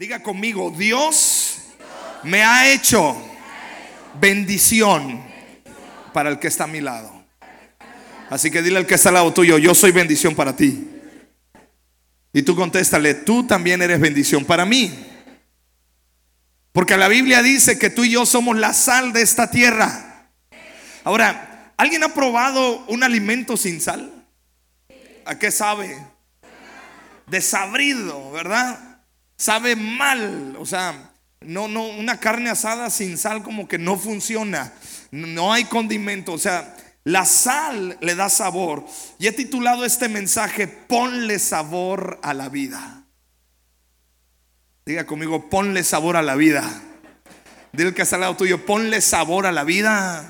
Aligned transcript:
Diga 0.00 0.22
conmigo, 0.22 0.70
Dios 0.70 1.58
me 2.22 2.42
ha 2.42 2.72
hecho 2.72 3.14
bendición 4.18 5.22
para 6.14 6.30
el 6.30 6.38
que 6.38 6.48
está 6.48 6.64
a 6.64 6.68
mi 6.68 6.80
lado. 6.80 7.12
Así 8.30 8.50
que 8.50 8.62
dile 8.62 8.78
al 8.78 8.86
que 8.86 8.94
está 8.94 9.10
al 9.10 9.16
lado 9.16 9.34
tuyo, 9.34 9.58
yo 9.58 9.74
soy 9.74 9.92
bendición 9.92 10.34
para 10.34 10.56
ti. 10.56 10.88
Y 12.32 12.40
tú 12.40 12.56
contéstale, 12.56 13.12
tú 13.12 13.46
también 13.46 13.82
eres 13.82 14.00
bendición 14.00 14.46
para 14.46 14.64
mí. 14.64 14.90
Porque 16.72 16.96
la 16.96 17.08
Biblia 17.08 17.42
dice 17.42 17.78
que 17.78 17.90
tú 17.90 18.04
y 18.04 18.12
yo 18.12 18.24
somos 18.24 18.56
la 18.56 18.72
sal 18.72 19.12
de 19.12 19.20
esta 19.20 19.50
tierra. 19.50 20.30
Ahora, 21.04 21.74
¿alguien 21.76 22.02
ha 22.04 22.14
probado 22.14 22.86
un 22.86 23.02
alimento 23.02 23.54
sin 23.58 23.82
sal? 23.82 24.10
¿A 25.26 25.38
qué 25.38 25.50
sabe? 25.50 25.94
Desabrido, 27.26 28.30
¿verdad? 28.30 28.89
Sabe 29.40 29.74
mal, 29.74 30.54
o 30.58 30.66
sea, 30.66 31.12
no, 31.40 31.66
no, 31.66 31.86
una 31.86 32.20
carne 32.20 32.50
asada 32.50 32.90
sin 32.90 33.16
sal 33.16 33.42
como 33.42 33.66
que 33.66 33.78
no 33.78 33.96
funciona. 33.96 34.70
No 35.12 35.54
hay 35.54 35.64
condimento, 35.64 36.34
o 36.34 36.38
sea, 36.38 36.76
la 37.04 37.24
sal 37.24 37.96
le 38.02 38.14
da 38.16 38.28
sabor. 38.28 38.84
Y 39.18 39.28
he 39.28 39.32
titulado 39.32 39.86
este 39.86 40.10
mensaje, 40.10 40.68
ponle 40.68 41.38
sabor 41.38 42.20
a 42.22 42.34
la 42.34 42.50
vida. 42.50 43.04
Diga 44.84 45.06
conmigo, 45.06 45.48
ponle 45.48 45.84
sabor 45.84 46.18
a 46.18 46.22
la 46.22 46.34
vida. 46.34 46.62
Dile 47.72 47.94
que 47.94 48.02
está 48.02 48.16
al 48.16 48.20
lado 48.20 48.36
tuyo, 48.36 48.66
ponle 48.66 49.00
sabor 49.00 49.46
a 49.46 49.52
la 49.52 49.64
vida. 49.64 50.28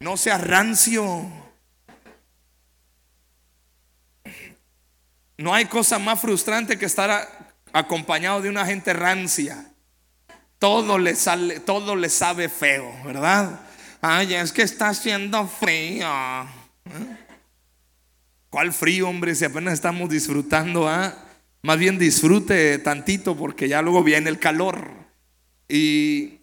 No 0.00 0.16
seas 0.16 0.40
rancio. 0.40 1.30
No 5.38 5.54
hay 5.54 5.66
cosa 5.66 6.00
más 6.00 6.20
frustrante 6.20 6.76
que 6.76 6.86
estar 6.86 7.45
acompañado 7.78 8.40
de 8.40 8.48
una 8.48 8.64
gente 8.64 8.92
rancia. 8.92 9.66
Todo 10.58 10.98
le 10.98 11.14
sale, 11.14 11.60
todo 11.60 11.94
le 11.94 12.08
sabe 12.08 12.48
feo, 12.48 12.90
¿verdad? 13.04 13.60
Ay, 14.00 14.34
es 14.34 14.52
que 14.52 14.62
está 14.62 14.88
haciendo 14.88 15.46
frío. 15.46 16.06
¿Eh? 16.06 17.16
¿Cuál 18.48 18.72
frío, 18.72 19.08
hombre? 19.08 19.34
Si 19.34 19.44
apenas 19.44 19.74
estamos 19.74 20.08
disfrutando, 20.08 20.88
¿ah? 20.88 21.14
Más 21.62 21.78
bien 21.78 21.98
disfrute 21.98 22.78
tantito 22.78 23.36
porque 23.36 23.68
ya 23.68 23.82
luego 23.82 24.02
viene 24.02 24.30
el 24.30 24.38
calor. 24.38 24.88
Y, 25.68 26.40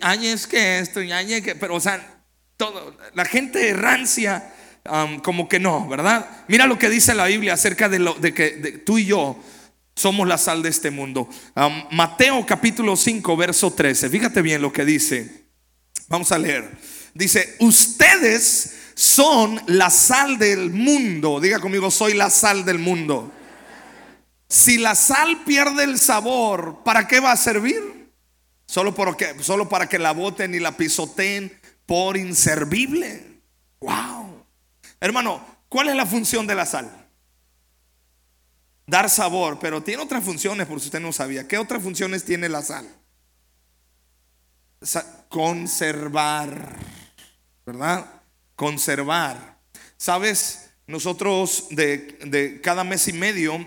ay, 0.00 0.28
es 0.28 0.46
que 0.46 0.78
esto, 0.78 1.02
y 1.02 1.12
ay, 1.12 1.42
que, 1.42 1.54
pero 1.54 1.74
o 1.74 1.80
sea, 1.80 2.22
todo, 2.56 2.96
la 3.12 3.26
gente 3.26 3.74
rancia, 3.74 4.54
como 5.22 5.48
que 5.48 5.58
no, 5.58 5.86
¿verdad? 5.88 6.44
Mira 6.48 6.66
lo 6.66 6.78
que 6.78 6.88
dice 6.88 7.12
la 7.14 7.26
Biblia 7.26 7.54
acerca 7.54 7.88
de, 7.88 7.98
lo, 7.98 8.14
de 8.14 8.32
que 8.32 8.82
tú 8.86 8.98
y 8.98 9.06
yo 9.06 9.38
somos 9.96 10.28
la 10.28 10.38
sal 10.38 10.62
de 10.62 10.68
este 10.68 10.90
mundo. 10.90 11.28
Mateo 11.90 12.44
capítulo 12.46 12.94
5, 12.96 13.36
verso 13.36 13.72
13. 13.72 14.10
Fíjate 14.10 14.42
bien 14.42 14.62
lo 14.62 14.72
que 14.72 14.84
dice. 14.84 15.46
Vamos 16.08 16.30
a 16.30 16.38
leer. 16.38 16.70
Dice, 17.14 17.56
ustedes 17.60 18.76
son 18.94 19.60
la 19.66 19.88
sal 19.90 20.38
del 20.38 20.70
mundo. 20.70 21.40
Diga 21.40 21.58
conmigo, 21.58 21.90
soy 21.90 22.12
la 22.12 22.28
sal 22.28 22.64
del 22.66 22.78
mundo. 22.78 23.32
Si 24.48 24.76
la 24.76 24.94
sal 24.94 25.42
pierde 25.44 25.84
el 25.84 25.98
sabor, 25.98 26.82
¿para 26.84 27.08
qué 27.08 27.18
va 27.18 27.32
a 27.32 27.36
servir? 27.36 28.12
Solo, 28.66 28.94
porque, 28.94 29.34
solo 29.40 29.68
para 29.68 29.88
que 29.88 29.98
la 29.98 30.12
boten 30.12 30.54
y 30.54 30.60
la 30.60 30.76
pisoteen 30.76 31.58
por 31.86 32.16
inservible. 32.16 33.40
Wow. 33.80 34.44
Hermano, 35.00 35.44
¿cuál 35.68 35.88
es 35.88 35.96
la 35.96 36.04
función 36.04 36.46
de 36.46 36.54
la 36.54 36.66
sal? 36.66 37.05
Dar 38.86 39.10
sabor, 39.10 39.58
pero 39.58 39.82
tiene 39.82 40.02
otras 40.02 40.22
funciones 40.22 40.66
por 40.68 40.80
si 40.80 40.86
usted 40.86 41.00
no 41.00 41.12
sabía. 41.12 41.48
¿Qué 41.48 41.58
otras 41.58 41.82
funciones 41.82 42.24
tiene 42.24 42.48
la 42.48 42.62
sal? 42.62 42.88
Conservar, 45.28 46.76
¿verdad? 47.66 48.06
Conservar. 48.54 49.58
Sabes, 49.96 50.70
nosotros 50.86 51.66
de, 51.70 52.60
cada 52.62 52.84
mes 52.84 53.08
y 53.08 53.12
medio 53.12 53.66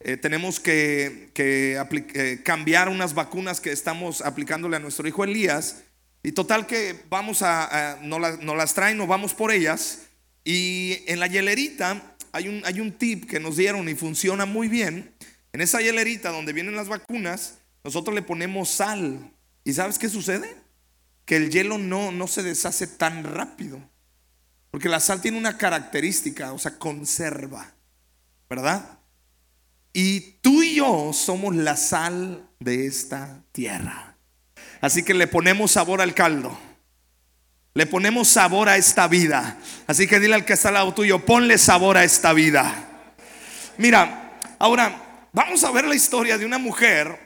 eh, 0.00 0.16
tenemos 0.16 0.60
que, 0.60 1.30
eh, 1.36 2.40
cambiar 2.42 2.88
unas 2.88 3.12
vacunas 3.12 3.60
que 3.60 3.70
estamos 3.70 4.22
aplicándole 4.22 4.76
a 4.76 4.80
nuestro 4.80 5.06
hijo 5.06 5.24
Elías. 5.24 5.82
Y 6.22 6.32
total 6.32 6.66
que 6.66 7.04
vamos 7.10 7.42
a, 7.42 7.98
no 8.00 8.18
nos, 8.18 8.56
las 8.56 8.72
traen, 8.72 8.96
nos 8.96 9.08
vamos 9.08 9.34
por 9.34 9.52
ellas. 9.52 10.06
Y 10.42 11.02
en 11.06 11.20
la 11.20 11.26
hielerita 11.26 12.13
hay 12.34 12.48
un, 12.48 12.62
hay 12.64 12.80
un 12.80 12.90
tip 12.90 13.30
que 13.30 13.38
nos 13.38 13.56
dieron 13.56 13.88
y 13.88 13.94
funciona 13.94 14.44
muy 14.44 14.66
bien. 14.66 15.14
En 15.52 15.60
esa 15.60 15.80
hielerita 15.80 16.30
donde 16.30 16.52
vienen 16.52 16.74
las 16.74 16.88
vacunas, 16.88 17.58
nosotros 17.84 18.12
le 18.12 18.22
ponemos 18.22 18.68
sal. 18.70 19.32
¿Y 19.62 19.72
sabes 19.72 20.00
qué 20.00 20.08
sucede? 20.08 20.52
Que 21.26 21.36
el 21.36 21.50
hielo 21.50 21.78
no, 21.78 22.10
no 22.10 22.26
se 22.26 22.42
deshace 22.42 22.88
tan 22.88 23.22
rápido. 23.22 23.80
Porque 24.72 24.88
la 24.88 24.98
sal 24.98 25.20
tiene 25.20 25.38
una 25.38 25.56
característica, 25.56 26.52
o 26.52 26.58
sea, 26.58 26.76
conserva. 26.76 27.72
¿Verdad? 28.50 28.98
Y 29.92 30.20
tú 30.42 30.64
y 30.64 30.74
yo 30.74 31.12
somos 31.12 31.54
la 31.54 31.76
sal 31.76 32.50
de 32.58 32.88
esta 32.88 33.44
tierra. 33.52 34.16
Así 34.80 35.04
que 35.04 35.14
le 35.14 35.28
ponemos 35.28 35.70
sabor 35.70 36.00
al 36.00 36.14
caldo. 36.14 36.58
Le 37.74 37.86
ponemos 37.86 38.28
sabor 38.28 38.68
a 38.68 38.76
esta 38.76 39.08
vida. 39.08 39.56
Así 39.88 40.06
que 40.06 40.20
dile 40.20 40.36
al 40.36 40.44
que 40.44 40.52
está 40.52 40.68
al 40.68 40.74
lado 40.74 40.94
tuyo, 40.94 41.18
ponle 41.18 41.58
sabor 41.58 41.96
a 41.96 42.04
esta 42.04 42.32
vida. 42.32 42.72
Mira, 43.78 44.38
ahora 44.60 45.26
vamos 45.32 45.64
a 45.64 45.72
ver 45.72 45.84
la 45.84 45.96
historia 45.96 46.38
de 46.38 46.46
una 46.46 46.58
mujer 46.58 47.18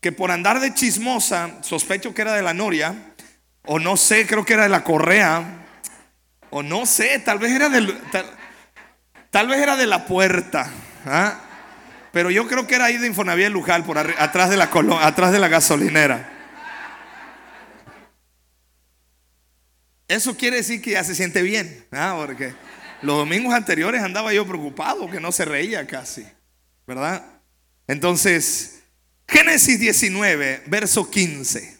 que 0.00 0.10
por 0.10 0.30
andar 0.30 0.60
de 0.60 0.72
chismosa, 0.72 1.50
sospecho 1.60 2.14
que 2.14 2.22
era 2.22 2.32
de 2.32 2.42
la 2.42 2.54
noria, 2.54 2.94
o 3.66 3.78
no 3.78 3.98
sé, 3.98 4.26
creo 4.26 4.44
que 4.44 4.54
era 4.54 4.64
de 4.64 4.68
la 4.70 4.84
correa, 4.84 5.42
o 6.48 6.62
no 6.62 6.86
sé, 6.86 7.18
tal 7.18 7.38
vez 7.38 7.52
era 7.52 7.68
del, 7.68 7.98
tal, 9.30 9.48
vez 9.48 9.60
era 9.60 9.76
de 9.76 9.86
la 9.86 10.06
puerta, 10.06 10.70
¿ah? 11.06 11.40
pero 12.12 12.30
yo 12.30 12.46
creo 12.46 12.66
que 12.66 12.74
era 12.74 12.86
ahí 12.86 12.98
de 12.98 13.06
Infonavía 13.06 13.48
Lujal, 13.48 13.84
por 13.84 13.98
atrás 13.98 14.50
de 14.50 14.56
la 14.56 14.70
atrás 15.00 15.32
de 15.32 15.38
la 15.38 15.48
gasolinera. 15.48 16.33
Eso 20.08 20.36
quiere 20.36 20.58
decir 20.58 20.82
que 20.82 20.92
ya 20.92 21.04
se 21.04 21.14
siente 21.14 21.42
bien, 21.42 21.86
¿ah? 21.92 22.14
porque 22.18 22.54
los 23.02 23.16
domingos 23.16 23.54
anteriores 23.54 24.02
andaba 24.02 24.32
yo 24.32 24.46
preocupado 24.46 25.10
que 25.10 25.20
no 25.20 25.32
se 25.32 25.44
reía 25.44 25.86
casi, 25.86 26.26
¿verdad? 26.86 27.24
Entonces, 27.86 28.82
Génesis 29.26 29.80
19, 29.80 30.64
verso 30.66 31.10
15. 31.10 31.78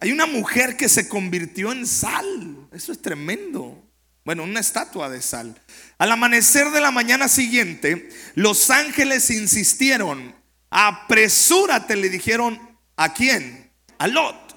Hay 0.00 0.12
una 0.12 0.26
mujer 0.26 0.76
que 0.76 0.88
se 0.88 1.08
convirtió 1.08 1.72
en 1.72 1.86
sal. 1.86 2.68
Eso 2.72 2.92
es 2.92 3.02
tremendo. 3.02 3.84
Bueno, 4.24 4.44
una 4.44 4.60
estatua 4.60 5.08
de 5.08 5.20
sal. 5.20 5.60
Al 5.98 6.12
amanecer 6.12 6.70
de 6.70 6.80
la 6.80 6.92
mañana 6.92 7.28
siguiente, 7.28 8.08
los 8.34 8.70
ángeles 8.70 9.30
insistieron, 9.30 10.34
apresúrate, 10.70 11.96
le 11.96 12.08
dijeron, 12.08 12.78
¿a 12.96 13.12
quién? 13.12 13.72
A 13.98 14.06
Lot 14.06 14.47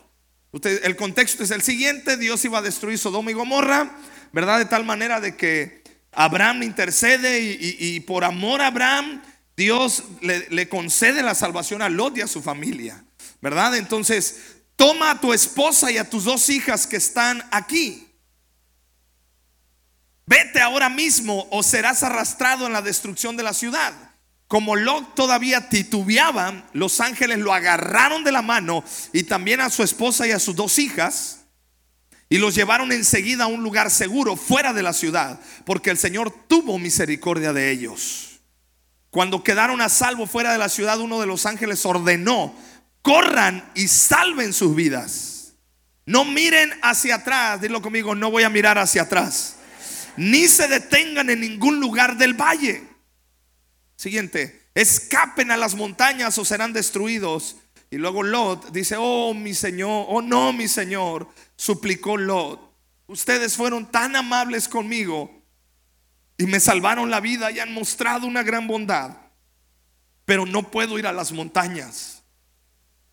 el 0.53 0.95
contexto 0.95 1.43
es 1.43 1.51
el 1.51 1.61
siguiente, 1.61 2.17
Dios 2.17 2.43
iba 2.43 2.59
a 2.59 2.61
destruir 2.61 2.97
Sodoma 2.97 3.31
y 3.31 3.33
Gomorra, 3.33 3.95
¿verdad? 4.33 4.59
De 4.59 4.65
tal 4.65 4.83
manera 4.83 5.21
de 5.21 5.37
que 5.37 5.81
Abraham 6.11 6.63
intercede 6.63 7.39
y, 7.39 7.99
por 8.01 8.25
amor 8.25 8.61
a 8.61 8.67
Abraham, 8.67 9.21
Dios 9.55 10.03
le, 10.21 10.49
le, 10.49 10.67
concede 10.67 11.23
la 11.23 11.35
salvación 11.35 11.81
a 11.81 11.89
Lot 11.89 12.17
y 12.17 12.21
a 12.21 12.27
su 12.27 12.41
familia, 12.41 13.03
¿verdad? 13.41 13.77
Entonces, 13.77 14.41
toma 14.75 15.11
a 15.11 15.21
tu 15.21 15.31
esposa 15.31 15.89
y 15.91 15.97
a 15.97 16.09
tus 16.09 16.25
dos 16.25 16.49
hijas 16.49 16.85
que 16.85 16.97
están 16.97 17.47
aquí. 17.51 18.07
Vete 20.25 20.59
ahora 20.59 20.89
mismo 20.89 21.47
o 21.51 21.63
serás 21.63 22.03
arrastrado 22.03 22.65
en 22.65 22.73
la 22.73 22.81
destrucción 22.81 23.37
de 23.37 23.43
la 23.43 23.53
ciudad. 23.53 24.10
Como 24.51 24.75
Lot 24.75 25.15
todavía 25.15 25.69
titubeaba, 25.69 26.65
los 26.73 26.99
ángeles 26.99 27.39
lo 27.39 27.53
agarraron 27.53 28.25
de 28.25 28.33
la 28.33 28.41
mano 28.41 28.83
y 29.13 29.23
también 29.23 29.61
a 29.61 29.69
su 29.69 29.81
esposa 29.81 30.27
y 30.27 30.31
a 30.31 30.39
sus 30.39 30.57
dos 30.57 30.77
hijas 30.77 31.45
y 32.27 32.37
los 32.37 32.53
llevaron 32.53 32.91
enseguida 32.91 33.45
a 33.45 33.47
un 33.47 33.63
lugar 33.63 33.89
seguro 33.89 34.35
fuera 34.35 34.73
de 34.73 34.83
la 34.83 34.91
ciudad, 34.91 35.39
porque 35.63 35.89
el 35.89 35.97
Señor 35.97 36.35
tuvo 36.49 36.77
misericordia 36.79 37.53
de 37.53 37.71
ellos. 37.71 38.41
Cuando 39.09 39.41
quedaron 39.41 39.79
a 39.79 39.87
salvo 39.87 40.27
fuera 40.27 40.51
de 40.51 40.57
la 40.57 40.67
ciudad, 40.67 40.99
uno 40.99 41.21
de 41.21 41.27
los 41.27 41.45
ángeles 41.45 41.85
ordenó, 41.85 42.53
corran 43.01 43.71
y 43.73 43.87
salven 43.87 44.51
sus 44.51 44.75
vidas. 44.75 45.53
No 46.05 46.25
miren 46.25 46.73
hacia 46.81 47.15
atrás, 47.15 47.61
dilo 47.61 47.81
conmigo, 47.81 48.15
no 48.15 48.29
voy 48.29 48.43
a 48.43 48.49
mirar 48.49 48.77
hacia 48.77 49.03
atrás. 49.03 49.55
Ni 50.17 50.49
se 50.49 50.67
detengan 50.67 51.29
en 51.29 51.39
ningún 51.39 51.79
lugar 51.79 52.17
del 52.17 52.33
valle 52.33 52.90
Siguiente, 54.01 54.63
escapen 54.73 55.51
a 55.51 55.57
las 55.57 55.75
montañas 55.75 56.35
o 56.39 56.43
serán 56.43 56.73
destruidos. 56.73 57.57
Y 57.91 57.97
luego 57.97 58.23
Lot 58.23 58.71
dice, 58.71 58.95
oh 58.97 59.35
mi 59.35 59.53
Señor, 59.53 60.07
oh 60.09 60.23
no 60.23 60.51
mi 60.53 60.67
Señor, 60.67 61.27
suplicó 61.55 62.17
Lot. 62.17 62.59
Ustedes 63.05 63.55
fueron 63.55 63.91
tan 63.91 64.15
amables 64.15 64.67
conmigo 64.67 65.43
y 66.35 66.47
me 66.47 66.59
salvaron 66.59 67.11
la 67.11 67.19
vida 67.19 67.51
y 67.51 67.59
han 67.59 67.75
mostrado 67.75 68.25
una 68.25 68.41
gran 68.41 68.67
bondad. 68.67 69.17
pero 70.25 70.47
no 70.47 70.71
puedo 70.71 70.97
ir 70.97 71.05
a 71.05 71.13
las 71.13 71.31
montañas. 71.31 72.23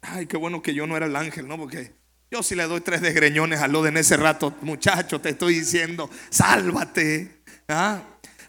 Ay, 0.01 0.25
qué 0.25 0.39
bueno 0.39 0.63
que 0.63 0.73
yo 0.73 0.87
no 0.87 0.97
era 0.97 1.05
el 1.05 1.17
ángel, 1.17 1.49
¿no? 1.49 1.59
Porque 1.59 1.93
yo 2.31 2.43
si 2.43 2.55
le 2.55 2.63
doy 2.63 2.81
tres 2.81 3.03
desgreñones 3.03 3.61
a 3.61 3.69
Lot 3.69 3.89
en 3.89 3.99
ese 3.99 4.17
rato, 4.17 4.57
muchacho, 4.63 5.21
te 5.21 5.29
estoy 5.29 5.59
diciendo, 5.59 6.09
sálvate. 6.31 7.43
¿ah? 7.69 8.01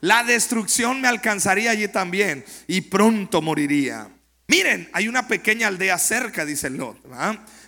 La 0.02 0.24
destrucción 0.24 1.02
me 1.02 1.08
alcanzaría 1.08 1.72
allí 1.72 1.88
también 1.88 2.46
y 2.68 2.82
pronto 2.82 3.42
moriría. 3.42 4.10
Miren, 4.48 4.90
hay 4.94 5.08
una 5.08 5.28
pequeña 5.28 5.68
aldea 5.68 5.98
cerca, 5.98 6.46
dice 6.46 6.70
Lot. 6.70 6.98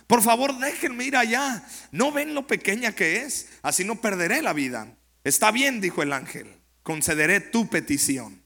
Por 0.06 0.22
favor, 0.22 0.58
déjenme 0.58 1.04
ir 1.04 1.16
allá. 1.16 1.64
¿No 1.90 2.12
ven 2.12 2.34
lo 2.34 2.46
pequeña 2.46 2.92
que 2.92 3.22
es? 3.22 3.48
Así 3.62 3.84
no 3.84 4.00
perderé 4.00 4.42
la 4.42 4.52
vida. 4.52 4.88
Está 5.24 5.50
bien, 5.50 5.80
dijo 5.80 6.02
el 6.02 6.12
ángel. 6.12 6.48
Concederé 6.82 7.40
tu 7.40 7.68
petición. 7.68 8.42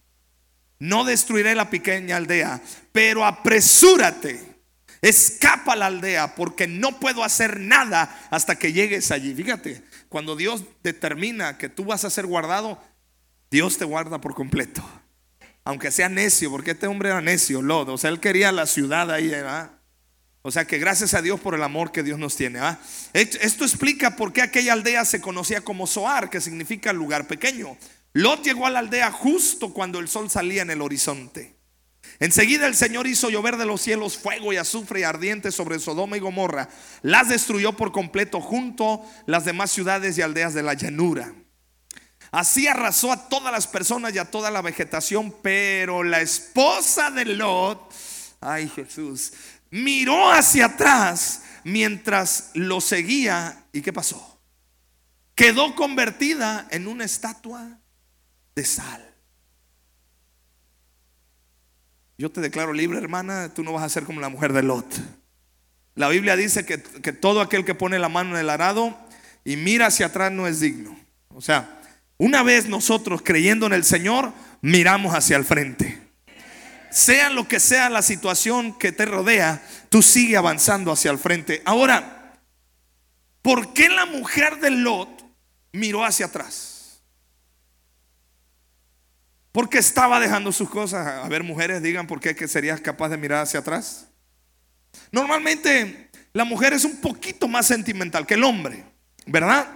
No 0.79 1.05
destruiré 1.05 1.55
la 1.55 1.71
pequeña 1.71 2.17
aldea, 2.17 2.61
pero 2.93 3.25
apresúrate 3.25 4.57
Escapa 5.03 5.75
a 5.75 5.77
la 5.77 5.87
aldea 5.87 6.35
porque 6.35 6.67
no 6.67 6.99
puedo 6.99 7.23
hacer 7.23 7.61
nada 7.61 8.27
hasta 8.31 8.57
que 8.57 8.73
llegues 8.73 9.11
allí. 9.11 9.35
Fíjate, 9.35 9.83
cuando 10.09 10.37
Dios 10.37 10.65
determina 10.83 11.59
que 11.59 11.69
tú 11.69 11.85
vas 11.85 12.05
a 12.05 12.11
ser 12.11 12.27
guardado, 12.27 12.83
Dios 13.51 13.79
te 13.79 13.85
guarda 13.85 14.21
por 14.21 14.35
completo. 14.35 14.83
Aunque 15.65 15.91
sea 15.91 16.09
necio, 16.09 16.51
porque 16.51 16.73
este 16.73 16.87
hombre 16.87 17.09
era 17.09 17.21
necio, 17.21 17.61
Lodo. 17.61 17.95
O 17.95 17.99
sea, 17.99 18.11
él 18.11 18.21
quería 18.21 18.53
la 18.53 18.67
ciudad 18.67 19.11
ahí, 19.11 19.29
¿verdad? 19.29 19.73
O 20.43 20.53
sea 20.53 20.65
que 20.65 20.79
gracias 20.79 21.13
a 21.15 21.23
Dios 21.23 21.41
por 21.41 21.57
el 21.57 21.63
amor 21.65 21.91
que 21.91 22.05
Dios 22.05 22.21
nos 22.21 22.37
tiene. 22.37 22.61
Esto 23.13 23.65
explica 23.65 24.15
por 24.15 24.33
qué 24.33 24.43
aquella 24.43 24.75
aldea 24.75 25.05
se 25.05 25.21
conocía 25.21 25.63
como 25.63 25.89
Soar, 25.89 26.31
que 26.31 26.41
significa 26.41 26.93
lugar 26.93 27.27
pequeño. 27.27 27.77
Lot 28.13 28.45
llegó 28.45 28.67
a 28.67 28.71
la 28.71 28.79
aldea 28.79 29.11
justo 29.11 29.75
cuando 29.75 29.99
el 29.99 30.07
sol 30.07 30.31
salía 30.31 30.63
en 30.63 30.71
el 30.71 30.83
horizonte. 30.83 31.57
Enseguida 32.21 32.69
el 32.69 32.77
Señor 32.77 33.09
hizo 33.09 33.29
llover 33.29 33.57
de 33.57 33.67
los 33.67 33.81
cielos 33.81 34.17
fuego 34.17 34.53
y 34.53 34.57
azufre 34.57 35.01
y 35.01 35.03
ardiente 35.03 35.51
sobre 35.51 35.81
Sodoma 35.81 36.17
y 36.17 36.21
Gomorra. 36.21 36.69
Las 37.03 37.29
destruyó 37.29 37.73
por 37.77 37.91
completo 37.91 38.41
junto 38.41 39.05
las 39.27 39.45
demás 39.45 39.73
ciudades 39.73 40.17
y 40.17 40.23
aldeas 40.23 40.55
de 40.55 40.63
la 40.63 40.75
llanura. 40.75 41.35
Así 42.31 42.67
arrasó 42.67 43.13
a 43.13 43.29
todas 43.29 43.53
las 43.53 43.67
personas 43.67 44.15
y 44.15 44.19
a 44.19 44.31
toda 44.31 44.51
la 44.51 44.63
vegetación, 44.63 45.35
pero 45.43 46.03
la 46.03 46.21
esposa 46.21 47.11
de 47.11 47.25
Lot, 47.25 47.93
ay 48.41 48.69
Jesús, 48.69 49.33
miró 49.71 50.31
hacia 50.31 50.67
atrás 50.67 51.43
mientras 51.65 52.51
lo 52.55 52.81
seguía. 52.81 53.67
¿Y 53.73 53.83
qué 53.83 53.93
pasó? 53.93 54.41
Quedó 55.35 55.75
convertida 55.75 56.67
en 56.71 56.89
una 56.89 57.05
estatua 57.05 57.79
de 58.55 58.65
sal. 58.65 59.03
Yo 62.19 62.33
te 62.33 62.41
declaro 62.41 62.73
libre, 62.73 62.99
hermana, 62.99 63.53
tú 63.53 63.63
no 63.63 63.73
vas 63.73 63.83
a 63.83 63.89
ser 63.91 64.05
como 64.05 64.21
la 64.21 64.31
mujer 64.31 64.53
de 64.55 64.63
Lot. 64.63 64.87
La 65.95 66.09
Biblia 66.09 66.37
dice 66.37 66.65
que, 66.65 66.79
todo 67.13 67.41
aquel 67.41 67.65
que 67.65 67.75
pone 67.75 67.99
la 67.99 68.09
mano 68.09 68.31
en 68.31 68.41
el 68.41 68.51
arado 68.51 68.97
y 69.45 69.57
mira 69.57 69.87
hacia 69.87 70.07
atrás 70.07 70.33
no 70.33 70.47
es 70.47 70.61
digno. 70.61 70.99
O 71.29 71.41
sea, 71.43 71.76
una 72.19 72.43
vez 72.43 72.67
nosotros 72.67 73.23
creyendo 73.23 73.67
en 73.67 73.73
el 73.73 73.85
Señor, 73.85 74.33
miramos 74.63 75.15
hacia 75.15 75.37
el 75.37 75.45
frente. 75.45 76.01
Sea 76.91 77.29
lo 77.29 77.47
que 77.47 77.61
sea 77.61 77.91
la 77.91 78.03
situación 78.03 78.77
que 78.79 78.93
te 78.93 79.05
rodea, 79.05 79.63
tú 79.91 80.01
sigue 80.03 80.37
avanzando 80.37 80.93
hacia 80.93 81.11
el 81.11 81.19
frente. 81.19 81.63
Ahora, 81.65 82.39
¿por 83.43 83.75
qué 83.75 83.89
la 83.89 84.07
mujer 84.07 84.61
de 84.61 84.71
Lot 84.71 85.11
miró 85.73 86.05
hacia 86.05 86.27
atrás? 86.27 87.03
Porque 89.53 89.79
estaba 89.79 90.21
dejando 90.21 90.53
sus 90.53 90.71
cosas. 90.71 91.07
A 91.07 91.29
ver, 91.29 91.43
mujeres, 91.43 91.83
digan 91.83 92.07
por 92.07 92.21
qué 92.21 92.35
que 92.35 92.49
serías 92.49 92.81
capaz 92.81 93.11
de 93.11 93.17
mirar 93.17 93.43
hacia 93.43 93.61
atrás. 93.61 94.07
Normalmente 95.11 96.11
la 96.33 96.45
mujer 96.45 96.73
es 96.73 96.85
un 96.85 96.97
poquito 97.01 97.49
más 97.49 97.67
sentimental 97.67 98.27
que 98.27 98.35
el 98.35 98.45
hombre, 98.45 98.85
¿verdad? 99.27 99.67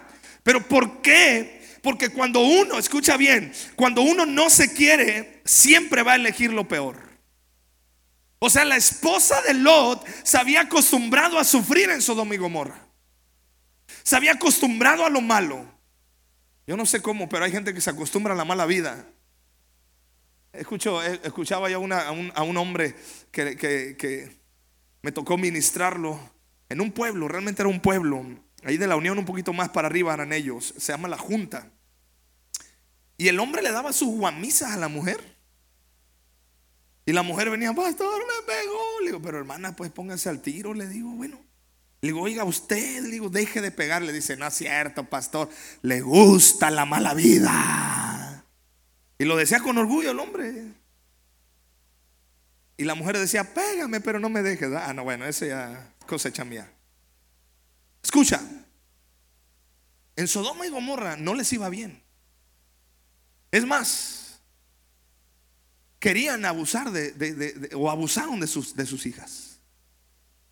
Pero 0.43 0.67
¿por 0.67 1.01
qué? 1.03 1.60
Porque 1.83 2.11
cuando 2.11 2.41
uno, 2.41 2.79
escucha 2.79 3.17
bien, 3.17 3.53
cuando 3.77 4.03
uno 4.03 4.27
no 4.27 4.51
se 4.51 4.73
quiere, 4.73 5.41
siempre 5.45 6.03
va 6.03 6.13
a 6.13 6.17
elegir 6.17 6.53
lo 6.53 6.69
peor. 6.69 7.11
O 8.39 8.49
sea, 8.49 8.65
la 8.65 8.77
esposa 8.77 9.41
de 9.43 9.55
Lot 9.55 10.07
se 10.25 10.39
había 10.39 10.63
acostumbrado 10.63 11.39
a 11.39 11.45
sufrir 11.45 11.91
en 11.91 12.01
Sodoma 12.01 12.35
y 12.35 12.39
Gomorra. 12.39 12.87
Se 14.03 14.17
había 14.17 14.33
acostumbrado 14.33 15.05
a 15.05 15.11
lo 15.11 15.21
malo. 15.21 15.65
Yo 16.67 16.77
no 16.77 16.87
sé 16.87 17.03
cómo, 17.03 17.29
pero 17.29 17.45
hay 17.45 17.53
gente 17.53 17.75
que 17.75 17.81
se 17.81 17.91
acostumbra 17.91 18.33
a 18.33 18.37
la 18.37 18.45
mala 18.45 18.65
vida. 18.65 19.07
Eh, 20.53 20.65
escuchaba 21.23 21.71
yo 21.71 21.79
a, 21.79 22.43
un, 22.43 22.57
hombre 22.57 22.95
que, 23.31 24.37
me 25.03 25.13
tocó 25.13 25.37
ministrarlo 25.37 26.19
en 26.69 26.81
un 26.81 26.93
pueblo, 26.93 27.29
realmente 27.29 27.63
era 27.63 27.69
un 27.69 27.81
pueblo, 27.81 28.25
ahí 28.65 28.77
de 28.77 28.87
la 28.87 28.97
Unión 28.97 29.19
un 29.19 29.25
poquito 29.25 29.53
más 29.53 29.69
para 29.71 29.89
arriba 29.89 30.15
eran 30.15 30.33
ellos, 30.33 30.75
se 30.77 30.93
llama 30.93 31.09
la 31.09 31.19
Junta. 31.19 31.71
Y 33.21 33.29
el 33.29 33.39
hombre 33.39 33.61
le 33.61 33.71
daba 33.71 33.93
sus 33.93 34.09
guamisas 34.09 34.73
a 34.73 34.79
la 34.79 34.89
mujer. 34.89 35.21
Y 37.05 37.13
la 37.13 37.23
mujer 37.23 37.51
venía, 37.51 37.75
pastor, 37.75 38.19
me 38.19 38.47
pegó. 38.47 39.01
Le 39.01 39.07
digo, 39.09 39.21
pero 39.21 39.37
hermana, 39.37 39.77
pues 39.77 39.91
póngase 39.91 40.31
al 40.31 40.41
tiro. 40.41 40.73
Le 40.73 40.89
digo, 40.89 41.11
bueno. 41.11 41.39
Le 42.01 42.09
digo, 42.09 42.23
oiga, 42.23 42.45
usted, 42.45 43.03
le 43.03 43.11
digo, 43.11 43.29
deje 43.29 43.61
de 43.61 43.71
pegar. 43.71 44.01
Le 44.01 44.15
dice, 44.15 44.39
no 44.39 44.47
es 44.47 44.55
cierto, 44.55 45.05
pastor, 45.05 45.51
le 45.83 46.01
gusta 46.01 46.71
la 46.71 46.87
mala 46.87 47.13
vida. 47.13 48.45
Y 49.19 49.27
lo 49.27 49.37
decía 49.37 49.61
con 49.61 49.77
orgullo 49.77 50.13
el 50.13 50.19
hombre. 50.19 50.73
Y 52.79 52.85
la 52.85 52.95
mujer 52.95 53.19
decía, 53.19 53.53
pégame, 53.53 54.01
pero 54.01 54.19
no 54.19 54.31
me 54.31 54.43
dejes. 54.43 54.73
Ah, 54.73 54.95
no, 54.95 55.05
bueno, 55.05 55.27
esa 55.27 55.45
ya 55.45 55.95
cosecha 56.07 56.47
mía. 56.47 56.73
Escucha, 58.11 58.41
en 60.17 60.27
Sodoma 60.27 60.67
y 60.67 60.69
Gomorra 60.69 61.17
no 61.17 61.33
les 61.37 61.53
iba 61.53 61.69
bien. 61.69 62.03
Es 63.53 63.65
más, 63.65 64.41
querían 66.01 66.45
abusar 66.45 66.91
de, 66.91 67.71
o 67.73 67.89
abusaron 67.89 68.41
de 68.41 68.49
sus, 68.49 68.75
de 68.75 68.85
sus 68.85 69.07
hijas. 69.07 69.61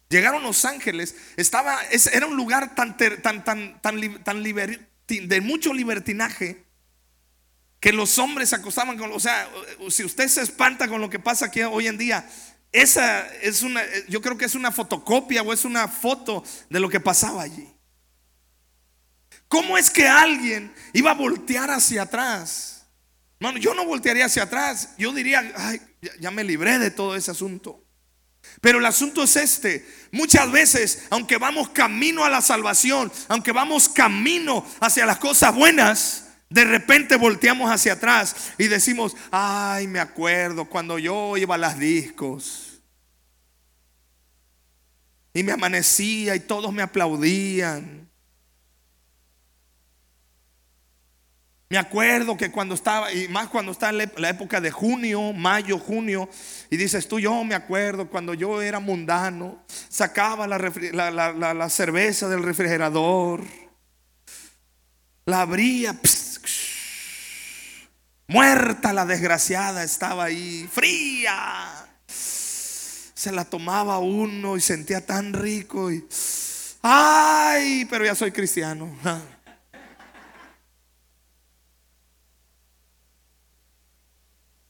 Llegaron 0.09 0.45
los 0.45 0.65
ángeles, 0.65 1.17
estaba, 1.37 1.81
era 2.13 2.27
un 2.27 2.37
lugar 2.37 2.77
tan, 2.77 2.97
tan, 2.97 3.43
tan, 3.43 3.83
tan, 3.83 4.23
tan 4.23 4.43
de 4.45 5.41
mucho 5.41 5.75
libertinaje 5.75 6.65
que 7.81 7.93
los 7.93 8.21
hombres 8.21 8.51
se 8.51 8.55
acostaban 8.55 8.97
con, 8.97 9.11
o 9.11 9.19
sea, 9.19 9.51
si 9.91 10.05
usted 10.05 10.29
se 10.29 10.43
espanta 10.43 10.87
con 10.87 11.01
lo 11.01 11.11
que 11.11 11.19
pasa 11.19 11.47
aquí 11.47 11.63
hoy 11.63 11.89
en 11.89 11.99
día, 11.99 12.25
esa 12.73 13.27
es 13.37 13.63
una, 13.63 13.83
yo 14.09 14.21
creo 14.21 14.37
que 14.37 14.45
es 14.45 14.55
una 14.55 14.71
fotocopia 14.71 15.43
o 15.43 15.53
es 15.53 15.65
una 15.65 15.89
foto 15.89 16.45
de 16.69 16.81
lo 16.81 16.89
que 16.89 17.01
pasaba 17.01 17.43
allí. 17.43 17.69
¿Cómo 19.49 19.79
es 19.79 19.91
que 19.91 20.07
alguien 20.07 20.73
iba 20.93 21.11
a 21.11 21.15
voltear 21.15 21.71
hacia 21.71 22.03
atrás? 22.03 22.87
Bueno, 23.41 23.59
yo 23.59 23.75
no 23.75 23.87
voltearía 23.87 24.27
hacia 24.27 24.43
atrás, 24.43 24.91
yo 24.99 25.13
diría, 25.13 25.53
ay, 25.57 25.81
ya 26.21 26.31
me 26.31 26.45
libré 26.45 26.79
de 26.79 26.91
todo 26.91 27.17
ese 27.17 27.31
asunto. 27.31 27.85
Pero 28.61 28.79
el 28.79 28.87
asunto 28.87 29.23
es 29.23 29.37
este. 29.37 29.87
Muchas 30.11 30.51
veces, 30.51 31.07
aunque 31.11 31.39
vamos 31.39 31.71
camino 31.71 32.25
a 32.25 32.31
la 32.31 32.43
salvación, 32.43 33.13
aunque 33.29 33.53
vamos 33.53 33.89
camino 33.89 34.67
hacia 34.81 35.07
las 35.07 35.19
cosas 35.19 35.55
buenas, 35.55 36.28
de 36.51 36.65
repente 36.65 37.17
volteamos 37.17 37.71
hacia 37.71 37.95
atrás 37.95 38.53
y 38.57 38.69
decimos, 38.69 39.15
ay, 39.31 39.87
me 39.87 40.01
acuerdo 40.01 40.65
cuando 40.65 40.99
yo 40.99 41.37
iba 41.37 41.57
a 41.57 41.59
las 41.59 41.79
discos. 41.79 42.81
Y 45.35 45.43
me 45.43 45.53
amanecía 45.53 46.35
y 46.35 46.41
todos 46.41 46.73
me 46.73 46.83
aplaudían. 46.83 48.09
Me 51.71 51.77
acuerdo 51.77 52.39
que 52.39 52.51
cuando 52.51 52.75
estaba, 52.75 53.13
y 53.13 53.29
más 53.29 53.49
cuando 53.49 53.73
está 53.73 53.93
la 53.93 54.31
época 54.31 54.59
de 54.59 54.71
junio, 54.71 55.35
mayo, 55.35 55.79
junio, 55.79 56.31
y 56.71 56.79
dices 56.79 57.07
tú, 57.09 57.21
yo 57.21 57.45
me 57.45 57.55
acuerdo 57.55 58.09
cuando 58.09 58.33
yo 58.33 58.63
era 58.63 58.81
mundano, 58.81 59.63
sacaba 59.91 60.47
la, 60.47 60.57
la 60.59 61.69
cerveza 61.69 62.27
del 62.31 62.43
refrigerador, 62.43 63.45
la 65.27 65.43
abría, 65.43 65.95
Muerta 68.31 68.93
la 68.93 69.07
desgraciada 69.07 69.83
estaba 69.83 70.25
ahí, 70.25 70.69
fría. 70.71 71.89
Se 72.07 73.33
la 73.33 73.47
tomaba 73.47 73.99
uno 74.01 74.59
y 74.59 74.61
sentía 74.61 75.05
tan 75.07 75.33
rico 75.33 75.91
y 75.91 76.07
ay, 76.83 77.87
pero 77.87 78.05
ya 78.05 78.15
soy 78.15 78.31
cristiano. 78.31 78.95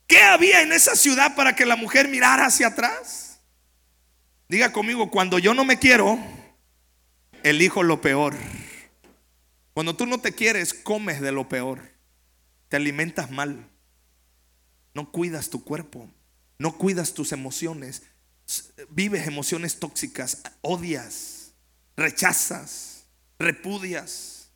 ¿Qué 0.06 0.22
había 0.22 0.62
en 0.62 0.72
esa 0.72 0.94
ciudad 0.94 1.34
para 1.34 1.56
que 1.56 1.66
la 1.66 1.74
mujer 1.74 2.06
mirara 2.06 2.46
hacia 2.46 2.68
atrás? 2.68 3.40
Diga 4.48 4.72
conmigo, 4.72 5.10
cuando 5.10 5.40
yo 5.40 5.52
no 5.52 5.64
me 5.64 5.80
quiero, 5.80 6.16
elijo 7.42 7.82
lo 7.82 8.00
peor. 8.00 8.36
Cuando 9.74 9.96
tú 9.96 10.06
no 10.06 10.20
te 10.20 10.32
quieres, 10.32 10.72
comes 10.74 11.20
de 11.20 11.32
lo 11.32 11.48
peor. 11.48 11.97
Te 12.68 12.76
alimentas 12.76 13.30
mal. 13.30 13.68
No 14.94 15.10
cuidas 15.10 15.50
tu 15.50 15.64
cuerpo. 15.64 16.08
no 16.58 16.76
cuidas 16.76 17.14
tus 17.14 17.30
emociones, 17.30 18.02
vives 18.90 19.28
emociones 19.28 19.78
tóxicas, 19.78 20.42
odias, 20.60 21.52
rechazas, 21.96 23.04
repudias, 23.38 24.50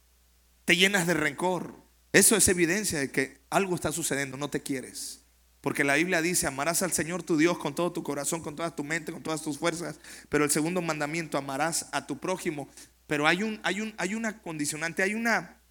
te 0.65 0.77
llenas 0.77 1.07
de 1.07 1.15
rencor. 1.15 1.75
Eso 2.13 2.37
es 2.37 2.49
evidencia 2.49 2.99
de 2.99 3.11
que 3.11 3.41
algo 3.51 3.75
está 3.75 3.93
sucediendo, 3.93 4.37
no 4.37 4.51
te 4.51 4.63
quieres. 4.63 5.21
Porque 5.61 5.85
la 5.85 5.95
Biblia 5.95 6.21
dice, 6.21 6.49
amarás 6.49 6.83
al 6.83 6.93
Señor 6.93 7.23
tu 7.23 7.37
Dios 7.37 7.57
con 7.57 7.75
todo 7.75 7.93
tu 7.93 8.03
corazón, 8.03 8.43
con 8.43 8.57
toda 8.57 8.75
tu 8.75 8.83
mente, 8.83 9.13
con 9.13 9.23
todas 9.23 9.43
tus 9.43 9.59
fuerzas. 9.59 10.01
Pero 10.29 10.45
el 10.45 10.51
segundo 10.51 10.83
mandamiento, 10.83 11.39
amarás 11.39 11.87
a 11.93 12.07
tu 12.07 12.19
prójimo. 12.19 12.69
Pero 13.07 13.29
hay, 13.29 13.45
un, 13.45 13.61
hay, 13.63 13.81
un, 13.81 13.95
hay 13.97 14.17
una 14.17 14.43
condicionante, 14.43 15.05
hay, 15.05 15.15
una, 15.15 15.62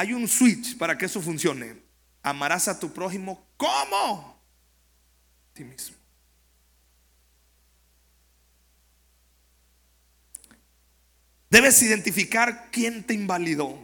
hay 0.00 0.14
un 0.14 0.26
switch 0.26 0.78
para 0.78 0.96
que 0.96 1.04
eso 1.04 1.20
funcione. 1.20 1.76
Amarás 2.22 2.68
a 2.68 2.80
tu 2.80 2.90
prójimo 2.90 3.46
como 3.58 4.42
ti 5.52 5.62
mismo. 5.62 5.94
Debes 11.50 11.82
identificar 11.82 12.70
quién 12.70 13.04
te 13.04 13.12
invalidó. 13.12 13.78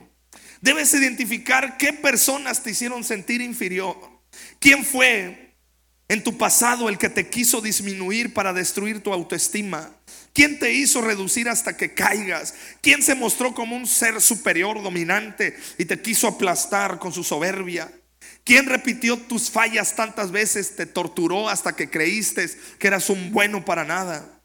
Debes 0.62 0.94
identificar 0.94 1.76
qué 1.76 1.92
personas 1.92 2.62
te 2.62 2.70
hicieron 2.70 3.04
sentir 3.04 3.42
inferior. 3.42 3.94
¿Quién 4.58 4.86
fue 4.86 5.45
en 6.08 6.22
tu 6.22 6.36
pasado 6.38 6.88
el 6.88 6.98
que 6.98 7.08
te 7.08 7.28
quiso 7.28 7.60
disminuir 7.60 8.32
para 8.34 8.52
destruir 8.52 9.02
tu 9.02 9.12
autoestima? 9.12 9.90
¿Quién 10.32 10.58
te 10.58 10.72
hizo 10.72 11.00
reducir 11.00 11.48
hasta 11.48 11.76
que 11.76 11.94
caigas? 11.94 12.54
¿Quién 12.82 13.02
se 13.02 13.14
mostró 13.14 13.54
como 13.54 13.74
un 13.74 13.86
ser 13.86 14.20
superior, 14.20 14.82
dominante 14.82 15.56
y 15.78 15.86
te 15.86 16.00
quiso 16.00 16.28
aplastar 16.28 16.98
con 16.98 17.12
su 17.12 17.24
soberbia? 17.24 17.90
¿Quién 18.44 18.66
repitió 18.66 19.16
tus 19.16 19.50
fallas 19.50 19.96
tantas 19.96 20.30
veces, 20.30 20.76
te 20.76 20.86
torturó 20.86 21.48
hasta 21.48 21.74
que 21.74 21.90
creíste 21.90 22.48
que 22.78 22.86
eras 22.86 23.10
un 23.10 23.32
bueno 23.32 23.64
para 23.64 23.84
nada? 23.84 24.36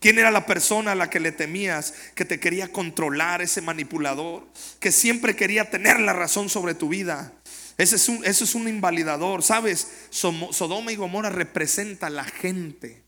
¿Quién 0.00 0.18
era 0.18 0.30
la 0.30 0.46
persona 0.46 0.92
a 0.92 0.94
la 0.94 1.10
que 1.10 1.18
le 1.18 1.32
temías, 1.32 1.92
que 2.14 2.24
te 2.24 2.38
quería 2.38 2.68
controlar, 2.68 3.42
ese 3.42 3.60
manipulador, 3.60 4.46
que 4.78 4.92
siempre 4.92 5.34
quería 5.34 5.70
tener 5.70 5.98
la 5.98 6.12
razón 6.12 6.48
sobre 6.48 6.74
tu 6.74 6.88
vida? 6.88 7.32
Es 7.78 8.08
un, 8.08 8.24
eso 8.24 8.44
es 8.44 8.54
un 8.54 8.68
invalidador. 8.68 9.42
¿Sabes? 9.42 10.08
Sodoma 10.10 10.92
y 10.92 10.96
Gomorra 10.96 11.30
representa 11.30 12.10
la 12.10 12.24
gente 12.24 13.04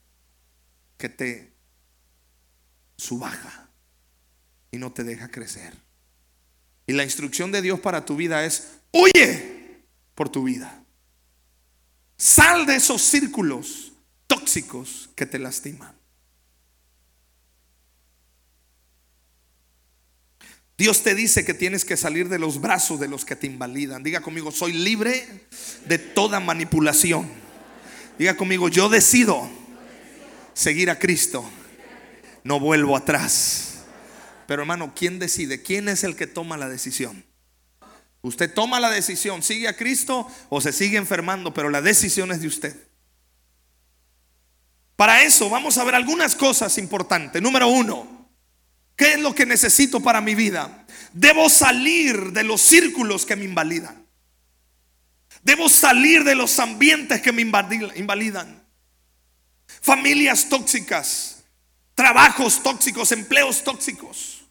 que 0.96 1.08
te 1.08 1.52
subaja 2.96 3.68
y 4.70 4.78
no 4.78 4.92
te 4.92 5.02
deja 5.02 5.28
crecer. 5.28 5.74
Y 6.86 6.92
la 6.92 7.04
instrucción 7.04 7.52
de 7.52 7.62
Dios 7.62 7.80
para 7.80 8.04
tu 8.04 8.16
vida 8.16 8.44
es, 8.44 8.68
huye 8.92 9.84
por 10.14 10.28
tu 10.28 10.44
vida. 10.44 10.84
Sal 12.16 12.66
de 12.66 12.76
esos 12.76 13.02
círculos 13.02 13.92
tóxicos 14.26 15.10
que 15.14 15.26
te 15.26 15.38
lastiman. 15.38 15.99
Dios 20.80 21.02
te 21.02 21.14
dice 21.14 21.44
que 21.44 21.52
tienes 21.52 21.84
que 21.84 21.98
salir 21.98 22.30
de 22.30 22.38
los 22.38 22.58
brazos 22.58 22.98
de 22.98 23.06
los 23.06 23.26
que 23.26 23.36
te 23.36 23.46
invalidan. 23.46 24.02
Diga 24.02 24.22
conmigo, 24.22 24.50
soy 24.50 24.72
libre 24.72 25.44
de 25.84 25.98
toda 25.98 26.40
manipulación. 26.40 27.30
Diga 28.18 28.34
conmigo, 28.34 28.70
yo 28.70 28.88
decido 28.88 29.46
seguir 30.54 30.88
a 30.88 30.98
Cristo. 30.98 31.44
No 32.44 32.58
vuelvo 32.58 32.96
atrás. 32.96 33.80
Pero 34.46 34.62
hermano, 34.62 34.94
¿quién 34.96 35.18
decide? 35.18 35.60
¿Quién 35.60 35.86
es 35.86 36.02
el 36.02 36.16
que 36.16 36.26
toma 36.26 36.56
la 36.56 36.70
decisión? 36.70 37.26
Usted 38.22 38.50
toma 38.50 38.80
la 38.80 38.88
decisión, 38.88 39.42
sigue 39.42 39.68
a 39.68 39.76
Cristo 39.76 40.26
o 40.48 40.62
se 40.62 40.72
sigue 40.72 40.96
enfermando, 40.96 41.52
pero 41.52 41.68
la 41.68 41.82
decisión 41.82 42.32
es 42.32 42.40
de 42.40 42.48
usted. 42.48 42.74
Para 44.96 45.24
eso 45.24 45.50
vamos 45.50 45.76
a 45.76 45.84
ver 45.84 45.94
algunas 45.94 46.34
cosas 46.34 46.78
importantes. 46.78 47.42
Número 47.42 47.68
uno, 47.68 48.19
¿Qué 49.00 49.14
es 49.14 49.20
lo 49.20 49.34
que 49.34 49.46
necesito 49.46 50.00
para 50.00 50.20
mi 50.20 50.34
vida? 50.34 50.84
Debo 51.14 51.48
salir 51.48 52.32
de 52.32 52.44
los 52.44 52.60
círculos 52.60 53.24
que 53.24 53.34
me 53.34 53.46
invalidan. 53.46 54.06
Debo 55.42 55.70
salir 55.70 56.22
de 56.22 56.34
los 56.34 56.58
ambientes 56.58 57.22
que 57.22 57.32
me 57.32 57.40
invalidan. 57.40 58.62
Familias 59.80 60.50
tóxicas, 60.50 61.44
trabajos 61.94 62.62
tóxicos, 62.62 63.10
empleos 63.12 63.64
tóxicos. 63.64 64.42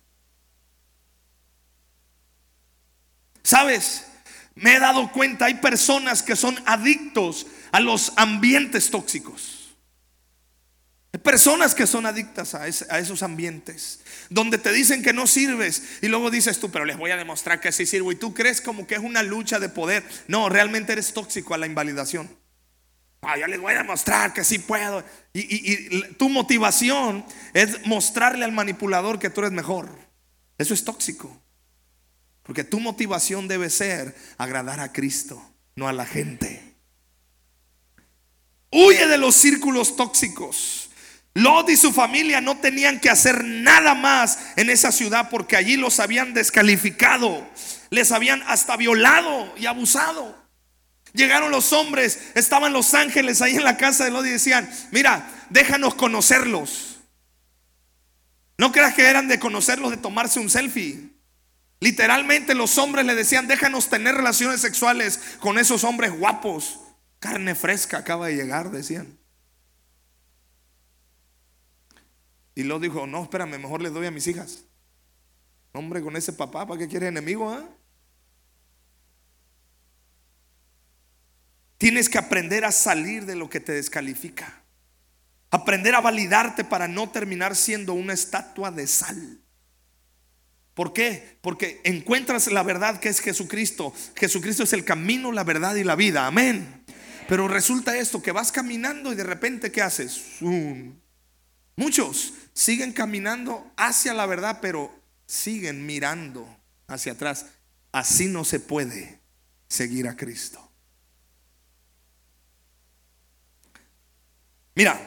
¿Sabes? 3.43 4.07
Me 4.55 4.77
he 4.77 4.79
dado 4.79 5.11
cuenta, 5.11 5.45
hay 5.45 5.55
personas 5.61 6.23
que 6.23 6.35
son 6.35 6.59
adictos 6.65 7.45
a 7.71 7.79
los 7.79 8.13
ambientes 8.15 8.89
tóxicos. 8.89 9.58
Personas 11.23 11.75
que 11.75 11.87
son 11.87 12.05
adictas 12.05 12.55
a, 12.55 12.67
esos 12.67 13.23
ambientes, 13.23 13.99
donde 14.29 14.57
te 14.57 14.71
dicen 14.71 15.01
que 15.01 15.13
no 15.13 15.27
sirves 15.27 15.83
y 16.01 16.07
luego 16.07 16.29
dices 16.29 16.59
tú, 16.59 16.69
pero 16.69 16.85
les 16.85 16.97
voy 16.97 17.11
a 17.11 17.17
demostrar 17.17 17.59
que 17.59 17.71
sí 17.71 17.85
sirvo 17.85 18.11
y 18.11 18.15
tú 18.15 18.33
crees 18.33 18.61
como 18.61 18.85
que 18.85 18.95
es 18.95 19.01
una 19.01 19.23
lucha 19.23 19.59
de 19.59 19.69
poder. 19.69 20.03
No, 20.27 20.49
realmente 20.49 20.93
eres 20.93 21.13
tóxico 21.13 21.53
a 21.53 21.57
la 21.57 21.65
invalidación. 21.65 22.29
Ah, 23.21 23.37
yo 23.37 23.47
les 23.47 23.59
voy 23.59 23.73
a 23.73 23.79
demostrar 23.79 24.33
que 24.33 24.43
sí 24.43 24.59
puedo. 24.59 25.03
Y 25.33 26.13
tu 26.13 26.29
motivación 26.29 27.25
es 27.53 27.85
mostrarle 27.85 28.45
al 28.45 28.51
manipulador 28.51 29.19
que 29.19 29.29
tú 29.29 29.41
eres 29.41 29.51
mejor. 29.51 29.89
Eso 30.57 30.73
es 30.73 30.83
tóxico. 30.83 31.41
Porque 32.43 32.63
tu 32.63 32.79
motivación 32.79 33.47
debe 33.47 33.69
ser 33.69 34.15
agradar 34.37 34.79
a 34.79 34.91
Cristo, 34.91 35.41
no 35.75 35.87
a 35.87 35.93
la 35.93 36.05
gente. 36.05 36.75
Huye 38.71 39.07
de 39.07 39.17
los 39.17 39.35
círculos 39.35 39.95
tóxicos. 39.95 40.88
Lot 41.39 41.69
y 41.69 41.77
su 41.77 41.93
familia 41.93 42.41
no 42.41 42.57
tenían 42.57 42.99
que 42.99 43.09
hacer 43.09 43.43
nada 43.43 43.93
más 43.93 44.39
en 44.55 44.69
esa 44.69 44.91
ciudad 44.91 45.29
porque 45.29 45.55
allí 45.55 45.77
los 45.77 45.99
habían 45.99 46.33
descalificado, 46.33 47.47
les 47.89 48.11
habían 48.11 48.43
hasta 48.43 48.75
violado 48.75 49.53
y 49.57 49.65
abusado. 49.65 50.37
Llegaron 51.13 51.51
los 51.51 51.73
hombres, 51.73 52.19
estaban 52.35 52.73
los 52.73 52.93
ángeles 52.93 53.41
ahí 53.41 53.55
en 53.55 53.63
la 53.63 53.77
casa 53.77 54.05
de 54.05 54.11
Lot 54.11 54.25
y 54.25 54.31
decían, 54.31 54.69
mira, 54.91 55.27
déjanos 55.49 55.95
conocerlos. 55.95 56.97
No 58.57 58.71
creas 58.71 58.93
que 58.93 59.05
eran 59.07 59.27
de 59.27 59.39
conocerlos, 59.39 59.91
de 59.91 59.97
tomarse 59.97 60.39
un 60.39 60.49
selfie. 60.49 61.09
Literalmente 61.79 62.53
los 62.53 62.77
hombres 62.77 63.05
le 63.05 63.15
decían, 63.15 63.47
déjanos 63.47 63.89
tener 63.89 64.15
relaciones 64.15 64.59
sexuales 64.59 65.19
con 65.39 65.57
esos 65.57 65.85
hombres 65.85 66.11
guapos. 66.11 66.79
Carne 67.19 67.55
fresca 67.55 67.99
acaba 67.99 68.27
de 68.27 68.35
llegar, 68.35 68.71
decían. 68.71 69.18
Y 72.59 72.63
lo 72.63 72.77
dijo, 72.77 73.07
no, 73.07 73.23
espérame, 73.23 73.57
mejor 73.57 73.81
les 73.81 73.93
doy 73.93 74.05
a 74.05 74.11
mis 74.11 74.27
hijas. 74.27 74.65
Hombre, 75.71 76.01
con 76.01 76.17
ese 76.17 76.33
papá, 76.33 76.67
¿para 76.67 76.77
qué 76.77 76.89
quiere 76.89 77.07
enemigo? 77.07 77.49
Ah? 77.49 77.65
Tienes 81.77 82.09
que 82.09 82.17
aprender 82.17 82.65
a 82.65 82.73
salir 82.73 83.25
de 83.25 83.37
lo 83.37 83.49
que 83.49 83.61
te 83.61 83.71
descalifica. 83.71 84.61
Aprender 85.51 85.95
a 85.95 86.01
validarte 86.01 86.65
para 86.65 86.89
no 86.89 87.09
terminar 87.09 87.55
siendo 87.55 87.93
una 87.93 88.11
estatua 88.11 88.71
de 88.71 88.87
sal. 88.87 89.39
¿Por 90.73 90.91
qué? 90.91 91.37
Porque 91.39 91.79
encuentras 91.85 92.51
la 92.51 92.63
verdad 92.63 92.99
que 92.99 93.07
es 93.07 93.21
Jesucristo. 93.21 93.93
Jesucristo 94.17 94.63
es 94.63 94.73
el 94.73 94.83
camino, 94.83 95.31
la 95.31 95.45
verdad 95.45 95.75
y 95.75 95.85
la 95.85 95.95
vida. 95.95 96.27
Amén. 96.27 96.83
Pero 97.29 97.47
resulta 97.47 97.97
esto, 97.97 98.21
que 98.21 98.33
vas 98.33 98.51
caminando 98.51 99.13
y 99.13 99.15
de 99.15 99.23
repente, 99.23 99.71
¿qué 99.71 99.81
haces? 99.81 100.41
Muchos 101.77 102.33
siguen 102.59 102.91
caminando 102.91 103.71
hacia 103.77 104.13
la 104.13 104.25
verdad, 104.25 104.59
pero 104.61 104.93
siguen 105.25 105.85
mirando 105.85 106.45
hacia 106.87 107.13
atrás. 107.13 107.45
Así 107.93 108.25
no 108.25 108.43
se 108.43 108.59
puede 108.59 109.21
seguir 109.69 110.09
a 110.09 110.17
Cristo. 110.17 110.69
Mira, 114.75 114.99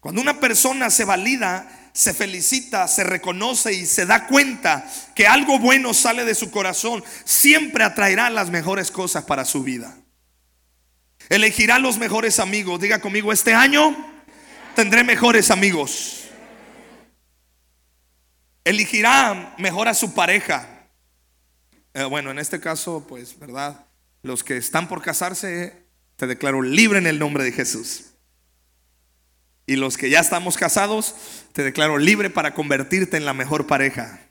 cuando 0.00 0.22
una 0.22 0.40
persona 0.40 0.88
se 0.88 1.04
valida, 1.04 1.90
se 1.92 2.14
felicita, 2.14 2.88
se 2.88 3.04
reconoce 3.04 3.74
y 3.74 3.84
se 3.84 4.06
da 4.06 4.26
cuenta 4.26 4.90
que 5.14 5.26
algo 5.26 5.58
bueno 5.58 5.92
sale 5.92 6.24
de 6.24 6.34
su 6.34 6.50
corazón, 6.50 7.04
siempre 7.26 7.84
atraerá 7.84 8.30
las 8.30 8.48
mejores 8.48 8.90
cosas 8.90 9.24
para 9.24 9.44
su 9.44 9.62
vida. 9.62 9.94
Elegirá 11.28 11.78
los 11.78 11.98
mejores 11.98 12.40
amigos. 12.40 12.80
Diga 12.80 13.02
conmigo, 13.02 13.30
este 13.30 13.52
año 13.52 14.13
tendré 14.74 15.04
mejores 15.04 15.50
amigos. 15.50 16.24
Elegirá 18.64 19.54
mejor 19.58 19.88
a 19.88 19.94
su 19.94 20.14
pareja. 20.14 20.88
Eh, 21.92 22.04
bueno, 22.04 22.30
en 22.30 22.38
este 22.38 22.60
caso, 22.60 23.06
pues, 23.08 23.38
¿verdad? 23.38 23.86
Los 24.22 24.42
que 24.42 24.56
están 24.56 24.88
por 24.88 25.02
casarse, 25.02 25.84
te 26.16 26.26
declaro 26.26 26.62
libre 26.62 26.98
en 26.98 27.06
el 27.06 27.18
nombre 27.18 27.44
de 27.44 27.52
Jesús. 27.52 28.14
Y 29.66 29.76
los 29.76 29.96
que 29.96 30.10
ya 30.10 30.20
estamos 30.20 30.56
casados, 30.56 31.14
te 31.52 31.62
declaro 31.62 31.98
libre 31.98 32.30
para 32.30 32.54
convertirte 32.54 33.16
en 33.16 33.24
la 33.24 33.32
mejor 33.32 33.66
pareja. 33.66 34.23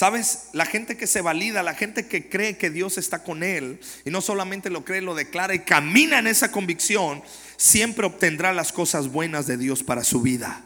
¿Sabes? 0.00 0.48
La 0.54 0.64
gente 0.64 0.96
que 0.96 1.06
se 1.06 1.20
valida, 1.20 1.62
la 1.62 1.74
gente 1.74 2.06
que 2.06 2.30
cree 2.30 2.56
que 2.56 2.70
Dios 2.70 2.96
está 2.96 3.22
con 3.22 3.42
él 3.42 3.80
y 4.06 4.08
no 4.08 4.22
solamente 4.22 4.70
lo 4.70 4.82
cree, 4.82 5.02
lo 5.02 5.14
declara 5.14 5.54
y 5.54 5.58
camina 5.58 6.20
en 6.20 6.26
esa 6.26 6.50
convicción, 6.50 7.22
siempre 7.58 8.06
obtendrá 8.06 8.54
las 8.54 8.72
cosas 8.72 9.08
buenas 9.08 9.46
de 9.46 9.58
Dios 9.58 9.82
para 9.82 10.02
su 10.02 10.22
vida. 10.22 10.64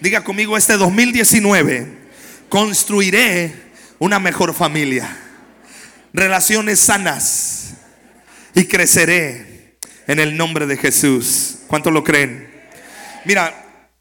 Diga 0.00 0.24
conmigo, 0.24 0.56
este 0.56 0.76
2019 0.76 1.86
construiré 2.48 3.54
una 4.00 4.18
mejor 4.18 4.52
familia, 4.54 5.18
relaciones 6.12 6.80
sanas 6.80 7.74
y 8.56 8.64
creceré 8.64 9.78
en 10.08 10.18
el 10.18 10.36
nombre 10.36 10.66
de 10.66 10.76
Jesús. 10.78 11.58
¿Cuánto 11.68 11.92
lo 11.92 12.02
creen? 12.02 12.52
Mira, 13.24 13.54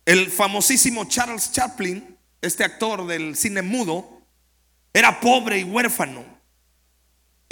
el 0.03 0.31
famosísimo 0.31 1.05
Charles 1.05 1.51
Chaplin, 1.51 2.17
este 2.41 2.63
actor 2.63 3.05
del 3.05 3.35
cine 3.35 3.61
mudo, 3.61 4.22
era 4.93 5.19
pobre 5.19 5.59
y 5.59 5.63
huérfano. 5.63 6.33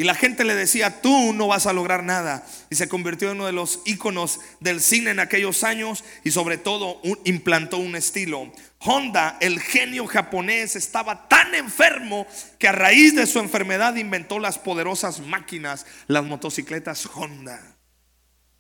Y 0.01 0.03
la 0.03 0.15
gente 0.15 0.43
le 0.45 0.55
decía, 0.55 1.01
tú 1.01 1.31
no 1.31 1.48
vas 1.48 1.67
a 1.67 1.74
lograr 1.74 2.01
nada. 2.03 2.43
Y 2.71 2.75
se 2.75 2.88
convirtió 2.88 3.29
en 3.29 3.36
uno 3.38 3.45
de 3.45 3.51
los 3.51 3.81
íconos 3.86 4.39
del 4.60 4.81
cine 4.81 5.12
en 5.12 5.19
aquellos 5.19 5.63
años 5.63 6.03
y 6.24 6.31
sobre 6.31 6.57
todo 6.57 7.00
implantó 7.24 7.77
un 7.77 7.95
estilo. 7.95 8.51
Honda, 8.79 9.38
el 9.41 9.60
genio 9.60 10.07
japonés, 10.07 10.75
estaba 10.75 11.27
tan 11.27 11.53
enfermo 11.53 12.25
que 12.57 12.67
a 12.67 12.71
raíz 12.71 13.15
de 13.15 13.27
su 13.27 13.38
enfermedad 13.38 13.95
inventó 13.95 14.39
las 14.39 14.57
poderosas 14.57 15.19
máquinas, 15.19 15.86
las 16.07 16.24
motocicletas 16.24 17.07
Honda. 17.13 17.62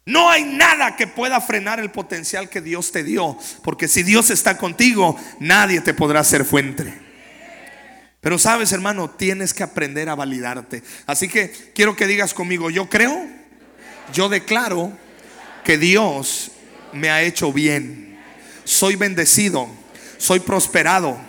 No 0.05 0.29
hay 0.29 0.43
nada 0.43 0.95
que 0.95 1.07
pueda 1.07 1.41
frenar 1.41 1.79
el 1.79 1.89
potencial 1.89 2.49
que 2.49 2.61
Dios 2.61 2.91
te 2.91 3.03
dio, 3.03 3.35
porque 3.63 3.87
si 3.87 4.03
Dios 4.03 4.29
está 4.29 4.57
contigo, 4.57 5.19
nadie 5.39 5.81
te 5.81 5.95
podrá 5.95 6.19
hacer 6.19 6.45
fuente. 6.45 7.10
Pero 8.21 8.37
sabes, 8.37 8.71
hermano, 8.71 9.09
tienes 9.09 9.53
que 9.53 9.63
aprender 9.63 10.07
a 10.07 10.15
validarte. 10.15 10.83
Así 11.07 11.27
que 11.27 11.51
quiero 11.73 11.95
que 11.95 12.05
digas 12.05 12.35
conmigo, 12.35 12.69
yo 12.69 12.87
creo, 12.87 13.27
yo 14.13 14.29
declaro 14.29 14.91
que 15.63 15.79
Dios 15.79 16.51
me 16.93 17.09
ha 17.09 17.23
hecho 17.23 17.51
bien. 17.51 18.19
Soy 18.63 18.95
bendecido, 18.95 19.67
soy 20.17 20.39
prosperado. 20.39 21.19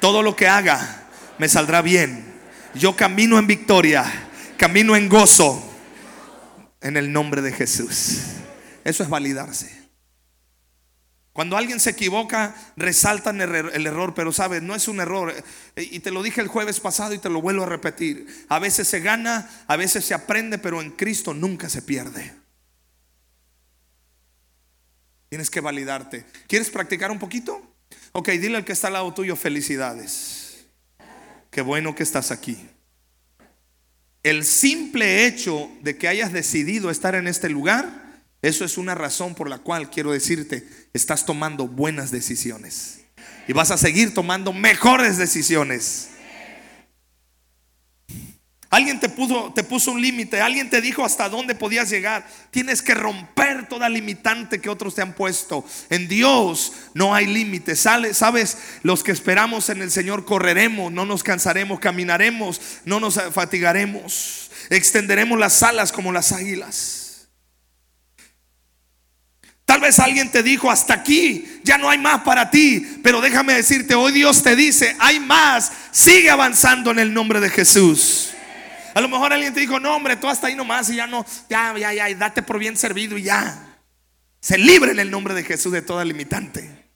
Todo 0.00 0.22
lo 0.22 0.36
que 0.36 0.46
haga 0.46 1.08
me 1.38 1.48
saldrá 1.48 1.82
bien. 1.82 2.24
Yo 2.74 2.94
camino 2.94 3.38
en 3.38 3.48
victoria, 3.48 4.04
camino 4.56 4.94
en 4.94 5.08
gozo 5.08 5.62
en 6.80 6.96
el 6.96 7.12
nombre 7.12 7.42
de 7.42 7.52
Jesús. 7.52 8.18
Eso 8.84 9.02
es 9.02 9.08
validarse. 9.08 9.85
Cuando 11.36 11.58
alguien 11.58 11.80
se 11.80 11.90
equivoca, 11.90 12.56
resaltan 12.78 13.42
el 13.42 13.86
error, 13.86 14.14
pero 14.14 14.32
sabes, 14.32 14.62
no 14.62 14.74
es 14.74 14.88
un 14.88 15.00
error. 15.00 15.34
Eh, 15.76 15.88
y 15.92 16.00
te 16.00 16.10
lo 16.10 16.22
dije 16.22 16.40
el 16.40 16.48
jueves 16.48 16.80
pasado 16.80 17.12
y 17.12 17.18
te 17.18 17.28
lo 17.28 17.42
vuelvo 17.42 17.64
a 17.64 17.66
repetir. 17.66 18.46
A 18.48 18.58
veces 18.58 18.88
se 18.88 19.00
gana, 19.00 19.46
a 19.66 19.76
veces 19.76 20.06
se 20.06 20.14
aprende, 20.14 20.56
pero 20.56 20.80
en 20.80 20.92
Cristo 20.92 21.34
nunca 21.34 21.68
se 21.68 21.82
pierde. 21.82 22.32
Tienes 25.28 25.50
que 25.50 25.60
validarte. 25.60 26.24
¿Quieres 26.46 26.70
practicar 26.70 27.10
un 27.10 27.18
poquito? 27.18 27.60
Ok, 28.12 28.30
dile 28.30 28.56
al 28.56 28.64
que 28.64 28.72
está 28.72 28.86
al 28.86 28.94
lado 28.94 29.12
tuyo, 29.12 29.36
felicidades. 29.36 30.64
Qué 31.50 31.60
bueno 31.60 31.94
que 31.94 32.02
estás 32.02 32.30
aquí. 32.30 32.66
El 34.22 34.46
simple 34.46 35.26
hecho 35.26 35.70
de 35.82 35.98
que 35.98 36.08
hayas 36.08 36.32
decidido 36.32 36.88
estar 36.88 37.14
en 37.14 37.28
este 37.28 37.50
lugar 37.50 38.05
eso 38.42 38.64
es 38.64 38.78
una 38.78 38.94
razón 38.94 39.34
por 39.34 39.48
la 39.48 39.58
cual 39.58 39.90
quiero 39.90 40.12
decirte, 40.12 40.66
estás 40.92 41.26
tomando 41.26 41.66
buenas 41.66 42.10
decisiones. 42.10 43.00
Y 43.48 43.52
vas 43.52 43.70
a 43.70 43.78
seguir 43.78 44.14
tomando 44.14 44.52
mejores 44.52 45.18
decisiones. 45.18 46.10
Alguien 48.68 48.98
te 48.98 49.08
puso, 49.08 49.52
te 49.54 49.62
puso 49.62 49.92
un 49.92 50.02
límite, 50.02 50.40
alguien 50.40 50.68
te 50.68 50.80
dijo 50.80 51.04
hasta 51.04 51.28
dónde 51.28 51.54
podías 51.54 51.88
llegar. 51.88 52.26
Tienes 52.50 52.82
que 52.82 52.94
romper 52.94 53.68
toda 53.68 53.88
limitante 53.88 54.60
que 54.60 54.68
otros 54.68 54.94
te 54.96 55.02
han 55.02 55.14
puesto. 55.14 55.64
En 55.88 56.08
Dios 56.08 56.72
no 56.92 57.14
hay 57.14 57.26
límites. 57.26 57.80
Sabes, 57.80 58.58
los 58.82 59.04
que 59.04 59.12
esperamos 59.12 59.70
en 59.70 59.82
el 59.82 59.92
Señor 59.92 60.24
correremos, 60.24 60.92
no 60.92 61.06
nos 61.06 61.22
cansaremos, 61.22 61.78
caminaremos, 61.78 62.60
no 62.84 62.98
nos 62.98 63.14
fatigaremos. 63.32 64.50
Extenderemos 64.68 65.38
las 65.38 65.62
alas 65.62 65.92
como 65.92 66.10
las 66.12 66.32
águilas. 66.32 67.05
Tal 69.66 69.80
vez 69.80 69.98
alguien 69.98 70.30
te 70.30 70.44
dijo, 70.44 70.70
hasta 70.70 70.94
aquí, 70.94 71.60
ya 71.64 71.76
no 71.76 71.90
hay 71.90 71.98
más 71.98 72.22
para 72.22 72.50
ti. 72.50 73.00
Pero 73.02 73.20
déjame 73.20 73.52
decirte, 73.52 73.96
hoy 73.96 74.12
Dios 74.12 74.42
te 74.44 74.54
dice, 74.54 74.96
hay 75.00 75.18
más. 75.18 75.72
Sigue 75.90 76.30
avanzando 76.30 76.92
en 76.92 77.00
el 77.00 77.12
nombre 77.12 77.40
de 77.40 77.50
Jesús. 77.50 78.30
A 78.94 79.00
lo 79.00 79.08
mejor 79.08 79.32
alguien 79.32 79.52
te 79.52 79.60
dijo, 79.60 79.80
no 79.80 79.94
hombre, 79.94 80.16
tú 80.16 80.28
hasta 80.28 80.46
ahí 80.46 80.54
nomás 80.54 80.88
y 80.88 80.96
ya 80.96 81.08
no, 81.08 81.26
ya, 81.50 81.76
ya, 81.76 81.92
ya, 81.92 82.14
date 82.14 82.42
por 82.42 82.60
bien 82.60 82.76
servido 82.76 83.18
y 83.18 83.24
ya. 83.24 83.76
Se 84.40 84.56
libre 84.56 84.92
en 84.92 85.00
el 85.00 85.10
nombre 85.10 85.34
de 85.34 85.42
Jesús 85.42 85.72
de 85.72 85.82
toda 85.82 86.04
limitante. 86.04 86.88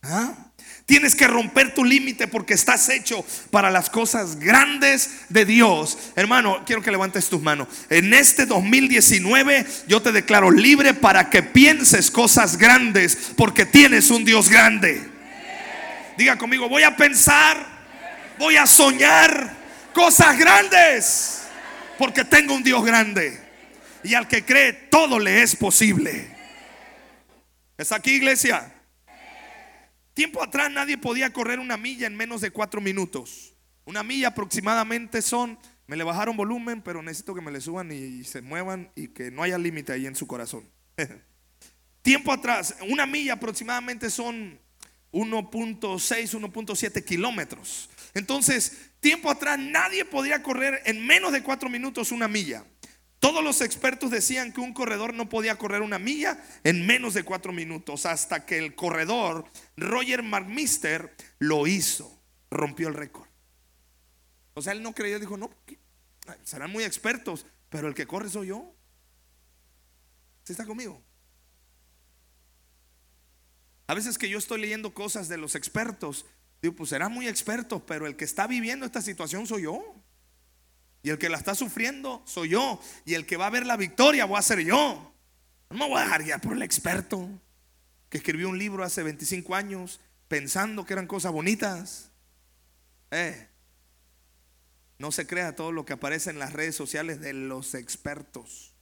¿Ah? 0.00 0.47
Tienes 0.88 1.14
que 1.14 1.26
romper 1.26 1.74
tu 1.74 1.84
límite 1.84 2.28
porque 2.28 2.54
estás 2.54 2.88
hecho 2.88 3.22
para 3.50 3.70
las 3.70 3.90
cosas 3.90 4.38
grandes 4.38 5.10
de 5.28 5.44
Dios. 5.44 5.98
Hermano, 6.16 6.62
quiero 6.64 6.80
que 6.80 6.90
levantes 6.90 7.28
tus 7.28 7.42
manos. 7.42 7.68
En 7.90 8.14
este 8.14 8.46
2019 8.46 9.66
yo 9.86 10.00
te 10.00 10.12
declaro 10.12 10.50
libre 10.50 10.94
para 10.94 11.28
que 11.28 11.42
pienses 11.42 12.10
cosas 12.10 12.56
grandes 12.56 13.32
porque 13.36 13.66
tienes 13.66 14.08
un 14.08 14.24
Dios 14.24 14.48
grande. 14.48 15.06
Diga 16.16 16.38
conmigo, 16.38 16.70
voy 16.70 16.84
a 16.84 16.96
pensar, 16.96 17.58
voy 18.38 18.56
a 18.56 18.66
soñar 18.66 19.56
cosas 19.92 20.38
grandes 20.38 21.42
porque 21.98 22.24
tengo 22.24 22.54
un 22.54 22.62
Dios 22.62 22.82
grande. 22.82 23.38
Y 24.04 24.14
al 24.14 24.26
que 24.26 24.42
cree, 24.42 24.72
todo 24.72 25.18
le 25.18 25.42
es 25.42 25.54
posible. 25.54 26.34
¿Está 27.76 27.96
aquí, 27.96 28.12
iglesia? 28.12 28.72
Tiempo 30.18 30.42
atrás 30.42 30.68
nadie 30.68 30.98
podía 30.98 31.32
correr 31.32 31.60
una 31.60 31.76
milla 31.76 32.08
en 32.08 32.16
menos 32.16 32.40
de 32.40 32.50
cuatro 32.50 32.80
minutos. 32.80 33.54
Una 33.84 34.02
milla 34.02 34.26
aproximadamente 34.26 35.22
son, 35.22 35.56
me 35.86 35.94
le 35.94 36.02
bajaron 36.02 36.36
volumen, 36.36 36.82
pero 36.82 37.04
necesito 37.04 37.36
que 37.36 37.40
me 37.40 37.52
le 37.52 37.60
suban 37.60 37.92
y, 37.92 38.24
se 38.24 38.42
muevan 38.42 38.90
y 38.96 39.06
que 39.06 39.30
no 39.30 39.44
haya 39.44 39.56
límite 39.58 39.92
ahí 39.92 40.08
en 40.08 40.16
su 40.16 40.26
corazón. 40.26 40.68
Tiempo 42.02 42.32
atrás, 42.32 42.74
una 42.88 43.06
milla 43.06 43.34
aproximadamente 43.34 44.10
son 44.10 44.58
1.6, 45.12 45.86
1.7 45.86 47.04
kilómetros. 47.04 47.88
Entonces, 48.12 48.90
tiempo 48.98 49.30
atrás 49.30 49.56
nadie 49.56 50.04
podía 50.04 50.42
correr 50.42 50.82
en 50.84 51.06
menos 51.06 51.30
de 51.30 51.44
cuatro 51.44 51.68
minutos 51.68 52.10
una 52.10 52.26
milla. 52.26 52.64
Todos 53.18 53.42
los 53.42 53.60
expertos 53.60 54.10
decían 54.10 54.52
que 54.52 54.60
un 54.60 54.72
corredor 54.72 55.12
no 55.12 55.28
podía 55.28 55.56
correr 55.56 55.82
una 55.82 55.98
milla 55.98 56.42
en 56.62 56.86
menos 56.86 57.14
de 57.14 57.24
cuatro 57.24 57.52
minutos, 57.52 58.06
hasta 58.06 58.46
que 58.46 58.58
el 58.58 58.74
corredor 58.76 59.44
Roger 59.76 60.22
McMister 60.22 61.14
lo 61.38 61.66
hizo, 61.66 62.20
rompió 62.50 62.88
el 62.88 62.94
récord. 62.94 63.28
O 64.54 64.62
sea, 64.62 64.72
él 64.72 64.82
no 64.82 64.94
creyó, 64.94 65.18
dijo, 65.18 65.36
no, 65.36 65.50
serán 66.44 66.70
muy 66.70 66.84
expertos, 66.84 67.44
pero 67.70 67.88
el 67.88 67.94
que 67.94 68.06
corre 68.06 68.28
soy 68.28 68.48
yo. 68.48 68.72
¿Sí 70.44 70.52
está 70.52 70.64
conmigo? 70.64 71.02
A 73.88 73.94
veces 73.94 74.16
que 74.16 74.28
yo 74.28 74.38
estoy 74.38 74.60
leyendo 74.60 74.94
cosas 74.94 75.28
de 75.28 75.38
los 75.38 75.54
expertos, 75.54 76.26
digo, 76.62 76.76
pues 76.76 76.90
serán 76.90 77.12
muy 77.12 77.26
expertos, 77.26 77.82
pero 77.86 78.06
el 78.06 78.16
que 78.16 78.24
está 78.24 78.46
viviendo 78.46 78.86
esta 78.86 79.02
situación 79.02 79.46
soy 79.46 79.62
yo. 79.62 79.94
Y 81.08 81.10
el 81.10 81.16
que 81.16 81.30
la 81.30 81.38
está 81.38 81.54
sufriendo 81.54 82.22
soy 82.26 82.50
yo. 82.50 82.78
Y 83.06 83.14
el 83.14 83.24
que 83.24 83.38
va 83.38 83.46
a 83.46 83.50
ver 83.50 83.64
la 83.64 83.78
victoria 83.78 84.26
voy 84.26 84.38
a 84.38 84.42
ser 84.42 84.60
yo. 84.60 85.10
No 85.70 85.78
me 85.78 85.88
voy 85.88 85.98
a 85.98 86.04
dejar 86.04 86.22
guiar 86.22 86.42
por 86.42 86.52
el 86.52 86.60
experto 86.60 87.26
que 88.10 88.18
escribió 88.18 88.50
un 88.50 88.58
libro 88.58 88.84
hace 88.84 89.02
25 89.02 89.54
años 89.54 90.00
pensando 90.28 90.84
que 90.84 90.92
eran 90.92 91.06
cosas 91.06 91.32
bonitas. 91.32 92.10
Eh, 93.10 93.48
no 94.98 95.10
se 95.10 95.26
crea 95.26 95.56
todo 95.56 95.72
lo 95.72 95.86
que 95.86 95.94
aparece 95.94 96.28
en 96.28 96.38
las 96.38 96.52
redes 96.52 96.76
sociales 96.76 97.20
de 97.22 97.32
los 97.32 97.72
expertos. 97.72 98.74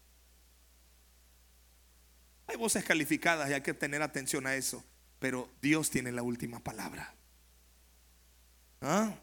Hay 2.49 2.57
voces 2.57 2.83
calificadas 2.85 3.51
y 3.51 3.53
hay 3.53 3.61
que 3.61 3.73
tener 3.73 4.03
atención 4.03 4.49
a 4.49 4.57
eso. 4.57 4.85
Pero 5.21 5.49
Dios 5.63 5.91
tiene 5.91 6.11
la 6.11 6.25
última 6.25 6.59
palabra. 6.59 7.15
¿Ah? 8.81 9.15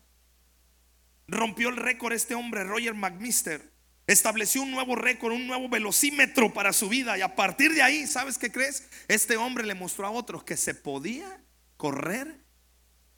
Rompió 1.28 1.70
el 1.70 1.78
récord 1.78 2.14
este 2.14 2.36
hombre, 2.36 2.64
Roger 2.64 2.94
McMister. 2.94 3.72
Estableció 4.06 4.62
un 4.62 4.72
nuevo 4.72 4.96
récord, 4.96 5.34
un 5.34 5.48
nuevo 5.48 5.70
velocímetro 5.70 6.54
para 6.54 6.74
su 6.74 6.90
vida. 6.90 7.18
Y 7.18 7.22
a 7.22 7.36
partir 7.36 7.74
de 7.74 7.82
ahí, 7.82 8.06
¿sabes 8.06 8.38
qué 8.38 8.52
crees? 8.52 8.88
Este 9.08 9.38
hombre 9.38 9.66
le 9.66 9.76
mostró 9.76 10.06
a 10.06 10.12
otros 10.12 10.44
que 10.44 10.58
se 10.58 10.76
podía 10.76 11.42
correr 11.78 12.44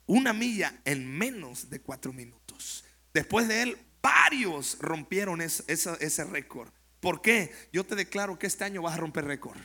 una 0.06 0.32
milla 0.32 0.80
en 0.84 1.06
menos 1.06 1.68
de 1.70 1.80
cuatro 1.80 2.12
minutos. 2.12 2.84
Después 3.12 3.48
de 3.48 3.62
él, 3.62 3.78
varios 4.00 4.78
rompieron 4.80 5.40
ese, 5.40 5.64
ese 5.66 6.24
récord. 6.24 6.70
¿Por 7.00 7.20
qué? 7.20 7.52
Yo 7.72 7.84
te 7.84 7.96
declaro 7.96 8.38
que 8.38 8.46
este 8.46 8.64
año 8.64 8.82
vas 8.82 8.94
a 8.94 8.98
romper 8.98 9.24
récord. 9.24 9.58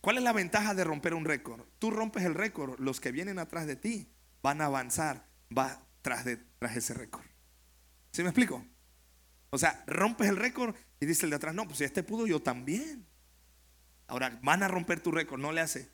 ¿Cuál 0.00 0.16
es 0.16 0.22
la 0.22 0.32
ventaja 0.32 0.74
de 0.74 0.84
romper 0.84 1.12
un 1.12 1.26
récord? 1.26 1.60
Tú 1.78 1.90
rompes 1.90 2.24
el 2.24 2.34
récord, 2.34 2.80
los 2.80 3.00
que 3.00 3.12
vienen 3.12 3.38
atrás 3.38 3.66
de 3.66 3.76
ti 3.76 4.08
van 4.42 4.62
a 4.62 4.66
avanzar, 4.66 5.26
va, 5.56 5.84
tras, 6.02 6.24
de, 6.24 6.36
tras 6.58 6.76
ese 6.76 6.94
récord. 6.94 7.24
¿Sí 8.12 8.22
me 8.22 8.28
explico? 8.28 8.64
O 9.50 9.58
sea, 9.58 9.82
rompes 9.86 10.28
el 10.28 10.36
récord 10.36 10.74
y 11.00 11.06
dice 11.06 11.26
el 11.26 11.30
de 11.30 11.36
atrás, 11.36 11.54
no, 11.54 11.66
pues 11.66 11.78
si 11.78 11.84
este 11.84 12.02
pudo, 12.02 12.26
yo 12.26 12.40
también. 12.40 13.06
Ahora, 14.06 14.38
van 14.42 14.62
a 14.62 14.68
romper 14.68 15.00
tu 15.00 15.10
récord, 15.10 15.40
no 15.40 15.52
le 15.52 15.60
hace 15.60 15.88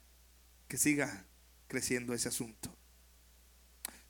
que 0.69 0.79
siga 0.79 1.27
creciendo 1.69 2.15
ese 2.15 2.29
asunto. 2.29 2.75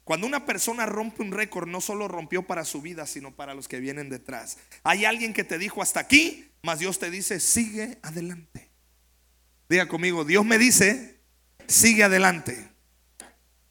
Cuando 0.04 0.26
una 0.26 0.46
persona 0.46 0.86
rompe 0.86 1.22
un 1.22 1.32
récord, 1.32 1.68
no 1.68 1.80
solo 1.80 2.06
rompió 2.06 2.46
para 2.46 2.64
su 2.64 2.80
vida, 2.80 3.06
sino 3.06 3.34
para 3.34 3.54
los 3.54 3.66
que 3.66 3.80
vienen 3.80 4.08
detrás. 4.08 4.58
Hay 4.84 5.04
alguien 5.04 5.34
que 5.34 5.42
te 5.42 5.58
dijo 5.58 5.82
hasta 5.82 5.98
aquí, 5.98 6.52
mas 6.62 6.78
Dios 6.78 7.00
te 7.00 7.10
dice, 7.10 7.40
sigue 7.40 7.98
adelante. 8.02 8.70
Diga 9.68 9.88
conmigo, 9.88 10.24
Dios 10.24 10.44
me 10.44 10.58
dice, 10.58 11.18
sigue 11.66 12.04
adelante. 12.04 12.68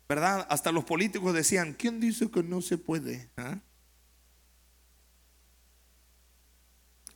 ¿Verdad? 0.07 0.45
Hasta 0.49 0.71
los 0.71 0.83
políticos 0.83 1.33
decían, 1.33 1.73
¿quién 1.73 1.99
dice 1.99 2.29
que 2.29 2.43
no 2.43 2.61
se 2.61 2.77
puede? 2.77 3.29
¿Ah? 3.37 3.59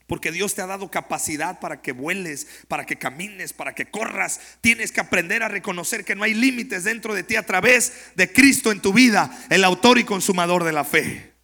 Porque 0.10 0.32
Dios 0.32 0.56
te 0.56 0.64
ha 0.64 0.66
dado 0.66 0.90
capacidad 0.90 1.60
para 1.60 1.84
que 1.84 1.92
vueles, 1.92 2.48
para 2.68 2.88
que 2.88 2.98
camines, 2.98 3.54
para 3.54 3.76
que 3.76 3.92
corras. 3.92 4.40
Tienes 4.60 4.92
que 4.92 5.02
aprender 5.02 5.44
a 5.44 5.50
reconocer 5.50 6.04
que 6.04 6.16
no 6.16 6.24
hay 6.24 6.34
límites 6.34 6.84
dentro 6.84 7.14
de 7.14 7.22
ti 7.22 7.36
a 7.36 7.46
través 7.46 7.94
de 8.16 8.34
Cristo 8.34 8.72
en 8.72 8.82
tu 8.82 8.92
vida, 8.92 9.46
el 9.52 9.64
autor 9.64 10.00
y 10.00 10.04
consumador 10.04 10.64
de 10.64 10.72
la 10.72 10.84
fe. 10.84 11.36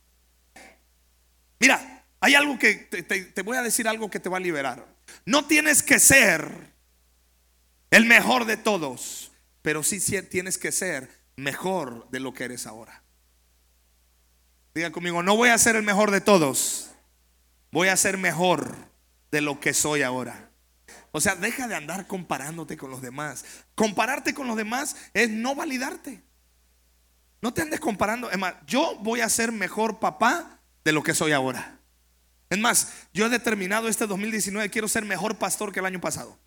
Mira, 1.60 2.04
hay 2.20 2.34
algo 2.34 2.58
que 2.58 2.74
te, 2.74 3.42
voy 3.44 3.56
a 3.56 3.62
decir 3.62 3.88
algo 3.88 4.10
que 4.10 4.20
te 4.20 4.30
va 4.30 4.38
a 4.38 4.42
liberar. 4.42 4.84
No 5.26 5.46
tienes 5.46 5.84
que 5.84 6.00
ser 6.00 6.74
el 7.92 8.06
mejor 8.06 8.46
de 8.46 8.58
todos, 8.58 9.32
pero 9.62 9.84
sí 9.84 10.00
tienes 10.24 10.58
que 10.58 10.72
ser 10.72 11.25
mejor 11.36 12.10
de 12.10 12.20
lo 12.20 12.34
que 12.34 12.46
eres 12.46 12.68
ahora. 12.68 13.04
Diga 14.74 14.92
conmigo, 14.92 15.24
no 15.24 15.36
voy 15.36 15.50
a 15.50 15.58
ser 15.58 15.76
el 15.76 15.84
mejor 15.84 16.12
de 16.12 16.22
todos 16.22 16.92
voy 17.76 17.90
a 17.90 17.98
ser 17.98 18.18
mejor 18.18 18.74
de 19.32 19.42
lo 19.42 19.60
que 19.60 19.74
soy 19.74 20.02
ahora. 20.02 20.50
O 21.12 21.20
sea, 21.20 21.36
deja 21.36 21.68
de 21.68 21.76
andar 21.76 22.08
comparándote 22.08 22.78
con 22.78 22.90
los 22.90 23.02
demás. 23.02 23.44
Compararte 23.76 24.34
con 24.34 24.48
los 24.48 24.56
demás 24.56 24.96
es 25.14 25.30
no 25.30 25.56
validarte. 25.56 26.24
No 27.42 27.54
te 27.54 27.64
andes 27.64 27.82
comparando. 27.82 28.32
Es 28.32 28.38
más, 28.38 28.54
yo 28.66 28.98
voy 29.02 29.20
a 29.20 29.28
ser 29.28 29.52
mejor 29.52 30.00
papá 30.00 30.62
de 30.86 30.94
lo 30.94 31.04
que 31.04 31.14
soy 31.14 31.34
ahora. 31.34 31.82
Es 32.50 32.58
más, 32.58 32.94
yo 33.14 33.26
he 33.26 33.30
determinado 33.30 33.90
este 33.90 34.08
2019, 34.08 34.70
quiero 34.70 34.88
ser 34.88 35.04
mejor 35.04 35.36
pastor 35.36 35.74
que 35.74 35.82
el 35.82 35.86
año 35.86 36.00
pasado. 36.00 36.40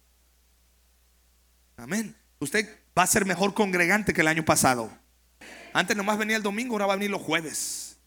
Amén. 1.77 2.17
Usted 2.39 2.75
va 2.99 3.05
a 3.05 3.07
ser 3.07 3.25
mejor 3.25 3.55
congregante 3.55 4.13
que 4.13 4.23
el 4.23 4.29
año 4.29 4.45
pasado. 4.45 4.91
Antes 5.73 5.97
nomás 5.97 6.19
venía 6.19 6.37
el 6.37 6.43
domingo, 6.43 6.75
ahora 6.75 6.87
va 6.87 6.95
a 6.95 6.97
venir 6.97 7.11
los 7.11 7.23
jueves. 7.23 7.99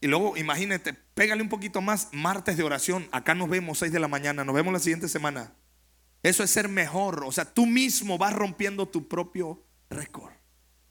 Y 0.00 0.08
luego 0.08 0.36
imagínate, 0.36 0.92
pégale 0.92 1.42
un 1.42 1.48
poquito 1.48 1.80
más, 1.80 2.08
martes 2.12 2.56
de 2.56 2.62
oración. 2.62 3.08
Acá 3.12 3.34
nos 3.34 3.48
vemos 3.48 3.78
6 3.78 3.92
de 3.92 4.00
la 4.00 4.08
mañana, 4.08 4.44
nos 4.44 4.54
vemos 4.54 4.72
la 4.72 4.78
siguiente 4.78 5.08
semana. 5.08 5.54
Eso 6.22 6.42
es 6.42 6.50
ser 6.50 6.68
mejor. 6.68 7.24
O 7.24 7.32
sea, 7.32 7.46
tú 7.46 7.64
mismo 7.64 8.18
vas 8.18 8.34
rompiendo 8.34 8.86
tu 8.86 9.08
propio 9.08 9.64
récord. 9.88 10.32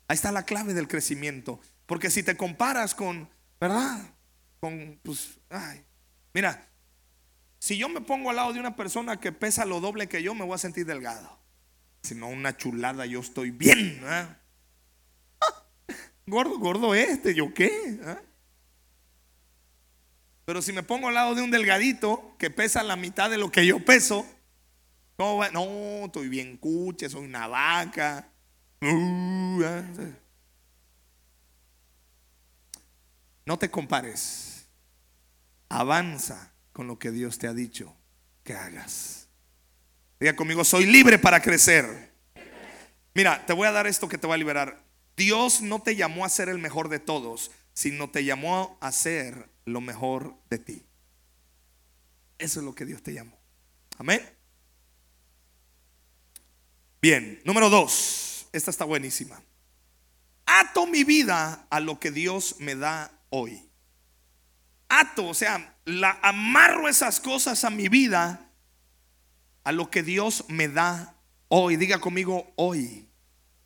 Ahí 0.07 0.15
está 0.15 0.31
la 0.31 0.43
clave 0.43 0.73
del 0.73 0.87
crecimiento. 0.87 1.59
Porque 1.85 2.09
si 2.09 2.23
te 2.23 2.35
comparas 2.35 2.95
con, 2.95 3.29
¿verdad? 3.59 3.99
Con, 4.59 4.99
pues, 5.03 5.37
ay, 5.49 5.83
mira, 6.33 6.67
si 7.59 7.77
yo 7.77 7.89
me 7.89 8.01
pongo 8.01 8.31
al 8.31 8.37
lado 8.37 8.53
de 8.53 8.59
una 8.59 8.75
persona 8.75 9.19
que 9.19 9.31
pesa 9.31 9.65
lo 9.65 9.81
doble 9.81 10.07
que 10.07 10.23
yo, 10.23 10.33
me 10.33 10.45
voy 10.45 10.55
a 10.55 10.59
sentir 10.59 10.85
delgado. 10.85 11.44
Si 12.05 12.13
no, 12.13 12.27
una 12.27 12.55
chulada, 12.55 13.07
yo 13.07 13.19
estoy 13.19 13.49
bien. 13.49 13.99
gordo, 16.27 16.59
gordo 16.59 16.93
este, 16.93 17.33
¿yo 17.33 17.51
qué? 17.51 17.99
¿Ah? 18.05 18.21
Pero 20.45 20.61
si 20.61 20.71
me 20.71 20.83
pongo 20.83 21.07
al 21.07 21.15
lado 21.15 21.33
de 21.33 21.41
un 21.41 21.49
delgadito 21.49 22.35
que 22.37 22.51
pesa 22.51 22.83
la 22.83 22.95
mitad 22.95 23.31
de 23.31 23.39
lo 23.39 23.51
que 23.51 23.65
yo 23.65 23.83
peso, 23.83 24.23
no, 25.17 25.49
no 25.49 26.05
estoy 26.05 26.29
bien 26.29 26.57
cuche, 26.57 27.09
soy 27.09 27.25
una 27.25 27.47
vaca. 27.47 28.29
Uh, 28.81 29.63
ah, 29.63 29.83
no 33.47 33.57
te 33.57 33.71
compares. 33.71 34.67
Avanza 35.69 36.53
con 36.71 36.85
lo 36.85 36.99
que 36.99 37.09
Dios 37.09 37.39
te 37.39 37.47
ha 37.47 37.53
dicho 37.53 37.95
que 38.43 38.53
hagas. 38.53 39.24
Diga 40.19 40.35
conmigo, 40.35 40.63
soy 40.63 40.85
libre 40.85 41.19
para 41.19 41.41
crecer. 41.41 42.13
Mira, 43.13 43.45
te 43.45 43.53
voy 43.53 43.67
a 43.67 43.71
dar 43.71 43.87
esto 43.87 44.07
que 44.07 44.17
te 44.17 44.27
va 44.27 44.35
a 44.35 44.37
liberar. 44.37 44.83
Dios 45.17 45.61
no 45.61 45.81
te 45.81 45.95
llamó 45.95 46.25
a 46.25 46.29
ser 46.29 46.49
el 46.49 46.57
mejor 46.57 46.89
de 46.89 46.99
todos, 46.99 47.51
sino 47.73 48.09
te 48.09 48.23
llamó 48.23 48.77
a 48.81 48.91
ser 48.91 49.49
lo 49.65 49.81
mejor 49.81 50.35
de 50.49 50.59
ti. 50.59 50.85
Eso 52.37 52.59
es 52.59 52.65
lo 52.65 52.75
que 52.75 52.85
Dios 52.85 53.01
te 53.01 53.13
llamó. 53.13 53.37
Amén. 53.97 54.21
Bien, 57.01 57.41
número 57.45 57.69
dos. 57.69 58.47
Esta 58.51 58.71
está 58.71 58.85
buenísima. 58.85 59.41
Ato 60.45 60.85
mi 60.87 61.03
vida 61.03 61.67
a 61.69 61.79
lo 61.79 61.99
que 61.99 62.11
Dios 62.11 62.55
me 62.59 62.75
da 62.75 63.11
hoy. 63.29 63.69
Ato, 64.87 65.27
o 65.27 65.33
sea, 65.33 65.77
la 65.85 66.19
amarro 66.21 66.87
esas 66.87 67.19
cosas 67.19 67.63
a 67.63 67.69
mi 67.69 67.89
vida 67.89 68.44
a 69.65 69.73
lo 69.73 69.89
que 69.89 70.03
Dios 70.03 70.45
me 70.47 70.69
da 70.69 71.17
hoy. 71.49 71.75
Diga 71.75 71.99
conmigo 71.99 72.53
hoy. 72.55 73.09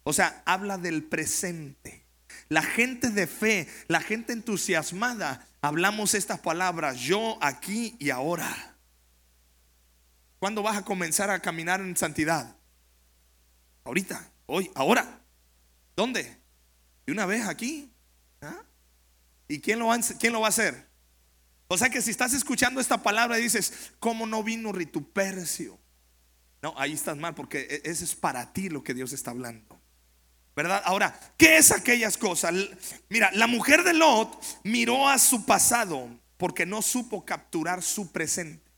O 0.03 0.13
sea, 0.13 0.41
habla 0.45 0.79
del 0.79 1.03
presente. 1.03 2.07
La 2.47 2.63
gente 2.63 3.11
de 3.11 3.27
fe, 3.27 3.67
la 3.87 4.01
gente 4.01 4.33
entusiasmada, 4.33 5.47
hablamos 5.61 6.15
estas 6.15 6.39
palabras, 6.39 6.97
yo 6.97 7.37
aquí 7.41 7.95
y 7.99 8.09
ahora. 8.09 8.75
¿Cuándo 10.39 10.63
vas 10.63 10.77
a 10.77 10.85
comenzar 10.85 11.29
a 11.29 11.41
caminar 11.41 11.79
en 11.81 11.95
santidad? 11.95 12.55
Ahorita, 13.83 14.31
hoy, 14.47 14.71
ahora. 14.73 15.21
¿Dónde? 15.95 16.37
¿De 17.05 17.11
una 17.11 17.25
vez 17.25 17.45
aquí? 17.45 17.91
¿Ah? 18.41 18.63
¿Y 19.47 19.59
quién 19.59 19.77
lo, 19.77 19.87
va, 19.87 19.99
quién 20.19 20.33
lo 20.33 20.39
va 20.39 20.47
a 20.47 20.49
hacer? 20.49 20.87
O 21.67 21.77
sea 21.77 21.89
que 21.89 22.01
si 22.01 22.09
estás 22.09 22.33
escuchando 22.33 22.81
esta 22.81 23.03
palabra 23.03 23.37
y 23.37 23.43
dices, 23.43 23.91
¿cómo 23.99 24.25
no 24.25 24.43
vino 24.43 24.71
Ritupercio? 24.71 25.77
No, 26.61 26.73
ahí 26.77 26.93
estás 26.93 27.17
mal 27.17 27.35
porque 27.35 27.61
e, 27.69 27.89
ese 27.89 28.03
es 28.03 28.15
para 28.15 28.51
ti 28.53 28.69
lo 28.69 28.83
que 28.83 28.93
Dios 28.93 29.13
está 29.13 29.31
hablando. 29.31 29.79
¿Verdad? 30.55 30.81
Ahora, 30.85 31.17
¿qué 31.37 31.57
es 31.57 31.71
aquellas 31.71 32.17
cosas? 32.17 32.53
Mira, 33.07 33.31
la 33.33 33.47
mujer 33.47 33.83
de 33.83 33.93
Lot 33.93 34.43
miró 34.63 35.07
a 35.07 35.17
su 35.17 35.45
pasado 35.45 36.09
porque 36.37 36.65
no 36.65 36.81
supo 36.81 37.23
capturar 37.23 37.81
su 37.81 38.11
presente. 38.11 38.69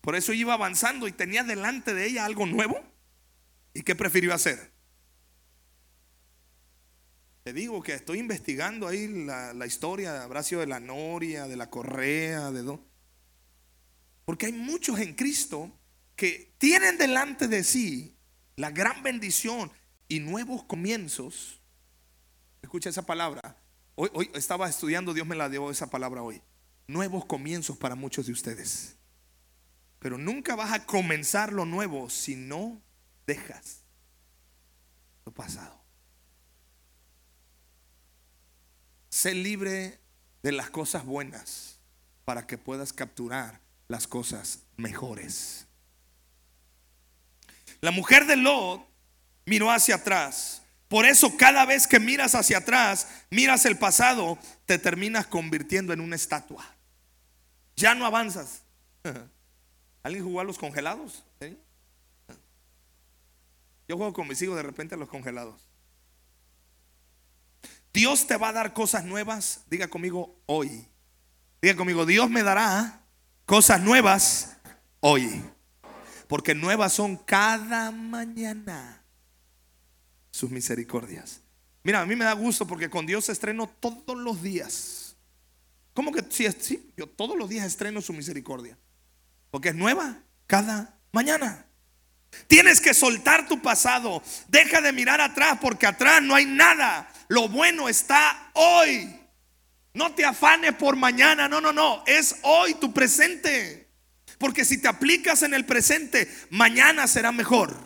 Por 0.00 0.14
eso 0.14 0.32
iba 0.32 0.54
avanzando 0.54 1.08
y 1.08 1.12
tenía 1.12 1.42
delante 1.42 1.92
de 1.92 2.06
ella 2.06 2.24
algo 2.24 2.46
nuevo. 2.46 2.80
¿Y 3.74 3.82
qué 3.82 3.96
prefirió 3.96 4.32
hacer? 4.32 4.72
Te 7.42 7.52
digo 7.52 7.82
que 7.82 7.94
estoy 7.94 8.18
investigando 8.18 8.86
ahí 8.88 9.06
la, 9.06 9.66
historia, 9.66 10.22
habrá 10.22 10.42
sido 10.42 10.60
de 10.60 10.66
la 10.66 10.80
Noria, 10.80 11.46
de 11.46 11.56
la 11.56 11.70
Correa, 11.70 12.50
de 12.50 12.62
dos. 12.62 12.80
Porque 14.26 14.46
hay 14.46 14.52
muchos 14.52 14.98
en 14.98 15.14
Cristo 15.14 15.72
que 16.16 16.52
tienen 16.58 16.98
delante 16.98 17.48
de 17.48 17.64
sí 17.64 18.14
la 18.56 18.70
gran 18.70 19.02
bendición 19.02 19.70
y 20.08 20.20
nuevos 20.20 20.64
comienzos. 20.64 21.62
Escucha 22.60 22.90
esa 22.90 23.06
palabra. 23.06 23.56
Hoy, 23.94 24.10
hoy 24.12 24.30
estaba 24.34 24.68
estudiando, 24.68 25.14
Dios 25.14 25.26
me 25.26 25.36
la 25.36 25.48
dio 25.48 25.70
esa 25.70 25.88
palabra 25.88 26.22
hoy. 26.22 26.42
Nuevos 26.88 27.24
comienzos 27.24 27.78
para 27.78 27.94
muchos 27.94 28.26
de 28.26 28.32
ustedes. 28.32 28.96
Pero 30.00 30.18
nunca 30.18 30.56
vas 30.56 30.72
a 30.72 30.84
comenzar 30.84 31.52
lo 31.52 31.64
nuevo 31.64 32.10
si 32.10 32.34
no 32.34 32.82
dejas 33.26 33.84
lo 35.24 35.32
pasado. 35.32 35.80
Sé 39.08 39.34
libre 39.34 40.00
de 40.42 40.52
las 40.52 40.70
cosas 40.70 41.04
buenas 41.04 41.80
para 42.24 42.46
que 42.46 42.58
puedas 42.58 42.92
capturar 42.92 43.65
las 43.88 44.06
cosas 44.06 44.60
mejores. 44.76 45.66
La 47.80 47.90
mujer 47.90 48.26
de 48.26 48.36
Lot 48.36 48.86
miró 49.44 49.70
hacia 49.70 49.96
atrás. 49.96 50.62
Por 50.88 51.04
eso 51.04 51.36
cada 51.36 51.64
vez 51.64 51.86
que 51.86 51.98
miras 51.98 52.34
hacia 52.34 52.58
atrás, 52.58 53.08
miras 53.30 53.64
el 53.64 53.76
pasado, 53.76 54.38
te 54.66 54.78
terminas 54.78 55.26
convirtiendo 55.26 55.92
en 55.92 56.00
una 56.00 56.16
estatua. 56.16 56.64
Ya 57.76 57.94
no 57.94 58.06
avanzas. 58.06 58.62
¿Alguien 60.02 60.24
jugó 60.24 60.40
a 60.40 60.44
los 60.44 60.58
congelados? 60.58 61.24
Yo 63.88 63.96
juego 63.96 64.12
con 64.12 64.26
mis 64.26 64.40
hijos 64.42 64.56
de 64.56 64.62
repente 64.62 64.94
a 64.94 64.98
los 64.98 65.08
congelados. 65.08 65.60
Dios 67.92 68.26
te 68.26 68.36
va 68.36 68.48
a 68.48 68.52
dar 68.52 68.72
cosas 68.72 69.04
nuevas. 69.04 69.62
Diga 69.68 69.88
conmigo 69.88 70.36
hoy. 70.46 70.86
Diga 71.62 71.76
conmigo, 71.76 72.04
Dios 72.04 72.28
me 72.28 72.42
dará 72.42 73.05
cosas 73.46 73.80
nuevas 73.80 74.56
hoy 75.00 75.42
porque 76.28 76.54
nuevas 76.54 76.92
son 76.92 77.16
cada 77.16 77.90
mañana 77.90 79.02
sus 80.30 80.50
misericordias. 80.50 81.40
Mira, 81.82 82.00
a 82.00 82.06
mí 82.06 82.16
me 82.16 82.24
da 82.24 82.32
gusto 82.32 82.66
porque 82.66 82.90
con 82.90 83.06
Dios 83.06 83.28
estreno 83.28 83.68
todos 83.80 84.18
los 84.18 84.42
días. 84.42 85.16
¿Cómo 85.94 86.12
que 86.12 86.24
sí? 86.28 86.46
Sí, 86.60 86.92
yo 86.96 87.06
todos 87.06 87.38
los 87.38 87.48
días 87.48 87.64
estreno 87.64 88.02
su 88.02 88.12
misericordia. 88.12 88.76
Porque 89.50 89.68
es 89.68 89.74
nueva 89.74 90.18
cada 90.46 90.98
mañana. 91.12 91.64
Tienes 92.48 92.80
que 92.80 92.92
soltar 92.92 93.48
tu 93.48 93.62
pasado. 93.62 94.22
Deja 94.48 94.80
de 94.80 94.92
mirar 94.92 95.20
atrás 95.20 95.58
porque 95.62 95.86
atrás 95.86 96.20
no 96.22 96.34
hay 96.34 96.44
nada. 96.44 97.08
Lo 97.28 97.48
bueno 97.48 97.88
está 97.88 98.50
hoy. 98.54 99.25
No 99.96 100.14
te 100.14 100.24
afanes 100.24 100.74
por 100.74 100.94
mañana. 100.94 101.48
No, 101.48 101.60
no, 101.60 101.72
no. 101.72 102.04
Es 102.06 102.36
hoy 102.42 102.74
tu 102.74 102.92
presente. 102.92 103.88
Porque 104.38 104.64
si 104.64 104.78
te 104.78 104.88
aplicas 104.88 105.42
en 105.42 105.54
el 105.54 105.64
presente, 105.64 106.30
mañana 106.50 107.06
será 107.06 107.32
mejor. 107.32 107.76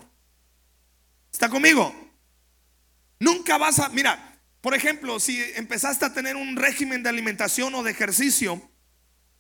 ¿Está 1.33 1.49
conmigo? 1.49 1.94
Nunca 3.18 3.57
vas 3.57 3.79
a, 3.79 3.88
mira, 3.88 4.38
por 4.61 4.75
ejemplo, 4.75 5.20
si 5.20 5.40
empezaste 5.55 6.05
a 6.05 6.12
tener 6.12 6.37
un 6.37 6.57
régimen 6.57 7.03
de 7.03 7.09
alimentación 7.09 7.75
o 7.75 7.83
de 7.83 7.92
ejercicio 7.92 8.61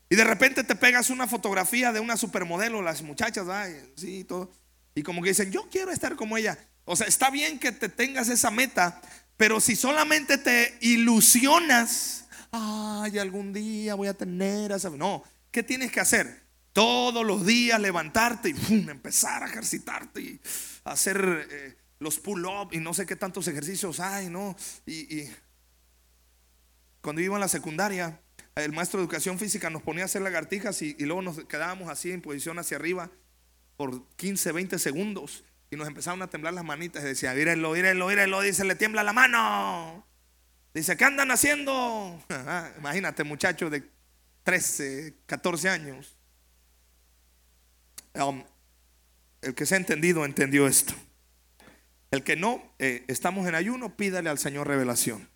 y 0.08 0.16
de 0.16 0.24
repente 0.24 0.64
te 0.64 0.76
pegas 0.76 1.10
una 1.10 1.26
fotografía 1.26 1.92
de 1.92 2.00
una 2.00 2.16
supermodelo, 2.16 2.82
las 2.82 3.02
muchachas, 3.02 3.48
ay, 3.48 3.74
sí, 3.96 4.24
todo 4.24 4.52
y 4.94 5.02
como 5.02 5.22
que 5.22 5.30
dicen, 5.30 5.52
yo 5.52 5.68
quiero 5.70 5.92
estar 5.92 6.16
como 6.16 6.36
ella. 6.36 6.58
O 6.84 6.96
sea, 6.96 7.06
está 7.06 7.30
bien 7.30 7.58
que 7.58 7.72
te 7.72 7.88
tengas 7.88 8.28
esa 8.28 8.50
meta, 8.50 9.00
pero 9.36 9.60
si 9.60 9.76
solamente 9.76 10.38
te 10.38 10.76
ilusionas, 10.80 12.19
ay, 12.52 13.18
algún 13.18 13.52
día 13.52 13.94
voy 13.94 14.08
a 14.08 14.14
tener 14.14 14.72
esa... 14.72 14.90
No, 14.90 15.22
¿qué 15.50 15.62
tienes 15.62 15.92
que 15.92 16.00
hacer? 16.00 16.44
Todos 16.72 17.26
los 17.26 17.44
días 17.44 17.80
levantarte 17.80 18.50
y 18.50 18.88
empezar 18.88 19.42
a 19.42 19.46
ejercitarte 19.46 20.20
y 20.20 20.40
hacer 20.84 21.48
eh, 21.50 21.76
los 21.98 22.18
pull-up 22.18 22.72
y 22.72 22.78
no 22.78 22.94
sé 22.94 23.06
qué 23.06 23.16
tantos 23.16 23.48
ejercicios 23.48 24.00
hay, 24.00 24.28
¿no? 24.28 24.56
Y, 24.86 25.24
cuando 27.00 27.22
iba 27.22 27.34
en 27.34 27.40
la 27.40 27.48
secundaria, 27.48 28.20
el 28.56 28.72
maestro 28.72 28.98
de 28.98 29.04
educación 29.04 29.38
física 29.38 29.70
nos 29.70 29.82
ponía 29.82 30.02
a 30.02 30.04
hacer 30.04 30.20
lagartijas 30.20 30.82
y, 30.82 30.94
y 30.98 31.04
luego 31.04 31.22
nos 31.22 31.44
quedábamos 31.44 31.88
así 31.88 32.12
en 32.12 32.20
posición 32.20 32.58
hacia 32.58 32.76
arriba 32.76 33.10
por 33.78 34.06
15, 34.16 34.52
20 34.52 34.78
segundos 34.78 35.42
y 35.70 35.76
nos 35.76 35.88
empezaron 35.88 36.20
a 36.20 36.28
temblar 36.28 36.52
las 36.52 36.64
manitas 36.64 37.02
y 37.02 37.06
decía, 37.06 37.32
mírenlo, 37.32 37.72
mírenlo, 37.72 38.08
mírenlo, 38.08 38.40
dice, 38.42 38.64
le 38.64 38.74
tiembla 38.74 39.02
la 39.02 39.12
mano. 39.12 40.06
Dice, 40.72 40.96
¿qué 40.96 41.04
andan 41.04 41.30
haciendo? 41.30 42.22
Imagínate, 42.78 43.24
muchachos 43.24 43.70
de 43.70 43.88
13, 44.44 45.16
14 45.26 45.68
años. 45.68 46.16
Um, 48.14 48.44
el 49.42 49.54
que 49.54 49.66
se 49.66 49.74
ha 49.74 49.78
entendido, 49.78 50.24
entendió 50.24 50.66
esto. 50.66 50.94
El 52.10 52.22
que 52.22 52.36
no, 52.36 52.62
eh, 52.78 53.04
estamos 53.08 53.46
en 53.48 53.54
ayuno, 53.54 53.96
pídale 53.96 54.30
al 54.30 54.38
Señor 54.38 54.68
revelación. 54.68 55.28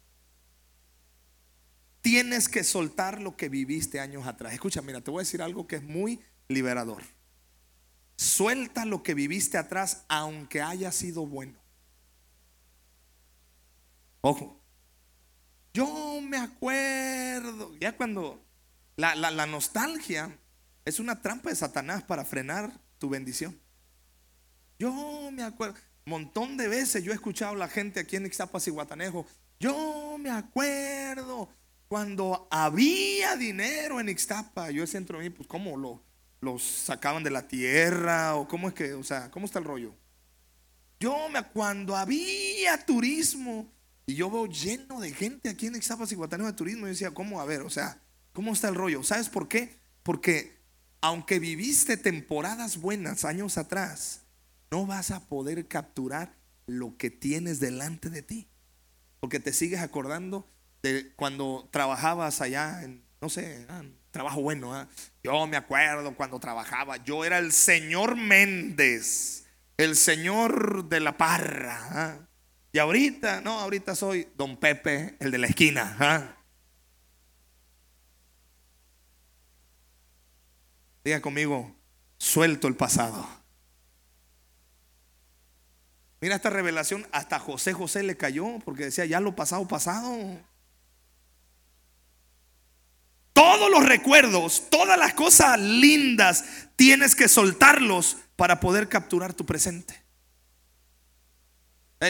Tienes 2.01 2.49
que 2.49 2.64
soltar 2.64 3.20
lo 3.20 3.37
que 3.37 3.49
viviste 3.49 3.99
años 3.99 4.27
atrás. 4.27 4.53
Escucha, 4.53 4.83
mira, 4.83 5.01
te 5.01 5.11
voy 5.11 5.20
a 5.20 5.23
decir 5.25 5.40
algo 5.40 5.66
que 5.66 5.77
es 5.77 5.83
muy 5.83 6.20
liberador. 6.49 7.03
Suelta 8.16 8.85
lo 8.85 9.03
que 9.03 9.14
viviste 9.14 9.57
atrás, 9.57 10.05
aunque 10.09 10.62
haya 10.62 10.92
sido 10.92 11.27
bueno. 11.27 11.59
Ojo. 14.20 14.63
Me 16.35 16.40
acuerdo, 16.40 17.77
ya 17.79 17.97
cuando 17.97 18.44
la, 18.97 19.47
nostalgia 19.47 20.37
es 20.85 20.99
una 20.99 21.23
trampa 21.23 21.51
de 21.51 21.55
Satanás 21.55 22.03
para 22.03 22.25
frenar 22.25 22.73
tu 22.99 23.09
bendición. 23.09 23.57
Yo 24.77 25.31
me 25.33 25.44
acuerdo, 25.44 25.77
montón 26.07 26.57
de 26.57 26.66
veces 26.66 27.05
yo 27.05 27.12
he 27.12 27.14
escuchado 27.14 27.53
a 27.53 27.57
la 27.57 27.68
gente 27.68 28.01
aquí 28.01 28.16
en 28.16 28.27
Ixtapas 28.27 28.66
y 28.66 28.73
Guatanejo. 28.73 29.25
Yo 29.61 30.16
me 30.18 30.29
acuerdo 30.29 31.51
cuando 31.87 32.49
había 32.51 33.37
dinero 33.37 34.01
en 34.01 34.09
Ixtapa. 34.09 34.73
Yo 34.73 34.88
centro 34.88 35.20
de 35.20 35.31
pues, 35.31 35.47
¿cómo 35.47 35.77
lo? 35.77 36.03
los 36.40 36.64
sacaban 36.64 37.23
de 37.23 37.31
la 37.31 37.47
tierra 37.47 38.35
o 38.35 38.49
cómo 38.49 38.66
es 38.66 38.75
que, 38.75 38.92
o 38.94 39.05
sea, 39.05 39.31
¿cómo 39.31 39.47
está 39.47 39.61
el 39.61 39.66
rollo? 39.66 39.94
Yo 40.99 41.29
me 41.29 41.44
cuando 41.44 41.94
había 41.94 42.85
turismo 42.85 43.73
y 44.06 44.14
yo 44.14 44.30
veo 44.30 44.46
lleno 44.46 45.00
de 45.00 45.12
gente 45.12 45.48
aquí 45.48 45.66
en 45.66 45.76
Ixtapas 45.76 46.12
y 46.12 46.14
Guataneo 46.14 46.46
de 46.46 46.52
turismo, 46.52 46.82
yo 46.82 46.88
decía, 46.88 47.12
¿cómo? 47.12 47.40
A 47.40 47.44
ver, 47.44 47.62
o 47.62 47.70
sea, 47.70 47.98
¿cómo 48.32 48.52
está 48.52 48.68
el 48.68 48.74
rollo? 48.74 49.02
¿Sabes 49.02 49.28
por 49.28 49.48
qué? 49.48 49.78
Porque 50.02 50.58
aunque 51.00 51.38
viviste 51.38 51.96
temporadas 51.96 52.78
buenas 52.78 53.24
años 53.24 53.58
atrás, 53.58 54.22
no 54.70 54.86
vas 54.86 55.10
a 55.10 55.20
poder 55.20 55.68
capturar 55.68 56.34
lo 56.66 56.96
que 56.96 57.10
tienes 57.10 57.60
delante 57.60 58.10
de 58.10 58.22
ti. 58.22 58.48
Porque 59.20 59.40
te 59.40 59.52
sigues 59.52 59.80
acordando 59.80 60.50
de 60.82 61.12
cuando 61.16 61.68
trabajabas 61.70 62.40
allá 62.40 62.82
en, 62.82 63.04
no 63.20 63.28
sé, 63.28 63.66
trabajo 64.10 64.42
bueno. 64.42 64.74
¿ah? 64.74 64.88
Yo 65.22 65.46
me 65.46 65.56
acuerdo 65.56 66.14
cuando 66.14 66.38
trabajaba, 66.40 66.98
yo 67.04 67.24
era 67.24 67.38
el 67.38 67.52
señor 67.52 68.16
Méndez, 68.16 69.44
el 69.76 69.96
señor 69.96 70.88
de 70.88 71.00
la 71.00 71.16
parra. 71.16 71.88
¿ah? 71.90 72.28
Y 72.74 72.80
ahorita, 72.80 73.40
no, 73.40 73.60
ahorita 73.60 73.94
soy 73.94 74.26
don 74.37 74.56
Pepe, 74.56 75.14
el 75.20 75.30
de 75.30 75.38
la 75.38 75.46
esquina. 75.46 75.96
¿ah? 76.00 76.37
Diga 81.04 81.20
conmigo, 81.20 81.72
suelto 82.18 82.66
el 82.66 82.74
pasado. 82.74 83.28
Mira 86.20 86.34
esta 86.34 86.50
revelación, 86.50 87.06
hasta 87.12 87.38
José 87.38 87.72
José 87.72 88.02
le 88.02 88.16
cayó 88.16 88.58
porque 88.64 88.87
decía, 88.87 89.04
ya 89.04 89.20
lo 89.20 89.37
pasado, 89.37 89.68
pasado. 89.68 90.37
Todos 93.32 93.70
los 93.70 93.84
recuerdos, 93.84 94.68
todas 94.68 94.98
las 94.98 95.14
cosas 95.14 95.60
lindas, 95.60 96.44
tienes 96.74 97.14
que 97.14 97.28
soltarlos 97.28 98.16
para 98.34 98.58
poder 98.58 98.88
capturar 98.88 99.32
tu 99.32 99.46
presente. 99.46 100.03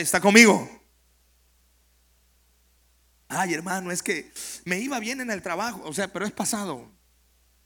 ¿Está 0.00 0.20
conmigo? 0.20 0.68
Ay, 3.28 3.54
hermano, 3.54 3.90
es 3.90 4.02
que 4.02 4.32
me 4.64 4.78
iba 4.78 4.98
bien 4.98 5.20
en 5.20 5.30
el 5.30 5.42
trabajo, 5.42 5.82
o 5.84 5.92
sea, 5.92 6.12
pero 6.12 6.26
es 6.26 6.32
pasado. 6.32 6.90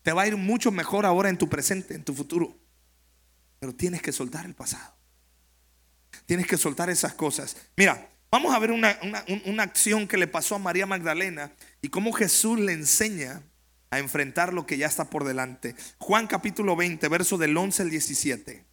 Te 0.03 0.13
va 0.13 0.23
a 0.23 0.27
ir 0.27 0.37
mucho 0.37 0.71
mejor 0.71 1.05
ahora 1.05 1.29
en 1.29 1.39
tu 1.39 1.49
presente, 1.49 1.95
en 1.95 2.05
tu 2.05 2.15
futuro. 2.15 2.57
Pero 3.59 3.75
tienes 3.75 4.01
que 4.01 4.13
soltar 4.13 4.47
el 4.47 4.55
pasado. 4.55 4.95
Tienes 6.27 6.47
que 6.47 6.57
soltar 6.57 6.91
esas 6.91 7.15
cosas. 7.15 7.57
Mira, 7.77 8.09
vamos 8.31 8.55
a 8.55 8.59
ver 8.59 8.73
una, 8.73 8.99
una 9.45 9.63
acción 9.63 10.07
que 10.07 10.17
le 10.17 10.27
pasó 10.27 10.55
a 10.55 10.59
María 10.59 10.87
Magdalena 10.87 11.53
y 11.83 11.89
cómo 11.89 12.13
Jesús 12.13 12.59
le 12.59 12.73
enseña 12.73 13.43
a 13.91 13.99
enfrentar 13.99 14.53
lo 14.53 14.67
que 14.67 14.79
ya 14.79 14.87
está 14.87 15.11
por 15.11 15.25
delante. 15.25 15.75
Juan 15.99 16.27
capítulo 16.27 16.77
20, 16.77 17.09
verso 17.09 17.39
del 17.39 17.57
11 17.57 17.83
al 17.83 17.91
17. 17.91 18.68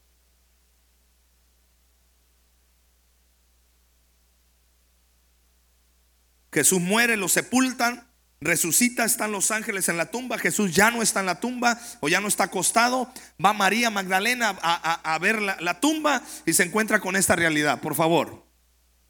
Jesús 6.55 6.79
muere, 6.79 7.17
lo 7.17 7.27
sepultan, 7.27 8.07
resucita, 8.39 9.03
están 9.03 9.33
los 9.33 9.51
ángeles 9.51 9.89
en 9.89 9.97
la 9.97 10.05
tumba, 10.05 10.37
Jesús 10.37 10.73
ya 10.73 10.89
no 10.89 11.01
está 11.01 11.19
en 11.19 11.25
la 11.25 11.41
tumba 11.41 11.77
o 11.99 12.07
ya 12.07 12.21
no 12.21 12.29
está 12.29 12.45
acostado, 12.45 13.11
va 13.43 13.51
María 13.51 13.89
Magdalena 13.89 14.55
a, 14.61 15.19
ver 15.19 15.41
la, 15.41 15.57
la 15.59 15.81
tumba 15.81 16.21
y 16.45 16.53
se 16.53 16.63
encuentra 16.63 17.01
con 17.01 17.17
esta 17.17 17.35
realidad, 17.35 17.81
por 17.81 17.93
favor. 17.93 18.45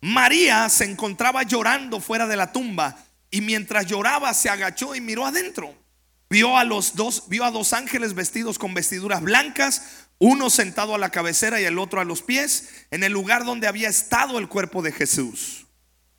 María 0.02 0.68
se 0.70 0.86
encontraba 0.86 1.44
llorando 1.44 2.02
fuera 2.02 2.26
de 2.26 2.36
la 2.36 2.52
tumba 2.52 2.98
y 3.30 3.42
mientras 3.42 3.86
lloraba 3.86 4.34
se 4.34 4.50
agachó 4.50 4.96
y 4.96 5.02
miró 5.02 5.28
adentro. 5.28 5.76
Vio 6.32 6.58
a 6.58 6.64
los 6.64 6.96
dos, 6.96 7.30
vio 7.30 7.46
a 7.46 7.52
dos 7.52 7.74
ángeles 7.74 8.16
vestidos 8.16 8.58
con 8.58 8.74
vestiduras 8.74 9.22
blancas, 9.22 10.08
uno 10.18 10.50
sentado 10.50 10.96
a 10.96 10.98
la 10.98 11.12
cabecera 11.12 11.62
y 11.62 11.66
el 11.66 11.78
otro 11.78 12.02
a 12.02 12.06
los 12.06 12.24
pies, 12.24 12.70
en 12.90 13.04
el 13.04 13.14
lugar 13.14 13.46
donde 13.46 13.68
había 13.68 13.88
estado 13.88 14.40
el 14.40 14.48
cuerpo 14.48 14.82
de 14.82 14.92
Jesús. 14.92 15.65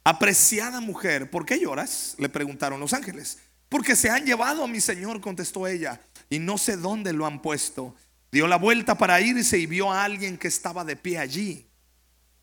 Apreciada 0.08 0.80
mujer, 0.80 1.32
¿por 1.32 1.44
qué 1.44 1.58
lloras? 1.58 2.14
Le 2.18 2.28
preguntaron 2.28 2.78
los 2.78 2.92
ángeles. 2.92 3.38
Porque 3.68 3.96
se 3.96 4.08
han 4.08 4.24
llevado 4.24 4.62
a 4.62 4.68
mi 4.68 4.80
Señor, 4.80 5.20
contestó 5.20 5.66
ella, 5.66 6.00
y 6.30 6.38
no 6.38 6.58
sé 6.58 6.76
dónde 6.76 7.12
lo 7.12 7.26
han 7.26 7.42
puesto. 7.42 7.92
Dio 8.30 8.46
la 8.46 8.54
vuelta 8.54 8.96
para 8.96 9.20
irse 9.20 9.58
y 9.58 9.66
vio 9.66 9.90
a 9.90 10.04
alguien 10.04 10.38
que 10.38 10.46
estaba 10.46 10.84
de 10.84 10.94
pie 10.94 11.18
allí. 11.18 11.66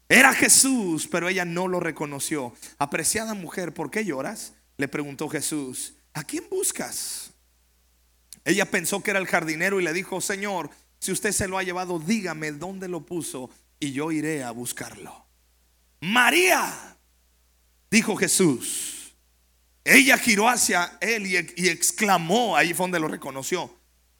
Era 0.09 0.33
Jesús, 0.33 1.07
pero 1.09 1.29
ella 1.29 1.45
no 1.45 1.69
lo 1.69 1.79
reconoció. 1.79 2.53
Apreciada 2.79 3.33
mujer, 3.33 3.73
¿por 3.73 3.89
qué 3.89 4.03
lloras? 4.03 4.55
Le 4.75 4.89
preguntó 4.89 5.29
Jesús. 5.29 5.93
¿A 6.13 6.25
quién 6.25 6.43
buscas? 6.49 7.31
Ella 8.43 8.69
pensó 8.69 9.01
que 9.01 9.11
era 9.11 9.21
el 9.21 9.27
jardinero 9.27 9.79
y 9.79 9.85
le 9.85 9.93
dijo, 9.93 10.19
Señor, 10.19 10.69
si 10.99 11.13
usted 11.13 11.31
se 11.31 11.47
lo 11.47 11.57
ha 11.57 11.63
llevado, 11.63 11.97
dígame 11.97 12.51
dónde 12.51 12.89
lo 12.89 13.05
puso 13.05 13.49
y 13.79 13.93
yo 13.93 14.11
iré 14.11 14.43
a 14.43 14.51
buscarlo. 14.51 15.27
María, 16.01 16.92
dijo 17.93 18.15
Jesús. 18.15 19.13
Ella 19.83 20.17
giró 20.17 20.49
hacia 20.49 20.97
él 20.99 21.27
y, 21.27 21.67
exclamó, 21.67 22.57
ahí 22.57 22.73
fue 22.73 22.85
donde 22.85 22.99
lo 22.99 23.07
reconoció, 23.07 23.71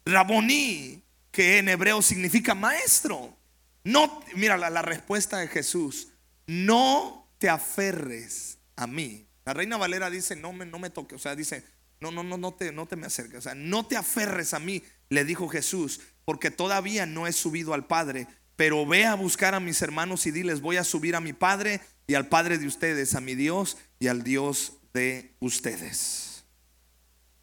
Raboní, 0.06 1.02
que 1.32 1.58
en 1.58 1.70
hebreo 1.70 2.02
significa 2.02 2.54
maestro. 2.54 3.36
No, 3.84 4.22
mira 4.36 4.58
la, 4.58 4.82
respuesta 4.84 5.40
de 5.40 5.48
Jesús, 5.48 6.10
no 6.46 7.28
te 7.40 7.50
aferres 7.50 8.60
a 8.76 8.86
mí. 8.86 9.26
La 9.44 9.54
reina 9.54 9.78
Valera 9.78 10.12
dice, 10.12 10.36
no 10.36 10.54
me, 10.54 10.66
no 10.66 10.78
me 10.78 10.92
toque, 10.92 11.16
o 11.16 11.20
sea, 11.20 11.36
dice, 11.36 11.64
no, 12.00 12.12
no, 12.12 12.24
no, 12.24 12.38
no 12.38 12.54
te, 12.54 12.72
no 12.72 12.86
te 12.86 12.96
me 12.96 13.08
acerques, 13.08 13.40
o 13.40 13.42
sea, 13.42 13.56
no 13.56 13.88
te 13.88 13.98
aferres 13.98 14.54
a 14.54 14.60
mí, 14.60 14.84
le 15.10 15.26
dijo 15.26 15.50
Jesús, 15.50 16.00
porque 16.26 16.52
todavía 16.52 17.06
no 17.06 17.26
he 17.26 17.34
subido 17.34 17.74
al 17.74 17.88
Padre, 17.88 18.28
pero 18.56 18.86
ve 18.86 19.06
a 19.06 19.16
buscar 19.16 19.56
a 19.56 19.60
mis 19.60 19.82
hermanos 19.82 20.26
y 20.26 20.32
diles, 20.32 20.62
voy 20.62 20.78
a 20.78 20.84
subir 20.84 21.16
a 21.16 21.22
mi 21.22 21.34
Padre 21.34 21.82
y 22.08 22.14
al 22.14 22.28
Padre 22.28 22.58
de 22.58 22.68
ustedes, 22.68 23.16
a 23.16 23.22
mi 23.22 23.36
Dios 23.36 23.78
y 24.00 24.08
al 24.08 24.24
Dios 24.24 24.78
de 24.94 25.36
ustedes. 25.40 26.46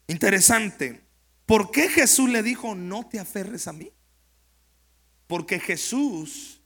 Interesante. 0.07 1.01
¿Por 1.45 1.71
qué 1.71 1.89
Jesús 1.89 2.29
le 2.29 2.43
dijo, 2.43 2.75
no 2.75 3.07
te 3.07 3.19
aferres 3.19 3.67
a 3.67 3.73
mí? 3.73 3.91
Porque 5.27 5.59
Jesús 5.59 6.61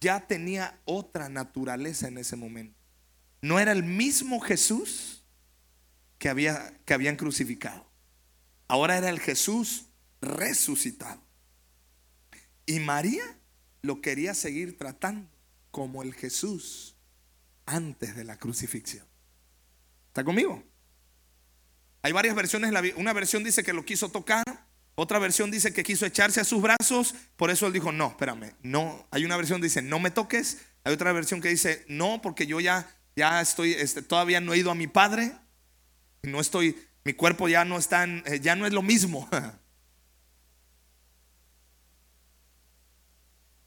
ya 0.00 0.20
tenía 0.26 0.80
otra 0.84 1.28
naturaleza 1.28 2.08
en 2.08 2.18
ese 2.18 2.36
momento. 2.36 2.78
No 3.40 3.58
era 3.58 3.72
el 3.72 3.82
mismo 3.82 4.40
Jesús 4.40 5.24
que, 6.18 6.28
había, 6.28 6.72
que 6.84 6.94
habían 6.94 7.16
crucificado. 7.16 7.86
Ahora 8.68 8.96
era 8.96 9.10
el 9.10 9.20
Jesús 9.20 9.86
resucitado. 10.20 11.20
Y 12.64 12.80
María 12.80 13.22
lo 13.82 14.00
quería 14.00 14.34
seguir 14.34 14.78
tratando 14.78 15.28
como 15.70 16.02
el 16.02 16.14
Jesús 16.14 16.96
antes 17.66 18.16
de 18.16 18.24
la 18.24 18.38
crucifixión. 18.38 19.06
¿Está 20.08 20.24
conmigo? 20.24 20.62
Hay 22.02 22.12
varias 22.12 22.34
versiones. 22.34 22.72
Una 22.96 23.12
versión 23.12 23.44
dice 23.44 23.62
que 23.62 23.72
lo 23.72 23.84
quiso 23.84 24.10
tocar. 24.10 24.44
Otra 24.94 25.18
versión 25.18 25.50
dice 25.50 25.72
que 25.72 25.82
quiso 25.82 26.04
echarse 26.04 26.40
a 26.40 26.44
sus 26.44 26.60
brazos. 26.60 27.14
Por 27.36 27.50
eso 27.50 27.66
él 27.66 27.72
dijo, 27.72 27.92
no, 27.92 28.08
espérame. 28.08 28.52
No. 28.62 29.06
Hay 29.10 29.24
una 29.24 29.36
versión 29.36 29.60
que 29.60 29.66
dice, 29.66 29.82
no 29.82 29.98
me 29.98 30.10
toques. 30.10 30.58
Hay 30.84 30.92
otra 30.92 31.12
versión 31.12 31.40
que 31.40 31.48
dice, 31.48 31.84
no, 31.88 32.20
porque 32.20 32.46
yo 32.46 32.60
ya, 32.60 32.88
ya 33.16 33.40
estoy, 33.40 33.72
este, 33.72 34.02
todavía 34.02 34.40
no 34.40 34.52
he 34.52 34.58
ido 34.58 34.70
a 34.70 34.74
mi 34.74 34.86
padre. 34.86 35.32
No 36.22 36.40
estoy, 36.40 36.76
mi 37.04 37.14
cuerpo 37.14 37.48
ya 37.48 37.64
no 37.64 37.78
está, 37.78 38.04
eh, 38.04 38.40
ya 38.40 38.54
no 38.54 38.66
es 38.66 38.72
lo 38.72 38.82
mismo. 38.82 39.28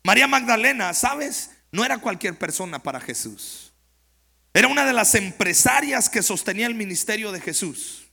María 0.06 0.28
Magdalena, 0.28 0.94
¿sabes? 0.94 1.50
No 1.72 1.84
era 1.84 1.98
cualquier 1.98 2.38
persona 2.38 2.78
para 2.78 3.00
Jesús. 3.00 3.74
Era 4.54 4.68
una 4.68 4.86
de 4.86 4.94
las 4.94 5.16
empresarias 5.16 6.12
que 6.12 6.22
sostenía 6.22 6.68
el 6.68 6.76
ministerio 6.76 7.32
de 7.32 7.42
Jesús. 7.42 8.06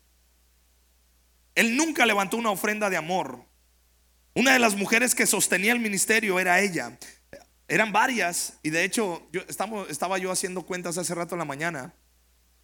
Él 1.55 1.77
nunca 1.77 2.07
levantó 2.07 2.39
una 2.39 2.51
ofrenda 2.51 2.89
de 2.89 2.97
amor. 2.97 3.45
Una 4.35 4.55
de 4.55 4.59
las 4.59 4.75
mujeres 4.75 5.15
que 5.15 5.27
sostenía 5.27 5.73
el 5.73 5.81
ministerio 5.81 6.41
era 6.41 6.61
ella. 6.61 6.99
Eran 7.69 7.93
varias 7.93 8.55
y 8.63 8.71
de 8.71 8.85
hecho 8.85 9.29
yo, 9.31 9.43
estaba 9.43 10.17
yo 10.17 10.33
haciendo 10.33 10.63
cuentas 10.63 10.97
hace 10.97 11.15
rato 11.15 11.35
en 11.35 11.41
la 11.41 11.45
mañana. 11.45 11.95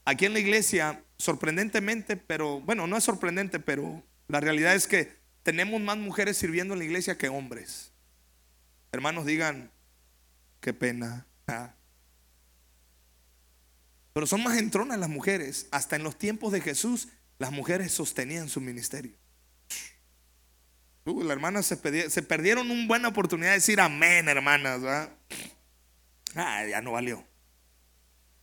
Aquí 0.07 0.25
en 0.25 0.33
la 0.33 0.39
iglesia, 0.39 1.05
sorprendentemente, 1.19 2.17
pero 2.17 2.63
bueno, 2.63 2.87
no 2.87 2.97
es 2.97 3.05
sorprendente, 3.05 3.61
pero 3.61 4.03
la 4.27 4.41
realidad 4.41 4.75
es 4.75 4.89
que 4.89 5.19
tenemos 5.43 5.83
más 5.83 5.99
mujeres 5.99 6.39
sirviendo 6.39 6.73
en 6.73 6.79
la 6.79 6.87
iglesia 6.87 7.19
que 7.19 7.29
hombres. 7.29 7.88
Hermanos, 8.93 9.27
digan, 9.27 9.71
qué 10.61 10.73
pena. 10.73 11.27
Pero 14.13 14.27
son 14.27 14.43
más 14.43 14.59
entronas 14.59 14.99
las 14.99 15.09
mujeres. 15.09 15.69
Hasta 15.71 15.97
en 15.97 16.03
los 16.03 16.17
tiempos 16.17 16.53
de 16.53 16.61
Jesús, 16.61 17.09
las 17.39 17.53
mujeres 17.53 17.93
sostenían 17.93 18.49
su 18.49 18.61
ministerio. 18.61 19.17
Uh, 21.05 21.23
las 21.23 21.33
hermanas 21.33 21.67
se, 21.67 22.23
perdieron 22.23 22.71
una 22.71 22.87
buena 22.87 23.09
oportunidad 23.09 23.51
de 23.51 23.55
decir 23.55 23.81
amén, 23.81 24.29
hermanas. 24.29 25.11
Ah, 26.35 26.67
ya 26.67 26.83
no 26.83 26.93
valió. 26.93 27.25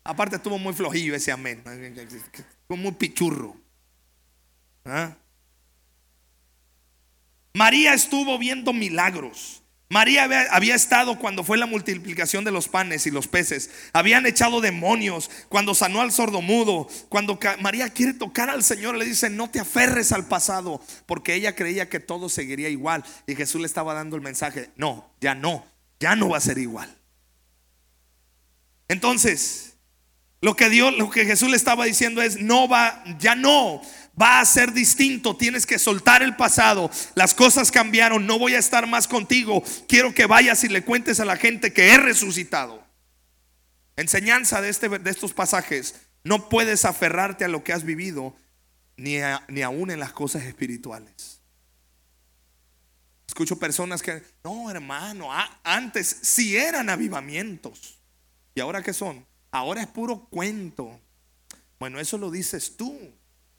Aparte 0.04 0.38
estuvo 0.38 0.58
muy 0.58 0.74
flojillo 0.74 1.16
ese 1.16 1.32
amén. 1.32 1.64
Fue 2.68 2.78
muy 2.78 2.92
pichurro. 2.94 3.56
María 7.54 7.94
estuvo 7.94 8.38
viendo 8.38 8.72
milagros. 8.74 9.62
María 9.88 10.24
había, 10.52 10.74
estado 10.76 11.20
cuando 11.20 11.44
fue 11.44 11.58
la 11.58 11.68
multiplicación 11.68 12.44
de 12.44 12.52
los 12.52 12.68
panes 12.68 13.06
y 13.06 13.12
los 13.12 13.28
peces. 13.28 13.70
Habían 13.94 14.26
echado 14.26 14.60
demonios 14.60 15.30
cuando 15.48 15.76
sanó 15.76 16.02
al 16.02 16.12
sordomudo. 16.12 16.88
Cuando 17.08 17.40
María 17.60 17.90
quiere 17.90 18.14
tocar 18.14 18.50
al 18.50 18.64
Señor, 18.64 18.98
le 18.98 19.06
dice, 19.06 19.30
no 19.30 19.50
te 19.50 19.60
aferres 19.60 20.12
al 20.12 20.28
pasado, 20.28 20.82
porque 21.06 21.36
ella 21.36 21.56
creía 21.56 21.88
que 21.88 22.00
todo 22.00 22.30
seguiría 22.30 22.70
igual. 22.70 23.04
Y 23.28 23.36
Jesús 23.36 23.62
le 23.62 23.68
estaba 23.68 23.94
dando 23.94 24.16
el 24.16 24.24
mensaje, 24.24 24.72
no, 24.76 25.12
ya 25.22 25.36
no, 25.36 25.66
ya 26.00 26.16
no 26.16 26.30
va 26.30 26.38
a 26.38 26.42
ser 26.42 26.58
igual. 26.58 26.94
Entonces, 28.88 29.76
lo 30.42 30.56
que 30.56 30.70
Dios, 30.70 30.98
lo 30.98 31.10
que 31.10 31.26
Jesús 31.26 31.50
le 31.50 31.58
estaba 31.58 31.86
diciendo 31.86 32.22
es, 32.22 32.42
no 32.42 32.68
va, 32.68 33.04
ya 33.20 33.36
no, 33.36 33.82
va 34.20 34.40
a 34.40 34.46
ser 34.46 34.74
distinto. 34.74 35.36
Tienes 35.36 35.66
que 35.66 35.80
soltar 35.80 36.24
el 36.24 36.36
pasado. 36.36 36.90
Las 37.16 37.34
cosas 37.34 37.72
cambiaron. 37.72 38.26
No 38.26 38.40
voy 38.40 38.56
a 38.56 38.60
estar 38.60 38.88
más 38.88 39.08
contigo. 39.08 39.64
Quiero 39.88 40.14
que 40.14 40.26
vayas 40.26 40.64
y 40.64 40.70
le 40.70 40.84
cuentes 40.84 41.20
a 41.20 41.26
la 41.26 41.38
gente 41.38 41.74
que 41.74 41.94
he 41.94 41.98
resucitado. 41.98 42.84
Enseñanza 43.96 44.62
de, 44.62 44.70
este, 44.70 44.90
de 44.90 45.10
estos 45.10 45.34
pasajes. 45.34 45.96
No 46.24 46.50
puedes 46.50 46.86
aferrarte 46.86 47.46
a 47.46 47.50
lo 47.50 47.64
que 47.64 47.72
has 47.72 47.84
vivido, 47.84 48.36
ni, 48.98 49.18
ni 49.48 49.62
aún 49.62 49.92
en 49.92 50.00
las 50.00 50.12
cosas 50.12 50.44
espirituales. 50.44 51.42
Escucho 53.28 53.60
personas 53.60 54.02
que, 54.02 54.24
no, 54.44 54.72
hermano, 54.72 55.30
antes 55.64 56.08
sí 56.22 56.58
eran 56.58 56.90
avivamientos. 56.90 58.00
¿Y 58.56 58.62
ahora 58.62 58.82
qué 58.82 58.94
son? 58.94 59.26
Ahora 59.52 59.82
es 59.82 59.88
puro 59.88 60.28
cuento. 60.30 61.00
Bueno, 61.80 62.00
eso 62.00 62.18
lo 62.18 62.32
dices 62.32 62.78
tú 62.78 62.98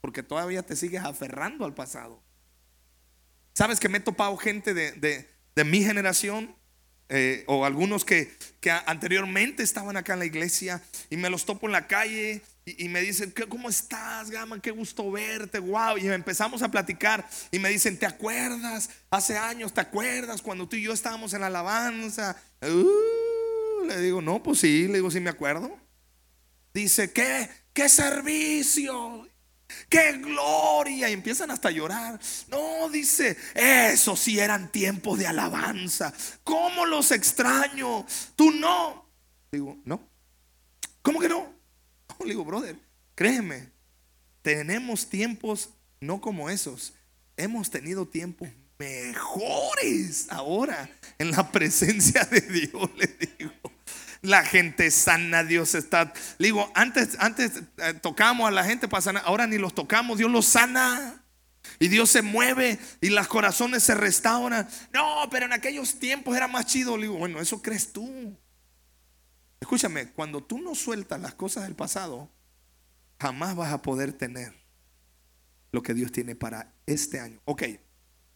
porque 0.01 0.23
todavía 0.23 0.63
te 0.63 0.75
sigues 0.75 1.03
aferrando 1.03 1.65
al 1.65 1.73
pasado. 1.73 2.21
¿Sabes 3.53 3.79
que 3.79 3.89
me 3.89 3.97
he 3.97 4.01
topado 4.01 4.37
gente 4.37 4.73
de, 4.73 5.27
mi 5.65 5.83
generación? 5.83 6.55
Eh, 7.09 7.45
o 7.47 7.63
algunos 7.63 8.03
que, 8.03 8.31
anteriormente 8.85 9.63
estaban 9.63 9.95
acá 9.95 10.13
en 10.13 10.19
la 10.19 10.25
iglesia 10.25 10.83
y 11.09 11.15
me 11.15 11.29
los 11.29 11.45
topo 11.45 11.65
en 11.65 11.71
la 11.71 11.87
calle 11.87 12.41
y, 12.65 12.89
me 12.89 13.01
dicen, 13.01 13.33
¿cómo 13.47 13.69
estás, 13.69 14.29
Gama? 14.29 14.61
Qué 14.61 14.71
gusto 14.71 15.09
verte, 15.09 15.57
wow. 15.57 15.97
Y 15.97 16.07
empezamos 16.07 16.61
a 16.61 16.69
platicar 16.69 17.27
y 17.49 17.59
me 17.59 17.69
dicen, 17.69 17.97
¿te 17.97 18.05
acuerdas? 18.05 18.89
Hace 19.09 19.37
años, 19.37 19.73
¿te 19.73 19.81
acuerdas 19.81 20.41
cuando 20.41 20.67
tú 20.67 20.75
y 20.75 20.83
yo 20.83 20.91
estábamos 20.91 21.33
en 21.33 21.41
la 21.41 21.47
alabanza? 21.47 22.35
Uh, 22.61 23.85
le 23.85 24.01
digo, 24.01 24.21
no, 24.21 24.43
pues 24.43 24.59
sí, 24.59 24.87
le 24.87 24.95
digo, 24.95 25.09
sí 25.09 25.21
me 25.21 25.29
acuerdo. 25.29 25.75
Dice, 26.73 27.11
¿qué? 27.11 27.49
¿Qué 27.73 27.89
servicio? 27.89 29.27
¡Qué 29.89 30.13
gloria! 30.13 31.09
Y 31.09 31.13
empiezan 31.13 31.51
hasta 31.51 31.69
a 31.69 31.71
llorar. 31.71 32.19
No, 32.49 32.89
dice, 32.89 33.37
eso 33.53 34.15
sí 34.15 34.39
eran 34.39 34.71
tiempos 34.71 35.19
de 35.19 35.27
alabanza. 35.27 36.13
¿Cómo 36.43 36.85
los 36.85 37.11
extraño? 37.11 38.05
Tú 38.35 38.51
no. 38.51 39.09
Digo, 39.51 39.77
no. 39.85 40.01
¿Cómo 41.01 41.19
que 41.19 41.29
no? 41.29 41.53
no 42.19 42.25
digo, 42.25 42.43
brother, 42.43 42.77
créeme, 43.15 43.71
tenemos 44.41 45.09
tiempos 45.09 45.69
no 45.99 46.21
como 46.21 46.49
esos. 46.49 46.93
Hemos 47.35 47.69
tenido 47.69 48.07
tiempos 48.07 48.49
mejores 48.79 50.27
ahora 50.29 50.89
en 51.17 51.31
la 51.31 51.51
presencia 51.51 52.23
de 52.25 52.41
Dios, 52.41 52.89
le 52.97 53.07
digo 53.07 53.53
la 54.21 54.43
gente 54.43 54.91
sana, 54.91 55.43
Dios 55.43 55.75
está. 55.75 56.13
digo, 56.39 56.71
antes, 56.75 57.17
antes 57.19 57.63
eh, 57.77 57.93
tocamos 58.01 58.47
a 58.47 58.51
la 58.51 58.63
gente 58.63 58.87
para 58.87 59.01
sanar, 59.01 59.23
ahora 59.25 59.47
ni 59.47 59.57
los 59.57 59.73
tocamos, 59.73 60.17
Dios 60.17 60.31
los 60.31 60.45
sana. 60.45 61.23
Y 61.79 61.89
Dios 61.89 62.09
se 62.09 62.21
mueve 62.21 62.79
y 63.01 63.09
los 63.09 63.27
corazones 63.27 63.83
se 63.83 63.93
restauran. 63.93 64.67
No, 64.93 65.27
pero 65.29 65.45
en 65.45 65.53
aquellos 65.53 65.99
tiempos 65.99 66.35
era 66.35 66.47
más 66.47 66.65
chido. 66.65 66.97
Le 66.97 67.03
digo, 67.03 67.17
bueno, 67.17 67.39
eso 67.39 67.61
crees 67.61 67.91
tú. 67.91 68.35
Escúchame, 69.59 70.11
cuando 70.13 70.41
tú 70.41 70.59
no 70.59 70.75
sueltas 70.75 71.19
las 71.19 71.33
cosas 71.33 71.63
del 71.63 71.75
pasado, 71.75 72.31
jamás 73.19 73.55
vas 73.55 73.73
a 73.73 73.81
poder 73.81 74.13
tener 74.13 74.53
lo 75.71 75.83
que 75.83 75.93
Dios 75.93 76.11
tiene 76.11 76.35
para 76.35 76.73
este 76.85 77.19
año. 77.19 77.39
Ok, 77.45 77.63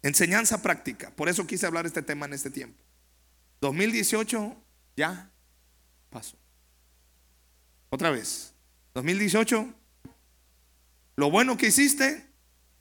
enseñanza 0.01 0.61
práctica. 0.61 1.11
Por 1.11 1.29
eso 1.29 1.47
quise 1.47 1.65
hablar 1.65 1.85
este 1.85 2.01
tema 2.01 2.25
en 2.25 2.33
este 2.33 2.49
tiempo. 2.51 2.83
2018 3.61 4.55
ya 4.97 5.31
paso. 6.11 6.37
Otra 7.89 8.11
vez. 8.11 8.53
2018. 8.93 9.73
Lo 11.15 11.31
bueno 11.31 11.57
que 11.57 11.67
hiciste, 11.67 12.27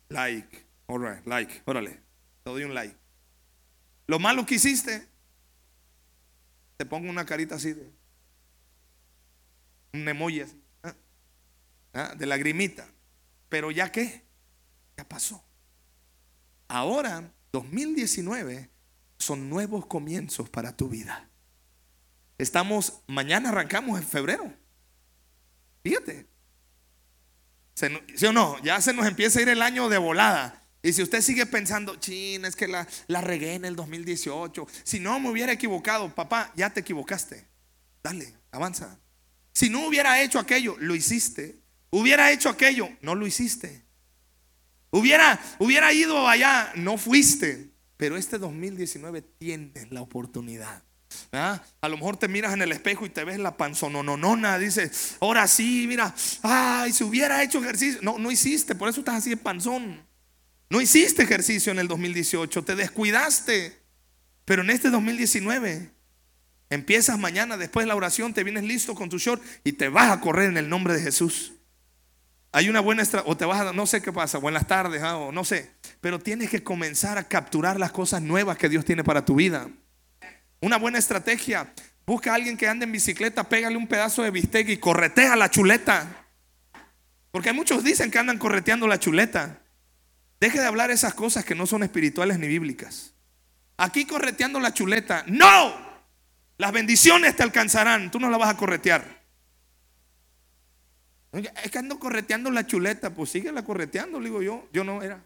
like. 0.08 0.66
Alright, 0.86 1.26
like. 1.26 1.62
Órale. 1.64 2.02
Te 2.44 2.50
doy 2.50 2.64
un 2.64 2.74
like. 2.74 2.96
Lo 4.06 4.18
malo 4.18 4.44
que 4.44 4.56
hiciste, 4.56 5.08
te 6.76 6.84
pongo 6.84 7.08
una 7.08 7.24
carita 7.24 7.54
así 7.54 7.72
de. 7.72 7.90
Un 9.94 10.08
emoji 10.08 10.40
así. 10.40 10.60
¿ah? 10.82 10.94
¿Ah? 11.94 12.14
De 12.16 12.26
lagrimita. 12.26 12.86
Pero 13.48 13.70
ya 13.70 13.90
que, 13.90 14.24
ya 14.96 15.08
pasó. 15.08 15.42
Ahora, 16.68 17.32
2019, 17.52 18.68
son 19.18 19.48
nuevos 19.48 19.86
comienzos 19.86 20.48
para 20.48 20.76
tu 20.76 20.88
vida. 20.88 21.29
Estamos, 22.40 23.02
mañana 23.06 23.50
arrancamos 23.50 23.98
en 24.00 24.06
febrero. 24.06 24.52
Fíjate, 25.82 26.26
¿Sí 28.14 28.26
o 28.26 28.32
no? 28.32 28.62
Ya 28.62 28.80
se 28.80 28.92
nos 28.92 29.06
empieza 29.06 29.38
a 29.38 29.42
ir 29.42 29.48
el 29.48 29.62
año 29.62 29.88
de 29.88 29.98
volada. 29.98 30.66
Y 30.82 30.92
si 30.92 31.02
usted 31.02 31.20
sigue 31.20 31.46
pensando, 31.46 31.96
chin, 31.96 32.44
es 32.44 32.56
que 32.56 32.68
la, 32.68 32.86
la 33.06 33.20
regué 33.20 33.54
en 33.54 33.64
el 33.64 33.76
2018. 33.76 34.66
Si 34.82 35.00
no 35.00 35.18
me 35.20 35.30
hubiera 35.30 35.52
equivocado, 35.52 36.14
papá, 36.14 36.52
ya 36.56 36.70
te 36.70 36.80
equivocaste. 36.80 37.46
Dale, 38.02 38.34
avanza. 38.50 38.98
Si 39.52 39.68
no 39.68 39.86
hubiera 39.86 40.22
hecho 40.22 40.38
aquello, 40.38 40.76
lo 40.78 40.94
hiciste. 40.94 41.60
Hubiera 41.90 42.32
hecho 42.32 42.48
aquello, 42.48 42.88
no 43.02 43.14
lo 43.14 43.26
hiciste. 43.26 43.84
Hubiera, 44.90 45.40
hubiera 45.58 45.92
ido 45.92 46.28
allá, 46.28 46.72
no 46.76 46.98
fuiste. 46.98 47.70
Pero 47.96 48.16
este 48.16 48.38
2019 48.38 49.22
tienes 49.22 49.90
la 49.90 50.00
oportunidad. 50.00 50.82
A 51.32 51.88
lo 51.88 51.96
mejor 51.96 52.16
te 52.16 52.28
miras 52.28 52.52
en 52.52 52.62
el 52.62 52.72
espejo 52.72 53.06
y 53.06 53.10
te 53.10 53.24
ves 53.24 53.38
la 53.38 53.56
panzononona. 53.56 54.58
Dices, 54.58 55.16
ahora 55.20 55.46
sí, 55.46 55.86
mira, 55.88 56.14
ay, 56.42 56.92
si 56.92 57.04
hubiera 57.04 57.42
hecho 57.42 57.58
ejercicio. 57.60 58.00
No, 58.02 58.18
no 58.18 58.30
hiciste, 58.30 58.74
por 58.74 58.88
eso 58.88 59.00
estás 59.00 59.16
así 59.16 59.30
de 59.30 59.36
panzón. 59.36 60.04
No 60.68 60.80
hiciste 60.80 61.22
ejercicio 61.22 61.72
en 61.72 61.78
el 61.78 61.88
2018, 61.88 62.64
te 62.64 62.76
descuidaste. 62.76 63.80
Pero 64.44 64.62
en 64.62 64.70
este 64.70 64.90
2019, 64.90 65.90
empiezas 66.70 67.18
mañana, 67.18 67.56
después 67.56 67.84
de 67.84 67.88
la 67.88 67.96
oración, 67.96 68.34
te 68.34 68.44
vienes 68.44 68.64
listo 68.64 68.94
con 68.94 69.08
tu 69.08 69.18
short 69.18 69.42
y 69.64 69.72
te 69.72 69.88
vas 69.88 70.10
a 70.10 70.20
correr 70.20 70.48
en 70.48 70.56
el 70.56 70.68
nombre 70.68 70.94
de 70.94 71.02
Jesús. 71.02 71.52
Hay 72.52 72.68
una 72.68 72.80
buena 72.80 73.02
estrategia, 73.02 73.32
o 73.32 73.36
te 73.36 73.44
vas 73.44 73.60
a, 73.60 73.72
no 73.72 73.86
sé 73.86 74.02
qué 74.02 74.12
pasa, 74.12 74.38
o 74.38 74.48
en 74.48 74.54
las 74.54 74.66
tardes, 74.66 75.02
ah, 75.02 75.16
o 75.16 75.30
no 75.30 75.44
sé, 75.44 75.70
pero 76.00 76.18
tienes 76.18 76.50
que 76.50 76.64
comenzar 76.64 77.16
a 77.16 77.28
capturar 77.28 77.78
las 77.78 77.92
cosas 77.92 78.22
nuevas 78.22 78.58
que 78.58 78.68
Dios 78.68 78.84
tiene 78.84 79.04
para 79.04 79.24
tu 79.24 79.36
vida. 79.36 79.68
Una 80.60 80.76
buena 80.76 80.98
estrategia, 80.98 81.72
busca 82.06 82.32
a 82.32 82.34
alguien 82.34 82.56
que 82.56 82.68
ande 82.68 82.84
en 82.84 82.92
bicicleta, 82.92 83.48
pégale 83.48 83.76
un 83.76 83.86
pedazo 83.86 84.22
de 84.22 84.30
bistec 84.30 84.68
y 84.68 84.76
corretea 84.76 85.36
la 85.36 85.50
chuleta. 85.50 86.26
Porque 87.30 87.52
muchos 87.52 87.82
dicen 87.84 88.10
que 88.10 88.18
andan 88.18 88.38
correteando 88.38 88.86
la 88.86 88.98
chuleta. 88.98 89.60
Deje 90.40 90.60
de 90.60 90.66
hablar 90.66 90.90
esas 90.90 91.14
cosas 91.14 91.44
que 91.44 91.54
no 91.54 91.66
son 91.66 91.82
espirituales 91.82 92.38
ni 92.38 92.48
bíblicas. 92.48 93.14
Aquí 93.76 94.04
correteando 94.04 94.60
la 94.60 94.74
chuleta. 94.74 95.24
No, 95.26 95.74
las 96.58 96.72
bendiciones 96.72 97.36
te 97.36 97.42
alcanzarán, 97.42 98.10
tú 98.10 98.20
no 98.20 98.28
la 98.28 98.36
vas 98.36 98.50
a 98.50 98.56
corretear. 98.56 99.20
Es 101.32 101.70
que 101.70 101.78
ando 101.78 101.98
correteando 101.98 102.50
la 102.50 102.66
chuleta, 102.66 103.14
pues 103.14 103.30
síguela 103.30 103.64
correteando, 103.64 104.18
digo 104.20 104.42
yo. 104.42 104.68
Yo 104.72 104.84
no 104.84 105.02
era. 105.02 105.22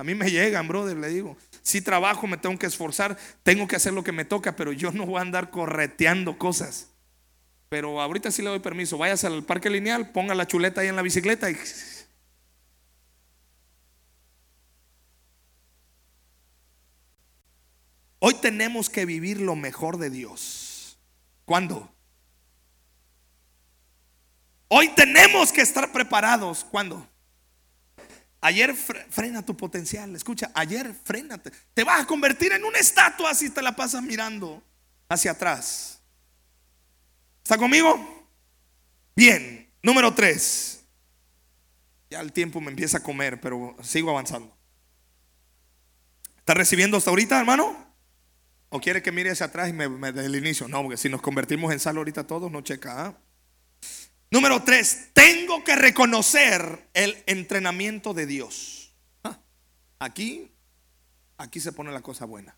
A 0.00 0.02
mí 0.02 0.14
me 0.14 0.30
llegan, 0.30 0.66
brother, 0.66 0.96
le 0.96 1.08
digo. 1.08 1.36
Si 1.60 1.82
trabajo, 1.82 2.26
me 2.26 2.38
tengo 2.38 2.58
que 2.58 2.64
esforzar, 2.64 3.18
tengo 3.42 3.68
que 3.68 3.76
hacer 3.76 3.92
lo 3.92 4.02
que 4.02 4.12
me 4.12 4.24
toca, 4.24 4.56
pero 4.56 4.72
yo 4.72 4.92
no 4.92 5.04
voy 5.04 5.18
a 5.18 5.20
andar 5.20 5.50
correteando 5.50 6.38
cosas. 6.38 6.88
Pero 7.68 8.00
ahorita 8.00 8.30
sí 8.30 8.40
le 8.40 8.48
doy 8.48 8.60
permiso. 8.60 8.96
Váyase 8.96 9.26
al 9.26 9.44
parque 9.44 9.68
lineal, 9.68 10.10
ponga 10.10 10.34
la 10.34 10.46
chuleta 10.46 10.80
ahí 10.80 10.88
en 10.88 10.96
la 10.96 11.02
bicicleta 11.02 11.50
y. 11.50 11.56
Hoy 18.20 18.32
tenemos 18.40 18.88
que 18.88 19.04
vivir 19.04 19.38
lo 19.38 19.54
mejor 19.54 19.98
de 19.98 20.08
Dios. 20.08 20.98
¿Cuándo? 21.44 21.92
Hoy 24.68 24.88
tenemos 24.94 25.52
que 25.52 25.60
estar 25.60 25.92
preparados. 25.92 26.64
¿Cuándo? 26.64 27.06
Ayer 28.40 28.74
frena 28.74 29.44
tu 29.44 29.56
potencial. 29.56 30.14
Escucha, 30.16 30.50
ayer 30.54 30.94
frénate. 31.04 31.50
Te 31.74 31.84
vas 31.84 32.02
a 32.02 32.06
convertir 32.06 32.52
en 32.52 32.64
una 32.64 32.78
estatua 32.78 33.34
si 33.34 33.50
te 33.50 33.60
la 33.60 33.76
pasas 33.76 34.02
mirando 34.02 34.62
hacia 35.08 35.32
atrás. 35.32 36.00
¿Está 37.42 37.58
conmigo? 37.58 38.28
Bien. 39.14 39.70
Número 39.82 40.14
tres. 40.14 40.84
Ya 42.08 42.20
el 42.20 42.32
tiempo 42.32 42.60
me 42.60 42.70
empieza 42.70 42.98
a 42.98 43.02
comer, 43.02 43.40
pero 43.40 43.76
sigo 43.82 44.10
avanzando. 44.10 44.56
¿Está 46.38 46.54
recibiendo 46.54 46.96
hasta 46.96 47.10
ahorita, 47.10 47.38
hermano? 47.38 47.94
¿O 48.70 48.80
quiere 48.80 49.02
que 49.02 49.12
mire 49.12 49.30
hacia 49.30 49.46
atrás 49.46 49.68
y 49.68 49.72
me, 49.72 49.88
me 49.88 50.08
el 50.08 50.34
inicio? 50.34 50.66
No, 50.66 50.82
porque 50.82 50.96
si 50.96 51.08
nos 51.08 51.20
convertimos 51.20 51.72
en 51.72 51.80
sal 51.80 51.96
ahorita 51.96 52.26
todos, 52.26 52.50
no 52.50 52.62
checa. 52.62 53.06
¿ah? 53.06 53.18
Número 54.30 54.62
tres, 54.62 55.08
tengo 55.12 55.64
que 55.64 55.74
reconocer 55.74 56.88
el 56.94 57.20
entrenamiento 57.26 58.14
de 58.14 58.26
Dios. 58.26 58.92
Ah, 59.24 59.40
aquí, 59.98 60.52
aquí 61.36 61.58
se 61.58 61.72
pone 61.72 61.90
la 61.90 62.00
cosa 62.00 62.26
buena. 62.26 62.56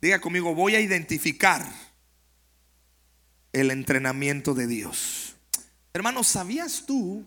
Diga 0.00 0.20
conmigo, 0.20 0.54
voy 0.54 0.74
a 0.74 0.80
identificar 0.80 1.64
el 3.52 3.70
entrenamiento 3.70 4.54
de 4.54 4.66
Dios. 4.66 5.36
Hermano, 5.94 6.24
¿sabías 6.24 6.84
tú 6.84 7.24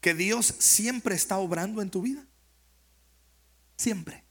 que 0.00 0.14
Dios 0.14 0.54
siempre 0.58 1.14
está 1.14 1.38
obrando 1.38 1.80
en 1.80 1.90
tu 1.90 2.02
vida? 2.02 2.26
Siempre. 3.76 4.24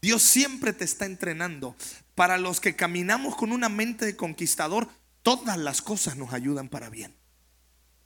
Dios 0.00 0.22
siempre 0.22 0.72
te 0.72 0.84
está 0.84 1.04
entrenando. 1.04 1.76
Para 2.14 2.38
los 2.38 2.60
que 2.60 2.74
caminamos 2.74 3.36
con 3.36 3.52
una 3.52 3.68
mente 3.68 4.06
de 4.06 4.16
conquistador, 4.16 4.88
Todas 5.22 5.56
las 5.56 5.82
cosas 5.82 6.16
nos 6.16 6.32
ayudan 6.32 6.68
para 6.68 6.90
bien. 6.90 7.16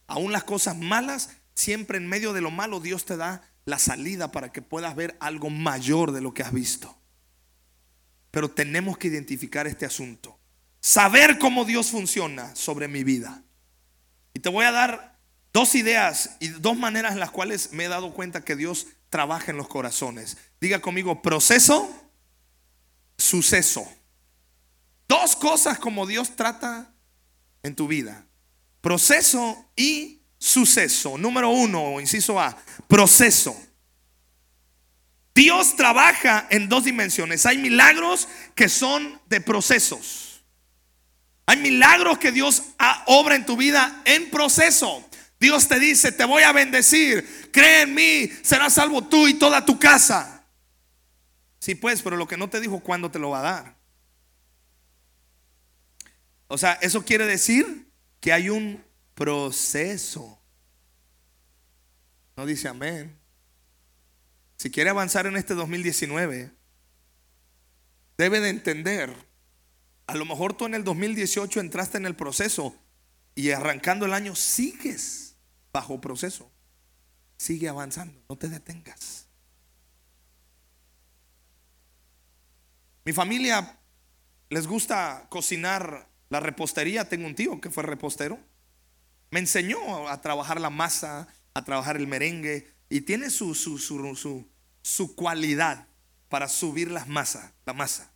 Aún 0.06 0.32
las 0.32 0.44
cosas 0.44 0.76
malas, 0.76 1.30
siempre 1.54 1.98
en 1.98 2.06
medio 2.06 2.32
de 2.32 2.40
lo 2.40 2.50
malo 2.50 2.80
Dios 2.80 3.04
te 3.04 3.16
da 3.16 3.42
la 3.64 3.78
salida 3.78 4.30
para 4.30 4.52
que 4.52 4.62
puedas 4.62 4.94
ver 4.94 5.16
algo 5.18 5.50
mayor 5.50 6.12
de 6.12 6.20
lo 6.20 6.32
que 6.32 6.42
has 6.42 6.52
visto. 6.52 6.96
Pero 8.30 8.50
tenemos 8.50 8.98
que 8.98 9.08
identificar 9.08 9.66
este 9.66 9.86
asunto. 9.86 10.38
Saber 10.80 11.38
cómo 11.38 11.64
Dios 11.64 11.90
funciona 11.90 12.54
sobre 12.54 12.86
mi 12.86 13.02
vida. 13.02 13.42
Y 14.34 14.40
te 14.40 14.50
voy 14.50 14.66
a 14.66 14.72
dar 14.72 15.18
dos 15.52 15.74
ideas 15.74 16.36
y 16.38 16.48
dos 16.48 16.76
maneras 16.76 17.14
en 17.14 17.20
las 17.20 17.30
cuales 17.30 17.72
me 17.72 17.86
he 17.86 17.88
dado 17.88 18.12
cuenta 18.12 18.44
que 18.44 18.54
Dios 18.54 18.86
trabaja 19.08 19.50
en 19.50 19.56
los 19.56 19.68
corazones. 19.68 20.36
Diga 20.60 20.80
conmigo, 20.80 21.22
proceso, 21.22 21.90
suceso. 23.16 23.88
Dos 25.08 25.34
cosas 25.34 25.78
como 25.78 26.06
Dios 26.06 26.36
trata 26.36 26.92
en 27.66 27.74
tu 27.74 27.86
vida. 27.86 28.26
Proceso 28.80 29.70
y 29.76 30.20
suceso. 30.38 31.18
Número 31.18 31.50
uno, 31.50 32.00
inciso 32.00 32.40
A, 32.40 32.56
proceso. 32.88 33.56
Dios 35.34 35.76
trabaja 35.76 36.46
en 36.50 36.68
dos 36.68 36.84
dimensiones. 36.84 37.44
Hay 37.44 37.58
milagros 37.58 38.26
que 38.54 38.68
son 38.68 39.20
de 39.26 39.40
procesos. 39.40 40.42
Hay 41.44 41.58
milagros 41.58 42.18
que 42.18 42.32
Dios 42.32 42.62
obra 43.06 43.36
en 43.36 43.46
tu 43.46 43.56
vida 43.56 44.02
en 44.04 44.30
proceso. 44.30 45.06
Dios 45.38 45.68
te 45.68 45.78
dice, 45.78 46.12
te 46.12 46.24
voy 46.24 46.42
a 46.42 46.52
bendecir, 46.52 47.50
cree 47.52 47.82
en 47.82 47.94
mí, 47.94 48.30
serás 48.42 48.74
salvo 48.74 49.04
tú 49.04 49.28
y 49.28 49.34
toda 49.34 49.64
tu 49.64 49.78
casa. 49.78 50.44
Sí, 51.58 51.74
pues, 51.74 52.00
pero 52.00 52.16
lo 52.16 52.26
que 52.26 52.36
no 52.36 52.48
te 52.48 52.60
dijo, 52.60 52.80
¿cuándo 52.80 53.10
te 53.10 53.18
lo 53.18 53.30
va 53.30 53.40
a 53.40 53.42
dar? 53.42 53.75
O 56.48 56.58
sea, 56.58 56.74
eso 56.74 57.04
quiere 57.04 57.26
decir 57.26 57.90
que 58.20 58.32
hay 58.32 58.48
un 58.48 58.84
proceso. 59.14 60.40
No 62.36 62.46
dice 62.46 62.68
amén. 62.68 63.18
Si 64.56 64.70
quiere 64.70 64.90
avanzar 64.90 65.26
en 65.26 65.36
este 65.36 65.54
2019, 65.54 66.52
debe 68.16 68.40
de 68.40 68.48
entender, 68.48 69.14
a 70.06 70.14
lo 70.16 70.24
mejor 70.24 70.56
tú 70.56 70.66
en 70.66 70.74
el 70.74 70.84
2018 70.84 71.60
entraste 71.60 71.98
en 71.98 72.06
el 72.06 72.16
proceso 72.16 72.76
y 73.34 73.50
arrancando 73.50 74.06
el 74.06 74.14
año 74.14 74.34
sigues 74.34 75.36
bajo 75.72 76.00
proceso. 76.00 76.50
Sigue 77.36 77.68
avanzando, 77.68 78.22
no 78.28 78.36
te 78.36 78.48
detengas. 78.48 79.26
Mi 83.04 83.12
familia 83.12 83.78
les 84.48 84.66
gusta 84.66 85.26
cocinar 85.28 86.08
la 86.28 86.40
repostería, 86.40 87.08
tengo 87.08 87.26
un 87.26 87.34
tío 87.34 87.60
que 87.60 87.70
fue 87.70 87.82
repostero. 87.82 88.38
Me 89.30 89.40
enseñó 89.40 90.08
a 90.08 90.20
trabajar 90.20 90.60
la 90.60 90.70
masa, 90.70 91.28
a 91.54 91.64
trabajar 91.64 91.96
el 91.96 92.06
merengue 92.06 92.66
y 92.88 93.02
tiene 93.02 93.30
su, 93.30 93.54
su, 93.54 93.78
su, 93.78 94.48
su, 94.82 95.16
cualidad 95.16 95.86
para 96.28 96.48
subir 96.48 96.90
las 96.90 97.08
masas, 97.08 97.52
la 97.64 97.72
masa. 97.72 98.12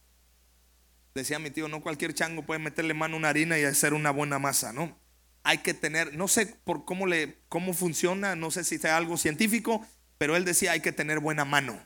Decía 1.15 1.39
mi 1.39 1.51
tío, 1.51 1.69
no 1.69 1.81
cualquier 1.81 2.15
chango 2.15 2.43
puede 2.43 2.61
meterle 2.61 2.95
mano 2.95 3.15
a 3.15 3.19
una 3.19 3.29
harina 3.29 3.59
y 3.59 3.65
hacer 3.65 3.95
una 3.95 4.11
buena 4.11 4.39
masa, 4.39 4.73
¿no? 4.73 4.97
Hay 5.43 5.59
que 5.59 5.75
tener, 5.75 6.15
no 6.15 6.29
sé 6.29 6.47
por 6.47 6.85
cómo 6.85 7.07
le 7.07 7.39
cómo 7.49 7.73
funciona, 7.73 8.37
no 8.37 8.51
sé 8.51 8.63
si 8.63 8.79
sea 8.79 8.97
algo 8.97 9.17
científico, 9.17 9.85
pero 10.19 10.37
él 10.37 10.45
decía 10.45 10.73
hay 10.73 10.81
que 10.81 10.93
tener 10.93 11.19
buena 11.19 11.45
mano. 11.45 11.81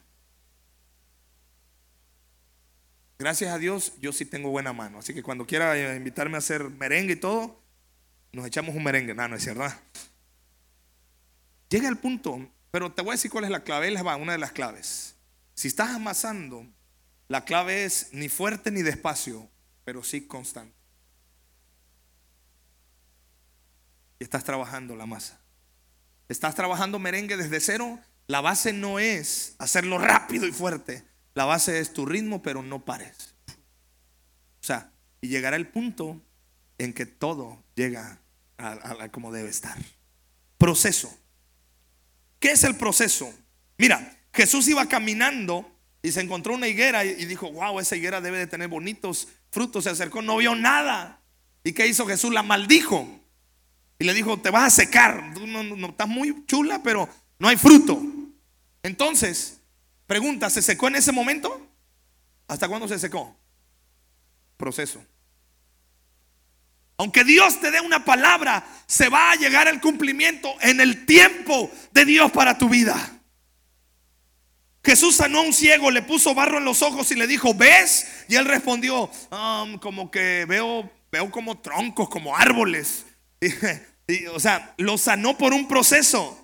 Gracias 3.24 3.54
a 3.54 3.56
Dios, 3.56 3.94
yo 4.02 4.12
sí 4.12 4.26
tengo 4.26 4.50
buena 4.50 4.74
mano. 4.74 4.98
Así 4.98 5.14
que 5.14 5.22
cuando 5.22 5.46
quiera 5.46 5.74
eh, 5.78 5.96
invitarme 5.96 6.36
a 6.36 6.40
hacer 6.40 6.68
merengue 6.68 7.14
y 7.14 7.16
todo, 7.16 7.58
nos 8.32 8.44
echamos 8.44 8.74
un 8.74 8.84
merengue. 8.84 9.14
No, 9.14 9.26
no 9.26 9.36
es 9.36 9.42
cierto. 9.42 9.64
Llega 11.70 11.88
el 11.88 11.96
punto, 11.96 12.46
pero 12.70 12.92
te 12.92 13.00
voy 13.00 13.12
a 13.12 13.14
decir 13.14 13.30
cuál 13.30 13.44
es 13.44 13.50
la 13.50 13.64
clave. 13.64 13.88
Él 13.88 14.06
va, 14.06 14.16
una 14.16 14.32
de 14.32 14.38
las 14.38 14.52
claves. 14.52 15.14
Si 15.54 15.68
estás 15.68 15.88
amasando, 15.92 16.66
la 17.28 17.46
clave 17.46 17.86
es 17.86 18.10
ni 18.12 18.28
fuerte 18.28 18.70
ni 18.70 18.82
despacio, 18.82 19.48
pero 19.86 20.04
sí 20.04 20.26
constante. 20.26 20.76
Y 24.18 24.24
estás 24.24 24.44
trabajando 24.44 24.96
la 24.96 25.06
masa. 25.06 25.40
estás 26.28 26.54
trabajando 26.54 26.98
merengue 26.98 27.38
desde 27.38 27.58
cero, 27.60 27.98
la 28.26 28.42
base 28.42 28.74
no 28.74 28.98
es 28.98 29.54
hacerlo 29.56 29.96
rápido 29.96 30.46
y 30.46 30.52
fuerte. 30.52 31.13
La 31.34 31.44
base 31.44 31.80
es 31.80 31.92
tu 31.92 32.06
ritmo, 32.06 32.42
pero 32.42 32.62
no 32.62 32.84
pares. 32.84 33.34
O 33.48 34.66
sea, 34.66 34.92
y 35.20 35.28
llegará 35.28 35.56
el 35.56 35.68
punto 35.68 36.20
en 36.78 36.92
que 36.92 37.06
todo 37.06 37.62
llega 37.74 38.20
a, 38.58 39.08
como 39.10 39.32
debe 39.32 39.48
estar. 39.48 39.76
Proceso. 40.58 41.16
¿Qué 42.38 42.52
es 42.52 42.64
el 42.64 42.76
proceso? 42.76 43.32
Mira, 43.78 44.18
Jesús 44.32 44.68
iba 44.68 44.86
caminando 44.86 45.70
y 46.02 46.12
se 46.12 46.20
encontró 46.20 46.54
una 46.54 46.68
higuera 46.68 47.04
y 47.04 47.24
dijo, 47.24 47.50
wow, 47.50 47.80
esa 47.80 47.96
higuera 47.96 48.20
debe 48.20 48.38
de 48.38 48.46
tener 48.46 48.68
bonitos 48.68 49.28
frutos. 49.50 49.84
Se 49.84 49.90
acercó, 49.90 50.22
no 50.22 50.36
vio 50.36 50.54
nada. 50.54 51.20
¿Y 51.64 51.72
qué 51.72 51.86
hizo 51.86 52.06
Jesús? 52.06 52.32
La 52.32 52.42
maldijo. 52.42 53.08
Y 53.98 54.04
le 54.04 54.12
dijo, 54.12 54.38
te 54.38 54.50
vas 54.50 54.66
a 54.66 54.82
secar. 54.82 55.32
Tú 55.34 55.46
no, 55.46 55.62
no, 55.62 55.88
estás 55.88 56.08
muy 56.08 56.44
chula, 56.46 56.82
pero 56.82 57.08
no 57.38 57.48
hay 57.48 57.56
fruto. 57.56 58.00
Entonces, 58.82 59.60
pregunta, 60.06 60.50
¿se 60.50 60.62
secó 60.62 60.88
en 60.88 60.96
ese 60.96 61.12
momento? 61.12 61.68
¿Hasta 62.48 62.68
cuándo 62.68 62.88
se 62.88 62.98
secó? 62.98 63.36
Proceso. 64.56 65.04
Aunque 66.96 67.24
Dios 67.24 67.60
te 67.60 67.70
dé 67.70 67.80
una 67.80 68.04
palabra, 68.04 68.64
se 68.86 69.08
va 69.08 69.32
a 69.32 69.36
llegar 69.36 69.66
el 69.66 69.80
cumplimiento 69.80 70.54
en 70.60 70.80
el 70.80 71.06
tiempo 71.06 71.70
de 71.92 72.04
Dios 72.04 72.30
para 72.30 72.56
tu 72.56 72.68
vida. 72.68 73.14
Jesús 74.84 75.16
sanó 75.16 75.38
a 75.38 75.42
un 75.42 75.54
ciego, 75.54 75.90
le 75.90 76.02
puso 76.02 76.34
barro 76.34 76.58
en 76.58 76.64
los 76.64 76.82
ojos 76.82 77.10
y 77.10 77.14
le 77.14 77.26
dijo, 77.26 77.54
¿ves? 77.54 78.06
Y 78.28 78.36
él 78.36 78.44
respondió, 78.44 79.10
um, 79.30 79.78
como 79.78 80.10
que 80.10 80.44
veo, 80.46 80.90
veo 81.10 81.30
como 81.30 81.58
troncos, 81.58 82.08
como 82.08 82.36
árboles. 82.36 83.06
o 84.34 84.38
sea, 84.38 84.74
lo 84.76 84.98
sanó 84.98 85.38
por 85.38 85.54
un 85.54 85.66
proceso. 85.66 86.43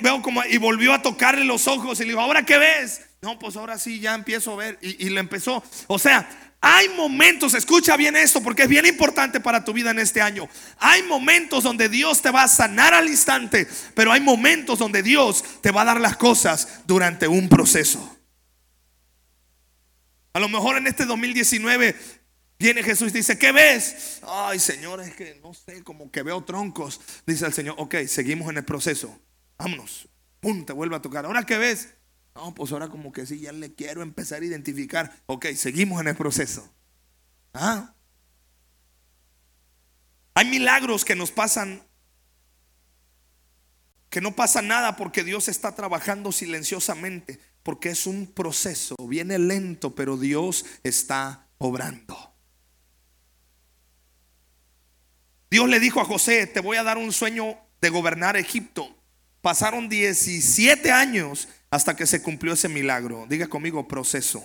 Veo 0.00 0.22
como, 0.22 0.44
y 0.44 0.56
volvió 0.56 0.92
a 0.92 1.02
tocarle 1.02 1.44
los 1.44 1.66
ojos 1.66 1.98
y 2.00 2.04
le 2.04 2.10
dijo, 2.10 2.20
¿ahora 2.20 2.44
qué 2.44 2.58
ves? 2.58 3.02
No, 3.22 3.38
pues 3.38 3.56
ahora 3.56 3.78
sí, 3.78 4.00
ya 4.00 4.14
empiezo 4.14 4.52
a 4.52 4.56
ver. 4.56 4.78
Y, 4.82 5.06
y 5.06 5.10
le 5.10 5.20
empezó, 5.20 5.62
o 5.86 5.98
sea, 5.98 6.28
hay 6.66 6.88
momentos, 6.88 7.52
escucha 7.52 7.94
bien 7.94 8.16
esto 8.16 8.42
porque 8.42 8.62
es 8.62 8.68
bien 8.70 8.86
importante 8.86 9.38
para 9.38 9.66
tu 9.66 9.74
vida 9.74 9.90
en 9.90 9.98
este 9.98 10.22
año. 10.22 10.48
Hay 10.78 11.02
momentos 11.02 11.62
donde 11.62 11.90
Dios 11.90 12.22
te 12.22 12.30
va 12.30 12.44
a 12.44 12.48
sanar 12.48 12.94
al 12.94 13.06
instante, 13.06 13.68
pero 13.94 14.10
hay 14.10 14.22
momentos 14.22 14.78
donde 14.78 15.02
Dios 15.02 15.44
te 15.60 15.70
va 15.70 15.82
a 15.82 15.84
dar 15.84 16.00
las 16.00 16.16
cosas 16.16 16.80
durante 16.86 17.28
un 17.28 17.50
proceso. 17.50 18.16
A 20.32 20.40
lo 20.40 20.48
mejor 20.48 20.78
en 20.78 20.86
este 20.86 21.04
2019 21.04 21.94
viene 22.58 22.82
Jesús 22.82 23.10
y 23.10 23.18
dice, 23.18 23.38
¿qué 23.38 23.52
ves? 23.52 24.20
Ay, 24.26 24.58
Señor, 24.58 25.02
es 25.02 25.14
que 25.14 25.38
no 25.42 25.52
sé, 25.52 25.82
como 25.82 26.10
que 26.10 26.22
veo 26.22 26.44
troncos. 26.44 26.98
Dice 27.26 27.44
el 27.44 27.52
Señor, 27.52 27.74
ok, 27.76 27.96
seguimos 28.06 28.48
en 28.48 28.56
el 28.56 28.64
proceso. 28.64 29.20
Vámonos. 29.58 30.08
Pum, 30.40 30.64
te 30.64 30.72
vuelve 30.72 30.96
a 30.96 31.02
tocar. 31.02 31.24
¿Ahora 31.24 31.44
qué 31.44 31.58
ves? 31.58 31.94
No, 32.34 32.54
pues 32.54 32.72
ahora 32.72 32.88
como 32.88 33.12
que 33.12 33.26
sí, 33.26 33.40
ya 33.40 33.52
le 33.52 33.74
quiero 33.74 34.02
empezar 34.02 34.42
a 34.42 34.44
identificar. 34.44 35.14
Ok, 35.26 35.46
seguimos 35.54 36.00
en 36.00 36.08
el 36.08 36.16
proceso. 36.16 36.68
¿Ah? 37.52 37.94
Hay 40.34 40.46
milagros 40.46 41.04
que 41.04 41.14
nos 41.14 41.30
pasan, 41.30 41.82
que 44.10 44.20
no 44.20 44.34
pasa 44.34 44.62
nada 44.62 44.96
porque 44.96 45.22
Dios 45.22 45.48
está 45.48 45.76
trabajando 45.76 46.32
silenciosamente, 46.32 47.38
porque 47.62 47.90
es 47.90 48.06
un 48.06 48.26
proceso, 48.26 48.96
viene 49.06 49.38
lento, 49.38 49.94
pero 49.94 50.16
Dios 50.16 50.66
está 50.82 51.46
obrando. 51.58 52.34
Dios 55.50 55.68
le 55.68 55.78
dijo 55.78 56.00
a 56.00 56.04
José, 56.04 56.48
te 56.48 56.58
voy 56.58 56.78
a 56.78 56.82
dar 56.82 56.98
un 56.98 57.12
sueño 57.12 57.56
de 57.80 57.90
gobernar 57.90 58.36
Egipto. 58.36 59.03
Pasaron 59.44 59.90
17 59.90 60.90
años 60.90 61.48
hasta 61.70 61.94
que 61.94 62.06
se 62.06 62.22
cumplió 62.22 62.54
ese 62.54 62.70
milagro. 62.70 63.26
Diga 63.28 63.46
conmigo, 63.46 63.86
proceso. 63.86 64.42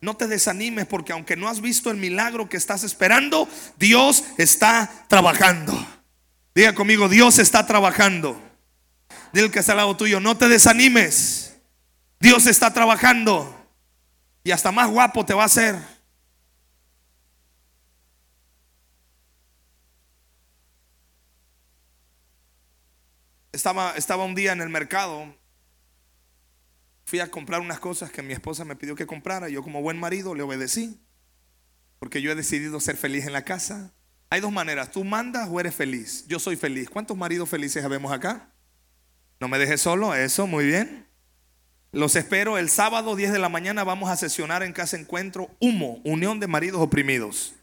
No 0.00 0.16
te 0.16 0.26
desanimes 0.26 0.86
porque 0.86 1.12
aunque 1.12 1.36
no 1.36 1.48
has 1.48 1.60
visto 1.60 1.92
el 1.92 1.96
milagro 1.96 2.48
que 2.48 2.56
estás 2.56 2.82
esperando, 2.82 3.48
Dios 3.78 4.24
está 4.36 4.90
trabajando. 5.06 5.72
Diga 6.56 6.74
conmigo, 6.74 7.08
Dios 7.08 7.38
está 7.38 7.68
trabajando. 7.68 8.36
Dile 9.32 9.48
que 9.48 9.60
está 9.60 9.74
al 9.74 9.78
lado 9.78 9.96
tuyo, 9.96 10.18
no 10.18 10.36
te 10.36 10.48
desanimes. 10.48 11.52
Dios 12.18 12.48
está 12.48 12.72
trabajando. 12.72 13.64
Y 14.42 14.50
hasta 14.50 14.72
más 14.72 14.90
guapo 14.90 15.24
te 15.24 15.34
va 15.34 15.44
a 15.44 15.46
hacer. 15.46 15.76
Estaba, 23.52 23.94
estaba 23.96 24.24
un 24.24 24.34
día 24.34 24.52
en 24.52 24.60
el 24.60 24.68
mercado 24.68 25.34
Fui 27.10 27.18
a 27.18 27.28
comprar 27.28 27.60
unas 27.60 27.80
cosas 27.80 28.12
que 28.12 28.22
mi 28.22 28.32
esposa 28.32 28.64
me 28.64 28.76
pidió 28.76 28.94
que 28.94 29.04
comprara. 29.04 29.48
Yo 29.48 29.64
como 29.64 29.82
buen 29.82 29.98
marido 29.98 30.32
le 30.36 30.44
obedecí. 30.44 31.00
Porque 31.98 32.22
yo 32.22 32.30
he 32.30 32.36
decidido 32.36 32.78
ser 32.78 32.96
feliz 32.96 33.26
en 33.26 33.32
la 33.32 33.42
casa. 33.42 33.92
Hay 34.30 34.40
dos 34.40 34.52
maneras. 34.52 34.92
Tú 34.92 35.02
mandas 35.02 35.48
o 35.50 35.58
eres 35.58 35.74
feliz. 35.74 36.24
Yo 36.28 36.38
soy 36.38 36.54
feliz. 36.54 36.88
¿Cuántos 36.88 37.16
maridos 37.16 37.48
felices 37.48 37.84
habemos 37.84 38.12
acá? 38.12 38.52
No 39.40 39.48
me 39.48 39.58
dejes 39.58 39.80
solo. 39.80 40.14
Eso, 40.14 40.46
muy 40.46 40.64
bien. 40.64 41.08
Los 41.90 42.14
espero 42.14 42.58
el 42.58 42.70
sábado 42.70 43.16
10 43.16 43.32
de 43.32 43.40
la 43.40 43.48
mañana. 43.48 43.82
Vamos 43.82 44.08
a 44.08 44.16
sesionar 44.16 44.62
en 44.62 44.72
Casa 44.72 44.96
Encuentro 44.96 45.50
Humo, 45.58 46.00
Unión 46.04 46.38
de 46.38 46.46
Maridos 46.46 46.80
Oprimidos. 46.80 47.54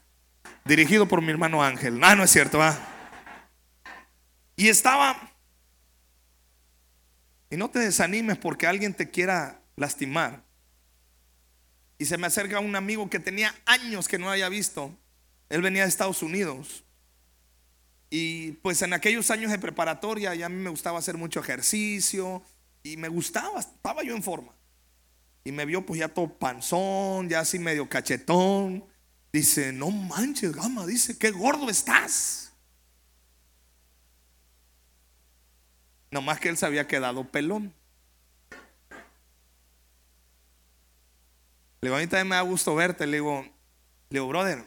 Dirigido 0.66 1.08
por 1.08 1.22
mi 1.22 1.30
hermano 1.30 1.64
Ángel. 1.64 1.98
Ah, 2.04 2.14
no 2.14 2.22
es 2.22 2.30
cierto. 2.30 2.62
¿ah? 2.62 2.78
Y 4.56 4.68
estaba 4.68 5.27
y 7.50 7.56
no 7.56 7.70
te 7.70 7.78
desanimes 7.78 8.38
porque 8.38 8.66
alguien 8.66 8.94
te 8.94 9.10
quiera 9.10 9.60
lastimar. 9.76 10.44
Y 11.98 12.04
se 12.04 12.18
me 12.18 12.26
acerca 12.26 12.60
un 12.60 12.76
amigo 12.76 13.10
que 13.10 13.18
tenía 13.18 13.54
años 13.66 14.06
que 14.06 14.18
no 14.18 14.30
había 14.30 14.48
visto. 14.48 14.96
Él 15.48 15.62
venía 15.62 15.82
de 15.82 15.88
Estados 15.88 16.22
Unidos. 16.22 16.84
Y 18.10 18.52
pues 18.52 18.80
en 18.82 18.92
aquellos 18.92 19.30
años 19.30 19.50
de 19.50 19.58
preparatoria 19.58 20.34
ya 20.34 20.46
a 20.46 20.48
mí 20.48 20.56
me 20.56 20.70
gustaba 20.70 20.98
hacer 20.98 21.16
mucho 21.16 21.40
ejercicio 21.40 22.42
y 22.82 22.96
me 22.96 23.08
gustaba, 23.08 23.60
estaba 23.60 24.02
yo 24.02 24.14
en 24.14 24.22
forma. 24.22 24.52
Y 25.44 25.52
me 25.52 25.64
vio 25.64 25.84
pues 25.84 26.00
ya 26.00 26.08
todo 26.08 26.38
panzón, 26.38 27.28
ya 27.28 27.40
así 27.40 27.58
medio 27.58 27.88
cachetón. 27.88 28.84
Dice, 29.32 29.72
no 29.72 29.90
manches, 29.90 30.52
gama, 30.52 30.86
dice, 30.86 31.18
qué 31.18 31.30
gordo 31.30 31.68
estás. 31.68 32.47
Más 36.22 36.40
que 36.40 36.48
él 36.48 36.56
se 36.56 36.66
había 36.66 36.86
quedado 36.86 37.24
pelón. 37.24 37.74
Le 41.80 41.88
digo, 41.88 41.96
a 41.96 42.00
mí 42.00 42.06
también 42.06 42.28
me 42.28 42.36
da 42.36 42.42
gusto 42.42 42.74
verte. 42.74 43.06
Le 43.06 43.18
digo, 43.18 43.42
le 43.42 44.18
digo, 44.18 44.28
brother, 44.28 44.64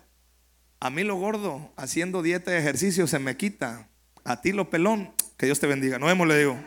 a 0.79 0.89
mí 0.89 1.03
lo 1.03 1.15
gordo, 1.15 1.71
haciendo 1.75 2.21
dieta 2.21 2.51
y 2.51 2.55
ejercicio, 2.57 3.07
se 3.07 3.19
me 3.19 3.37
quita. 3.37 3.89
A 4.23 4.41
ti 4.41 4.51
lo 4.51 4.69
pelón, 4.69 5.13
que 5.37 5.45
Dios 5.45 5.59
te 5.59 5.67
bendiga. 5.67 5.99
No 5.99 6.05
vemos, 6.05 6.27
le 6.27 6.37
digo. 6.37 6.57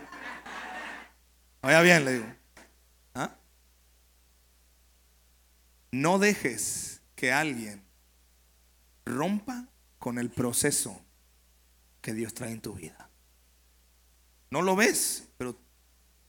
Vaya 1.63 1.81
bien, 1.81 2.05
le 2.05 2.13
digo. 2.15 2.27
¿Ah? 3.15 3.35
No 5.93 6.19
dejes 6.19 7.01
que 7.15 7.33
alguien 7.33 7.83
rompa 9.07 9.69
con 9.99 10.19
el 10.19 10.31
proceso 10.31 11.01
que 12.01 12.13
Dios 12.13 12.35
trae 12.35 12.53
en 12.53 12.61
tu 12.61 12.75
vida. 12.75 13.09
No 14.55 14.63
lo 14.63 14.77
ves, 14.77 15.25
pero 15.37 15.59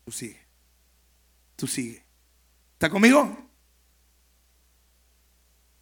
tú 0.03 0.11
sigue. 0.11 0.41
Tú 1.55 1.67
sigue. 1.67 2.03
¿Está 2.73 2.89
conmigo? 2.89 3.51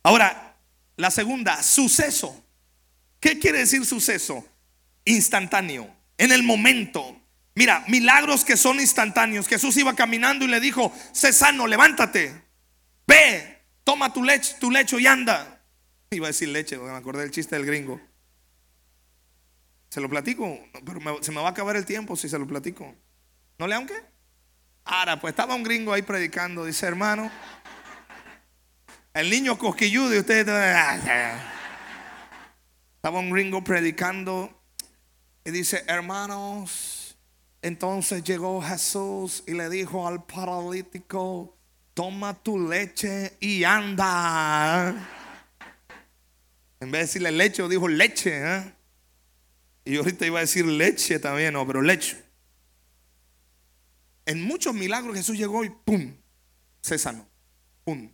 Ahora, 0.03 0.57
la 0.97 1.09
segunda, 1.09 1.63
suceso. 1.63 2.43
¿Qué 3.21 3.39
quiere 3.39 3.59
decir 3.59 3.85
suceso? 3.85 4.45
Instantáneo, 5.05 5.89
en 6.17 6.33
el 6.33 6.43
momento. 6.43 7.17
Mira, 7.55 7.85
milagros 7.87 8.43
que 8.43 8.57
son 8.57 8.81
instantáneos. 8.81 9.47
Jesús 9.47 9.77
iba 9.77 9.95
caminando 9.95 10.43
y 10.43 10.49
le 10.49 10.59
dijo, 10.59 10.93
sé 11.13 11.31
levántate. 11.65 12.43
Ve, 13.07 13.61
toma 13.85 14.11
tu 14.11 14.21
leche, 14.21 14.57
tu 14.59 14.69
lecho 14.69 14.99
y 14.99 15.07
anda. 15.07 15.63
Iba 16.09 16.27
a 16.27 16.31
decir 16.31 16.49
leche, 16.49 16.77
me 16.77 16.91
acordé 16.91 17.21
del 17.21 17.31
chiste 17.31 17.55
del 17.55 17.65
gringo. 17.65 18.01
Se 19.93 20.01
lo 20.01 20.09
platico, 20.09 20.59
pero 20.83 21.21
se 21.21 21.31
me 21.31 21.39
va 21.39 21.49
a 21.49 21.51
acabar 21.51 21.75
el 21.75 21.85
tiempo 21.85 22.15
si 22.15 22.27
se 22.27 22.39
lo 22.39 22.47
platico. 22.47 22.95
¿No 23.59 23.67
le 23.67 23.75
aunque? 23.75 23.93
Ahora, 24.85 25.21
pues 25.21 25.33
estaba 25.33 25.53
un 25.53 25.61
gringo 25.61 25.93
ahí 25.93 26.01
predicando, 26.01 26.65
dice 26.65 26.87
hermano. 26.87 27.29
El 29.13 29.29
niño 29.29 29.55
cosquilludo 29.55 30.15
y 30.15 30.17
ustedes. 30.17 30.99
Estaba 32.95 33.19
un 33.19 33.29
gringo 33.29 33.63
predicando 33.63 34.49
y 35.45 35.51
dice, 35.51 35.83
hermanos, 35.85 37.15
entonces 37.61 38.23
llegó 38.23 38.63
Jesús 38.63 39.43
y 39.45 39.51
le 39.51 39.69
dijo 39.69 40.07
al 40.07 40.23
paralítico, 40.23 41.55
toma 41.93 42.33
tu 42.33 42.67
leche 42.67 43.37
y 43.39 43.63
anda. 43.63 44.89
En 46.79 46.89
vez 46.89 46.91
de 46.91 46.97
decirle 46.97 47.31
leche, 47.31 47.69
dijo 47.69 47.87
leche. 47.87 48.41
¿eh? 48.43 48.82
Y 49.85 49.97
ahorita 49.97 50.25
iba 50.25 50.39
a 50.39 50.41
decir 50.41 50.65
leche 50.65 51.19
también, 51.19 51.53
no, 51.53 51.65
pero 51.67 51.81
leche. 51.81 52.23
en 54.25 54.41
muchos 54.41 54.73
milagros 54.73 55.15
Jesús 55.15 55.37
llegó 55.37 55.65
y 55.65 55.69
¡pum! 55.69 56.15
Se 56.81 56.97
sanó. 56.97 57.27
¡Pum! 57.83 58.09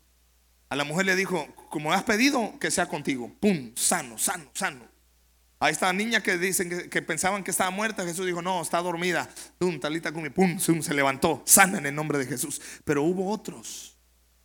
A 0.69 0.75
la 0.75 0.83
mujer 0.83 1.05
le 1.05 1.15
dijo, 1.15 1.47
como 1.69 1.93
has 1.93 2.03
pedido, 2.03 2.57
que 2.59 2.71
sea 2.71 2.87
contigo. 2.87 3.33
¡Pum! 3.39 3.71
Sano, 3.75 4.17
sano, 4.17 4.49
sano. 4.53 4.87
A 5.59 5.69
esta 5.69 5.91
niña 5.91 6.23
que 6.23 6.37
dicen 6.37 6.89
que, 6.89 7.01
pensaban 7.01 7.43
que 7.43 7.51
estaba 7.51 7.69
muerta, 7.69 8.05
Jesús 8.05 8.25
dijo, 8.25 8.41
no, 8.41 8.61
está 8.61 8.81
dormida. 8.81 9.29
¡Pum! 9.57 9.79
Talita 9.79 10.11
mi 10.11 10.29
¡pum! 10.29 10.59
Se 10.59 10.93
levantó. 10.93 11.43
Sana 11.45 11.79
en 11.79 11.85
el 11.85 11.95
nombre 11.95 12.17
de 12.17 12.25
Jesús. 12.25 12.61
Pero 12.85 13.03
hubo 13.03 13.29
otros 13.29 13.97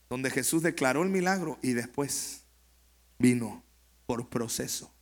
donde 0.09 0.31
Jesús 0.31 0.63
declaró 0.63 1.03
el 1.03 1.09
milagro 1.09 1.59
y 1.63 1.73
después 1.73 2.45
vino 3.19 3.65
por 4.07 4.29
proceso. 4.29 4.94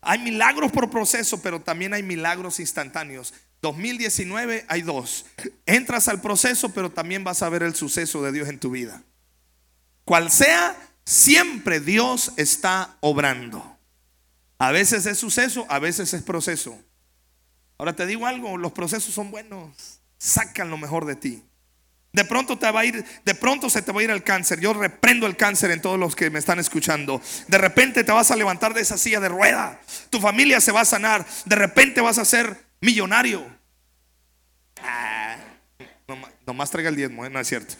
Hay 0.00 0.18
milagros 0.18 0.72
por 0.72 0.90
proceso, 0.90 1.42
pero 1.42 1.60
también 1.60 1.92
hay 1.94 2.02
milagros 2.02 2.60
instantáneos. 2.60 3.34
2019 3.62 4.64
hay 4.68 4.82
dos. 4.82 5.26
Entras 5.66 6.08
al 6.08 6.20
proceso, 6.20 6.70
pero 6.70 6.90
también 6.90 7.24
vas 7.24 7.42
a 7.42 7.48
ver 7.48 7.62
el 7.62 7.74
suceso 7.74 8.22
de 8.22 8.32
Dios 8.32 8.48
en 8.48 8.58
tu 8.58 8.70
vida. 8.70 9.02
Cual 10.04 10.30
sea, 10.30 10.76
siempre 11.04 11.80
Dios 11.80 12.32
está 12.36 12.96
obrando. 13.00 13.78
A 14.58 14.72
veces 14.72 15.06
es 15.06 15.18
suceso, 15.18 15.66
a 15.68 15.78
veces 15.78 16.12
es 16.14 16.22
proceso. 16.22 16.78
Ahora 17.78 17.94
te 17.94 18.06
digo 18.06 18.26
algo, 18.26 18.56
los 18.56 18.72
procesos 18.72 19.14
son 19.14 19.30
buenos. 19.30 20.00
Sacan 20.18 20.70
lo 20.70 20.76
mejor 20.76 21.06
de 21.06 21.16
ti. 21.16 21.42
De 22.12 22.24
pronto 22.24 22.58
te 22.58 22.70
va 22.70 22.80
a 22.80 22.84
ir, 22.84 23.04
de 23.24 23.34
pronto 23.34 23.70
se 23.70 23.82
te 23.82 23.92
va 23.92 24.00
a 24.00 24.04
ir 24.04 24.10
el 24.10 24.24
cáncer. 24.24 24.58
Yo 24.60 24.72
reprendo 24.72 25.26
el 25.26 25.36
cáncer 25.36 25.70
en 25.70 25.80
todos 25.80 25.98
los 25.98 26.16
que 26.16 26.28
me 26.28 26.40
están 26.40 26.58
escuchando. 26.58 27.22
De 27.46 27.58
repente 27.58 28.02
te 28.02 28.10
vas 28.10 28.30
a 28.30 28.36
levantar 28.36 28.74
de 28.74 28.80
esa 28.80 28.98
silla 28.98 29.20
de 29.20 29.28
rueda. 29.28 29.80
Tu 30.10 30.20
familia 30.20 30.60
se 30.60 30.72
va 30.72 30.80
a 30.80 30.84
sanar. 30.84 31.24
De 31.44 31.56
repente 31.56 32.00
vas 32.00 32.18
a 32.18 32.24
ser 32.24 32.64
millonario. 32.80 33.46
Ah, 34.82 35.36
nomás, 36.46 36.70
traiga 36.70 36.88
el 36.88 36.96
diezmo, 36.96 37.24
¿eh? 37.24 37.30
no 37.30 37.38
es 37.38 37.46
cierto. 37.46 37.74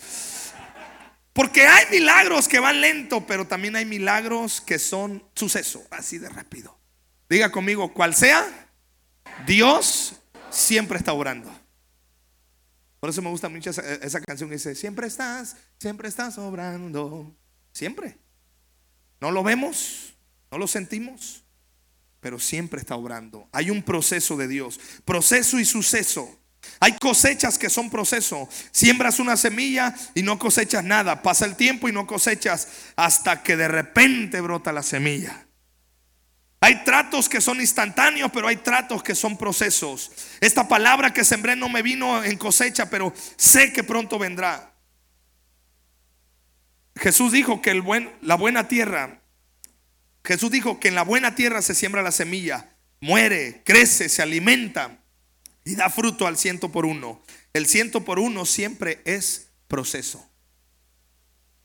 Porque 1.32 1.66
hay 1.66 1.86
milagros 1.90 2.48
que 2.48 2.60
van 2.60 2.80
lento, 2.80 3.26
pero 3.26 3.46
también 3.46 3.76
hay 3.76 3.84
milagros 3.84 4.60
que 4.60 4.78
son 4.78 5.24
suceso, 5.34 5.84
así 5.90 6.18
de 6.18 6.28
rápido. 6.28 6.76
Diga 7.28 7.50
conmigo, 7.50 7.92
cual 7.92 8.14
sea, 8.14 8.46
Dios 9.46 10.14
siempre 10.50 10.98
está 10.98 11.12
orando. 11.12 11.59
Por 13.00 13.08
eso 13.08 13.22
me 13.22 13.30
gusta 13.30 13.48
mucho 13.48 13.70
esa, 13.70 14.20
canción 14.20 14.50
que 14.50 14.56
dice, 14.56 14.74
siempre 14.74 15.06
estás, 15.06 15.56
siempre 15.78 16.08
estás 16.08 16.36
obrando. 16.36 17.34
Siempre. 17.72 18.18
No 19.20 19.30
lo 19.30 19.42
vemos, 19.42 20.14
no 20.50 20.58
lo 20.58 20.66
sentimos, 20.66 21.42
pero 22.20 22.38
siempre 22.38 22.80
está 22.80 22.96
obrando. 22.96 23.48
Hay 23.52 23.70
un 23.70 23.82
proceso 23.82 24.36
de 24.36 24.48
Dios, 24.48 24.78
proceso 25.04 25.58
y 25.58 25.64
suceso. 25.64 26.38
Hay 26.78 26.98
cosechas 26.98 27.58
que 27.58 27.70
son 27.70 27.88
proceso. 27.88 28.48
Siembras 28.70 29.18
una 29.18 29.38
semilla 29.38 29.94
y 30.14 30.22
no 30.22 30.38
cosechas 30.38 30.84
nada. 30.84 31.22
Pasa 31.22 31.46
el 31.46 31.56
tiempo 31.56 31.88
y 31.88 31.92
no 31.92 32.06
cosechas 32.06 32.68
hasta 32.96 33.42
que 33.42 33.56
de 33.56 33.68
repente 33.68 34.42
brota 34.42 34.72
la 34.72 34.82
semilla. 34.82 35.46
Hay 36.62 36.84
tratos 36.84 37.28
que 37.28 37.40
son 37.40 37.60
instantáneos, 37.60 38.30
pero 38.32 38.46
hay 38.46 38.56
tratos 38.56 39.02
que 39.02 39.14
son 39.14 39.38
procesos. 39.38 40.12
Esta 40.40 40.68
palabra 40.68 41.12
que 41.12 41.24
sembré 41.24 41.56
no 41.56 41.70
me 41.70 41.80
vino 41.80 42.22
en 42.22 42.36
cosecha, 42.36 42.90
pero 42.90 43.14
sé 43.36 43.72
que 43.72 43.82
pronto 43.82 44.18
vendrá. 44.18 44.74
Jesús 46.96 47.32
dijo 47.32 47.62
que 47.62 47.72
la 48.20 48.34
buena 48.34 48.68
tierra, 48.68 49.22
Jesús 50.22 50.50
dijo 50.50 50.78
que 50.78 50.88
en 50.88 50.94
la 50.94 51.02
buena 51.02 51.34
tierra 51.34 51.62
se 51.62 51.74
siembra 51.74 52.02
la 52.02 52.12
semilla, 52.12 52.76
muere, 53.00 53.62
crece, 53.64 54.10
se 54.10 54.20
alimenta 54.20 54.98
y 55.64 55.76
da 55.76 55.88
fruto 55.88 56.26
al 56.26 56.36
ciento 56.36 56.70
por 56.70 56.84
uno. 56.84 57.22
El 57.54 57.66
ciento 57.66 58.04
por 58.04 58.18
uno 58.18 58.44
siempre 58.44 59.00
es 59.06 59.48
proceso. 59.66 60.28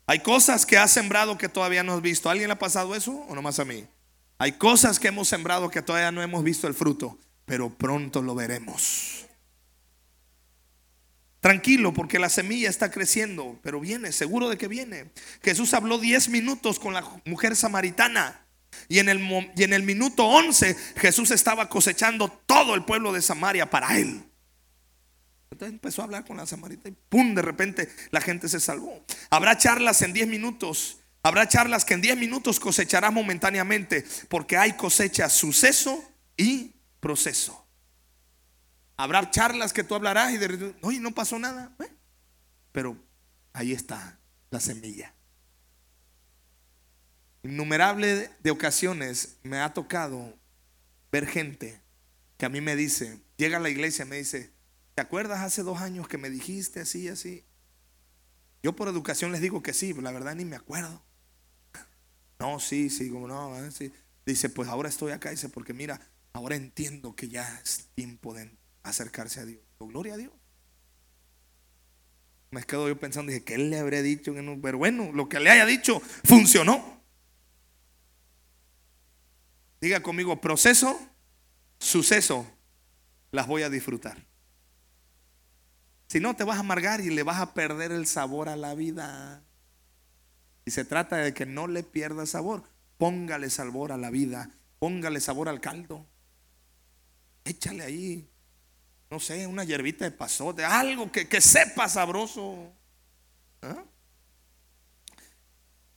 Hay 0.08 0.20
cosas 0.20 0.66
que 0.66 0.78
ha 0.78 0.88
sembrado 0.88 1.38
que 1.38 1.50
todavía 1.50 1.84
no 1.84 1.96
has 1.96 2.02
visto. 2.02 2.30
¿Alguien 2.30 2.48
le 2.48 2.54
ha 2.54 2.60
pasado 2.60 2.96
eso 2.96 3.12
o 3.28 3.36
nomás 3.36 3.60
a 3.60 3.66
mí? 3.66 3.86
Hay 4.38 4.54
cosas 4.54 5.00
que 5.00 5.08
hemos 5.08 5.28
sembrado 5.28 5.70
que 5.70 5.82
todavía 5.82 6.12
no 6.12 6.22
hemos 6.22 6.44
visto 6.44 6.68
el 6.68 6.74
fruto, 6.74 7.18
pero 7.46 7.70
pronto 7.70 8.22
lo 8.22 8.36
veremos. 8.36 9.26
Tranquilo, 11.40 11.94
porque 11.94 12.18
la 12.18 12.30
semilla 12.30 12.70
está 12.70 12.90
creciendo, 12.90 13.60
pero 13.62 13.80
viene, 13.80 14.12
seguro 14.12 14.50
de 14.50 14.58
que 14.58 14.68
viene. 14.68 15.12
Jesús 15.44 15.74
habló 15.76 16.00
10 16.00 16.30
minutos 16.30 16.80
con 16.80 16.94
la 16.94 17.08
mujer 17.26 17.56
samaritana. 17.56 18.42
Y 18.90 19.00
en, 19.00 19.10
el, 19.10 19.22
y 19.56 19.64
en 19.64 19.72
el 19.72 19.84
minuto 19.84 20.26
11 20.26 20.76
Jesús 20.98 21.32
estaba 21.32 21.70
cosechando 21.70 22.30
todo 22.46 22.76
el 22.76 22.84
pueblo 22.84 23.14
de 23.14 23.22
Samaria 23.22 23.70
para 23.70 23.98
él. 23.98 24.24
Entonces 25.52 25.74
empezó 25.74 26.02
a 26.02 26.06
hablar 26.06 26.26
con 26.26 26.36
la 26.36 26.46
samaritana 26.46 26.90
y 26.90 27.10
¡pum! 27.10 27.34
De 27.34 27.42
repente 27.42 27.90
la 28.12 28.20
gente 28.20 28.50
se 28.50 28.60
salvó. 28.60 29.06
Habrá 29.30 29.58
charlas 29.58 30.02
en 30.02 30.12
10 30.12 30.28
minutos 30.28 30.98
Habrá 31.26 31.48
charlas 31.48 31.84
que 31.84 31.96
en 31.96 32.02
10 32.02 32.18
minutos 32.18 32.60
cosecharás 32.60 33.12
momentáneamente, 33.12 34.06
porque 34.30 34.58
hay 34.58 34.74
cosecha, 34.74 35.28
suceso 35.28 36.08
y 36.38 36.76
proceso. 37.00 37.66
Habrá 38.96 39.32
charlas 39.32 39.74
que 39.74 39.84
tú 39.84 39.96
hablarás 39.96 40.34
y 40.34 40.38
de 40.38 40.76
oye, 40.84 41.00
no 41.00 41.16
pasó 41.16 41.40
nada. 41.40 41.76
¿eh? 41.80 41.92
Pero 42.72 42.96
ahí 43.54 43.72
está 43.72 44.20
la 44.52 44.60
semilla. 44.60 45.16
Innumerable 47.42 48.30
de 48.44 48.52
ocasiones 48.52 49.38
me 49.42 49.58
ha 49.58 49.74
tocado 49.74 50.38
ver 51.12 51.26
gente 51.26 51.82
que 52.38 52.46
a 52.46 52.50
mí 52.50 52.62
me 52.62 52.76
dice, 52.76 53.20
llega 53.38 53.58
a 53.58 53.62
la 53.62 53.70
iglesia 53.70 54.06
y 54.06 54.10
me 54.10 54.18
dice, 54.18 54.54
¿te 54.94 55.02
acuerdas 55.02 55.42
hace 55.42 55.64
dos 55.64 55.82
años 55.82 56.08
que 56.08 56.20
me 56.20 56.30
dijiste 56.30 56.82
así, 56.82 57.08
así? 57.08 57.44
Yo 58.62 58.76
por 58.76 58.88
educación 58.90 59.32
les 59.32 59.42
digo 59.42 59.64
que 59.64 59.74
sí, 59.74 59.92
pero 59.92 60.04
la 60.04 60.12
verdad 60.12 60.36
ni 60.36 60.46
me 60.46 60.56
acuerdo. 60.56 61.04
No, 62.40 62.60
sí, 62.60 62.90
sí, 62.90 63.10
como 63.10 63.28
no, 63.28 63.54
sí. 63.72 63.92
Dice, 64.26 64.50
pues 64.50 64.68
ahora 64.70 64.90
estoy 64.90 65.12
acá, 65.12 65.30
dice, 65.30 65.50
porque 65.50 65.74
mira, 65.74 66.00
ahora 66.34 66.56
entiendo 66.56 67.16
que 67.16 67.30
ya 67.30 67.60
es 67.64 67.90
tiempo 67.96 68.34
de 68.34 68.58
acercarse 68.84 69.40
a 69.40 69.46
Dios. 69.46 69.62
Gloria 69.80 70.16
a 70.16 70.18
Dios. 70.18 70.34
Me 72.52 72.64
quedo 72.64 72.88
yo 72.88 73.00
pensando, 73.00 73.32
dije, 73.32 73.44
¿qué 73.44 73.58
le 73.58 73.80
habré 73.80 74.02
dicho? 74.02 74.34
Pero 74.62 74.78
bueno, 74.78 75.12
lo 75.12 75.28
que 75.30 75.40
le 75.40 75.50
haya 75.50 75.66
dicho 75.66 76.00
funcionó. 76.24 77.02
Diga 79.82 80.02
conmigo, 80.02 80.40
proceso, 80.42 81.00
suceso, 81.80 82.48
las 83.32 83.46
voy 83.46 83.64
a 83.64 83.70
disfrutar. 83.70 84.26
Si 86.08 86.20
no, 86.20 86.36
te 86.36 86.44
vas 86.44 86.58
a 86.58 86.62
amargar 86.62 87.02
y 87.02 87.10
le 87.10 87.24
vas 87.24 87.40
a 87.40 87.54
perder 87.54 87.92
el 87.92 88.08
sabor 88.08 88.50
a 88.50 88.56
la 88.56 88.74
vida. 88.74 89.44
Y 90.66 90.72
se 90.72 90.84
trata 90.84 91.18
de 91.18 91.34
que 91.34 91.46
no 91.46 91.68
le 91.68 91.84
pierda 91.84 92.26
sabor. 92.26 92.64
Póngale 92.98 93.50
sabor 93.50 93.92
a 93.92 93.98
la 93.98 94.10
vida. 94.10 94.50
Póngale 94.80 95.22
sabor 95.22 95.48
al 95.48 95.62
caldo. 95.62 96.06
Échale 97.44 97.84
ahí, 97.84 98.28
no 99.12 99.20
sé, 99.20 99.46
una 99.46 99.64
hierbita 99.64 100.04
de 100.06 100.12
pasote, 100.12 100.66
algo 100.66 101.12
que, 101.12 101.40
sepa 101.40 101.88
sabroso. 101.88 102.74
¿Ah? 103.62 103.84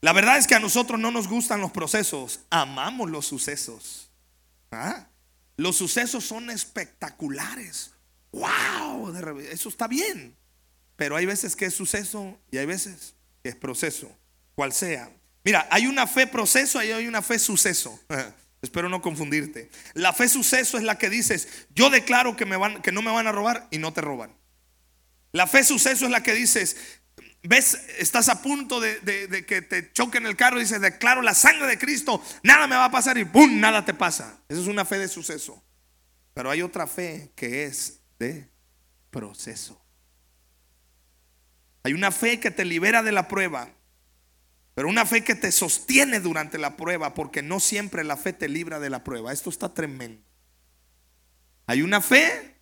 La 0.03 0.13
verdad 0.13 0.37
es 0.37 0.47
que 0.47 0.55
a 0.55 0.61
nosotros 0.61 1.01
no 1.01 1.11
nos 1.11 1.27
gustan 1.27 1.63
los 1.63 1.73
procesos, 1.73 2.41
amamos 2.51 3.11
los 3.11 3.27
sucesos. 3.27 4.11
¿Ah? 4.71 5.09
Los 5.57 5.77
sucesos 5.77 6.25
son 6.25 6.51
espectaculares. 6.51 7.93
¡Wow! 8.31 9.17
Eso 9.51 9.71
está 9.71 9.89
bien. 9.89 10.37
Pero 10.97 11.17
hay 11.17 11.25
veces 11.25 11.57
que 11.57 11.65
es 11.65 11.75
suceso 11.75 12.39
y 12.51 12.59
hay 12.59 12.67
veces 12.67 13.15
que 13.43 13.49
es 13.49 13.57
proceso 13.57 14.15
cual 14.59 14.73
sea. 14.73 15.09
Mira, 15.45 15.69
hay 15.71 15.87
una 15.87 16.09
fe 16.09 16.27
proceso 16.27 16.83
y 16.83 16.91
hay 16.91 17.07
una 17.07 17.23
fe 17.23 17.39
suceso. 17.39 17.97
Espero 18.61 18.89
no 18.89 19.01
confundirte. 19.01 19.71
La 19.95 20.13
fe 20.13 20.29
suceso 20.29 20.79
es 20.79 20.83
la 20.83 20.99
que 20.99 21.09
dices, 21.09 21.47
yo 21.77 21.91
declaro 21.91 22.35
que, 22.35 22.45
no 22.45 23.03
me 23.03 23.13
van 23.13 23.27
a 23.29 23.31
robar 23.31 23.69
y 23.71 23.79
no 23.79 23.93
te 23.93 24.01
roban. 24.01 24.35
La 25.31 25.47
fe 25.47 25.63
suceso 25.63 26.07
es 26.07 26.11
la 26.11 26.25
que 26.25 26.35
dices, 26.35 26.77
ves, 27.45 27.79
estás 27.99 28.29
a 28.29 28.43
punto 28.43 28.81
de, 28.81 28.99
de 28.99 29.47
que 29.47 29.63
te 29.63 29.93
choquen 29.93 30.27
el 30.27 30.35
carro 30.35 30.57
y 30.57 30.63
dices, 30.63 30.81
declaro 30.81 31.23
la 31.23 31.35
sangre 31.35 31.69
de 31.69 31.79
Cristo, 31.79 32.21
nada 32.43 32.67
me 32.67 32.75
va 32.75 32.87
a 32.87 32.91
pasar 32.91 33.17
y 33.17 33.25
¡pum! 33.25 33.61
Nada 33.61 33.85
te 33.85 33.95
pasa. 33.95 34.41
Esa 34.49 34.61
es 34.61 34.67
una 34.67 34.85
fe 34.85 34.99
de 34.99 35.07
suceso. 35.07 35.63
Pero 36.35 36.51
hay 36.51 36.63
otra 36.63 36.89
fe 36.89 37.31
que 37.37 37.63
es 37.63 38.01
de 38.19 38.51
proceso. 39.13 39.81
Hay 41.85 41.93
una 41.93 42.11
fe 42.11 42.41
que 42.41 42.51
te 42.51 42.65
libera 42.65 43.05
de 43.05 43.13
la 43.13 43.29
prueba 43.29 43.78
pero 44.79 44.91
una 44.91 45.05
fe 45.05 45.25
que 45.25 45.35
te 45.35 45.51
sostiene 45.51 46.21
durante 46.21 46.57
la 46.57 46.77
prueba, 46.77 47.13
porque 47.13 47.43
no 47.43 47.59
siempre 47.59 48.05
la 48.05 48.17
fe 48.17 48.33
te 48.33 48.49
libra 48.49 48.79
de 48.79 48.91
la 48.91 49.03
prueba. 49.03 49.33
Esto 49.33 49.51
está 49.51 49.75
tremendo. 49.75 50.23
Hay 51.67 51.83
una 51.83 52.01
fe 52.01 52.61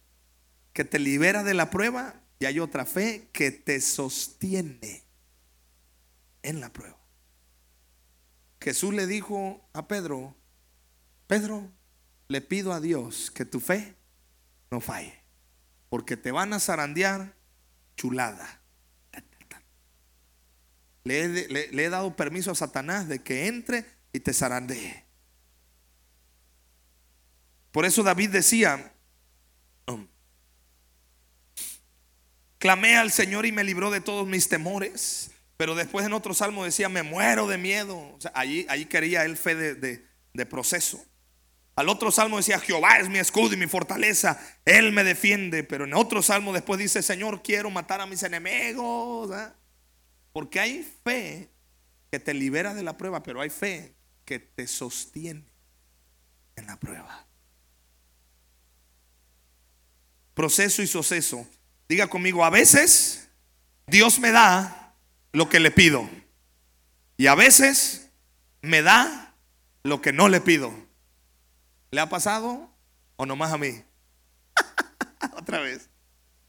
que 0.72 0.86
te 0.86 0.98
libera 0.98 1.44
de 1.44 1.52
la 1.52 1.68
prueba 1.68 2.22
y 2.38 2.46
hay 2.46 2.58
otra 2.58 2.86
fe 2.86 3.28
que 3.34 3.50
te 3.50 3.82
sostiene 3.82 5.04
en 6.42 6.60
la 6.62 6.72
prueba. 6.72 6.96
Jesús 8.62 8.94
le 8.94 9.06
dijo 9.06 9.68
a 9.74 9.86
Pedro, 9.86 10.34
Pedro, 11.26 11.70
le 12.28 12.40
pido 12.40 12.72
a 12.72 12.80
Dios 12.80 13.30
que 13.30 13.44
tu 13.44 13.60
fe 13.60 13.94
no 14.70 14.80
falle. 14.80 15.22
porque 15.90 16.16
te 16.16 16.32
van 16.32 16.54
a 16.54 16.60
zarandear 16.60 17.36
chulada. 17.94 18.62
Le 21.06 21.84
he, 21.84 21.88
dado 21.88 22.16
permiso 22.16 22.50
a 22.50 22.56
Satanás 22.56 23.08
de 23.08 23.20
que 23.20 23.46
entre 23.46 23.84
y 24.12 24.18
te 24.18 24.32
zarandee. 24.32 25.04
Por 27.70 27.84
eso 27.84 28.02
David 28.02 28.30
decía, 28.30 28.92
um, 29.86 30.08
clamé 32.58 32.96
al 32.96 33.12
Señor 33.12 33.46
y 33.46 33.52
me 33.52 33.62
libró 33.62 33.90
de 33.90 34.00
todos 34.00 34.26
mis 34.26 34.48
temores. 34.48 35.30
Pero 35.56 35.74
después 35.74 36.04
en 36.04 36.12
otro 36.12 36.34
salmo 36.34 36.64
decía, 36.64 36.88
me 36.88 37.02
muero 37.02 37.46
de 37.46 37.56
miedo. 37.56 37.96
O 37.96 38.20
sea, 38.20 38.32
allí, 38.34 38.66
quería 38.86 39.24
él 39.24 39.36
fe 39.36 39.54
de 39.54 40.46
proceso. 40.46 41.04
Al 41.76 41.90
otro 41.90 42.10
salmo 42.10 42.38
decía, 42.38 42.58
Jehová 42.58 42.98
es 42.98 43.08
mi 43.10 43.18
escudo 43.18 43.52
y 43.52 43.58
mi 43.58 43.66
fortaleza, 43.66 44.40
Él 44.64 44.92
me 44.92 45.04
defiende. 45.04 45.62
Pero 45.62 45.84
en 45.84 45.92
otro 45.92 46.22
salmo 46.22 46.54
después 46.54 46.80
dice, 46.80 47.02
Señor, 47.02 47.42
quiero 47.42 47.70
matar 47.70 48.00
a 48.00 48.06
mis 48.06 48.22
enemigos. 48.22 49.30
¿ah? 49.30 49.54
Porque 50.36 50.60
hay 50.60 50.86
fe 51.02 51.48
que 52.10 52.20
te 52.20 52.34
libera 52.34 52.74
de 52.74 52.82
la 52.82 52.98
prueba, 52.98 53.22
pero 53.22 53.40
hay 53.40 53.48
fe 53.48 53.94
que 54.26 54.38
te 54.38 54.66
sostiene 54.66 55.46
en 56.56 56.66
la 56.66 56.76
prueba. 56.76 57.26
Proceso 60.34 60.82
y 60.82 60.86
suceso. 60.86 61.48
Diga 61.88 62.08
conmigo, 62.08 62.44
a 62.44 62.50
veces 62.50 63.30
Dios 63.86 64.18
me 64.18 64.30
da 64.30 64.94
lo 65.32 65.48
que 65.48 65.58
le 65.58 65.70
pido. 65.70 66.06
Y 67.16 67.28
a 67.28 67.34
veces 67.34 68.10
me 68.60 68.82
da 68.82 69.34
lo 69.84 70.02
que 70.02 70.12
no 70.12 70.28
le 70.28 70.42
pido. 70.42 70.70
¿Le 71.90 72.02
ha 72.02 72.10
pasado 72.10 72.70
o 73.16 73.24
nomás 73.24 73.54
a 73.54 73.56
mí? 73.56 73.82
Otra 75.32 75.60
vez. 75.60 75.88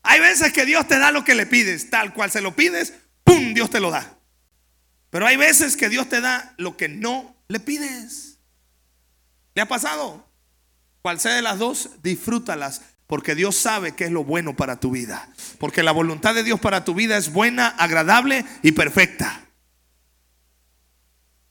Hay 0.04 0.20
veces 0.20 0.52
que 0.52 0.66
Dios 0.66 0.86
te 0.90 1.00
da 1.00 1.14
lo 1.14 1.24
que 1.24 1.36
le 1.36 1.46
pides, 1.46 1.90
tal 1.90 2.14
cual 2.14 2.32
se 2.32 2.42
lo 2.42 2.54
pides, 2.54 2.94
¡pum! 3.28 3.54
Dios 3.54 3.70
te 3.70 3.80
lo 3.80 3.92
da. 3.92 4.18
Pero 5.10 5.28
hay 5.28 5.38
veces 5.38 5.78
que 5.78 5.90
Dios 5.90 6.10
te 6.10 6.22
da 6.22 6.54
lo 6.58 6.78
que 6.78 6.90
no 6.90 7.36
le 7.48 7.60
pides. 7.60 8.40
¿Le 9.54 9.62
ha 9.62 9.68
pasado? 9.68 10.26
Cual 11.02 11.20
sea 11.20 11.36
de 11.36 11.42
las 11.42 11.60
dos, 11.60 11.90
disfrútalas. 12.02 12.82
Porque 13.06 13.36
Dios 13.36 13.56
sabe 13.56 13.96
que 13.96 14.06
es 14.06 14.12
lo 14.12 14.24
bueno 14.24 14.56
para 14.56 14.80
tu 14.80 14.92
vida. 14.92 15.30
Porque 15.60 15.84
la 15.84 15.92
voluntad 15.92 16.36
de 16.36 16.44
Dios 16.44 16.60
para 16.60 16.84
tu 16.84 16.94
vida 16.94 17.18
es 17.18 17.32
buena, 17.32 17.68
agradable 17.68 18.46
y 18.64 18.74
perfecta. 18.74 19.46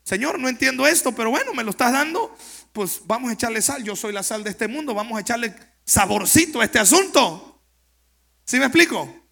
Señor, 0.02 0.38
no 0.38 0.48
entiendo 0.48 0.86
esto, 0.86 1.12
pero 1.12 1.30
bueno, 1.30 1.54
me 1.54 1.64
lo 1.64 1.70
estás 1.70 1.92
dando. 1.92 2.36
Pues 2.72 3.00
vamos 3.06 3.30
a 3.30 3.32
echarle 3.32 3.62
sal. 3.62 3.82
Yo 3.82 3.96
soy 3.96 4.12
la 4.12 4.22
sal 4.22 4.44
de 4.44 4.50
este 4.50 4.68
mundo. 4.68 4.94
Vamos 4.94 5.16
a 5.16 5.22
echarle 5.22 5.54
saborcito 5.84 6.60
a 6.60 6.64
este 6.64 6.78
asunto. 6.78 7.62
¿Sí 8.44 8.58
me 8.58 8.66
explico? 8.66 9.25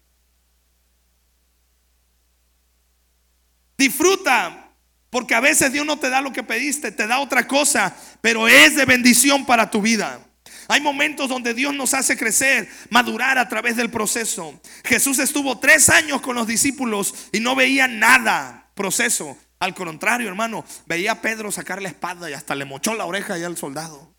Disfruta, 3.85 4.71
porque 5.11 5.35
a 5.35 5.39
veces 5.39 5.71
Dios 5.71 5.85
no 5.85 5.99
te 5.99 6.09
da 6.09 6.19
lo 6.19 6.33
que 6.33 6.41
pediste, 6.41 6.91
te 6.91 7.05
da 7.05 7.19
otra 7.19 7.45
cosa, 7.45 7.95
pero 8.19 8.47
es 8.47 8.75
de 8.75 8.83
bendición 8.85 9.45
para 9.45 9.69
tu 9.69 9.79
vida. 9.79 10.19
Hay 10.67 10.81
momentos 10.81 11.29
donde 11.29 11.53
Dios 11.53 11.71
nos 11.75 11.93
hace 11.93 12.17
crecer, 12.17 12.67
madurar 12.89 13.37
a 13.37 13.47
través 13.47 13.75
del 13.75 13.91
proceso. 13.91 14.59
Jesús 14.83 15.19
estuvo 15.19 15.59
tres 15.59 15.89
años 15.89 16.19
con 16.21 16.35
los 16.35 16.47
discípulos 16.47 17.13
y 17.31 17.39
no 17.41 17.55
veía 17.55 17.87
nada 17.87 18.71
proceso. 18.73 19.37
Al 19.59 19.75
contrario, 19.75 20.27
hermano, 20.27 20.65
veía 20.87 21.11
a 21.11 21.21
Pedro 21.21 21.51
sacar 21.51 21.79
la 21.79 21.89
espada 21.89 22.27
y 22.27 22.33
hasta 22.33 22.55
le 22.55 22.65
mochó 22.65 22.95
la 22.95 23.05
oreja 23.05 23.37
ya 23.37 23.45
al 23.45 23.55
soldado. 23.55 24.15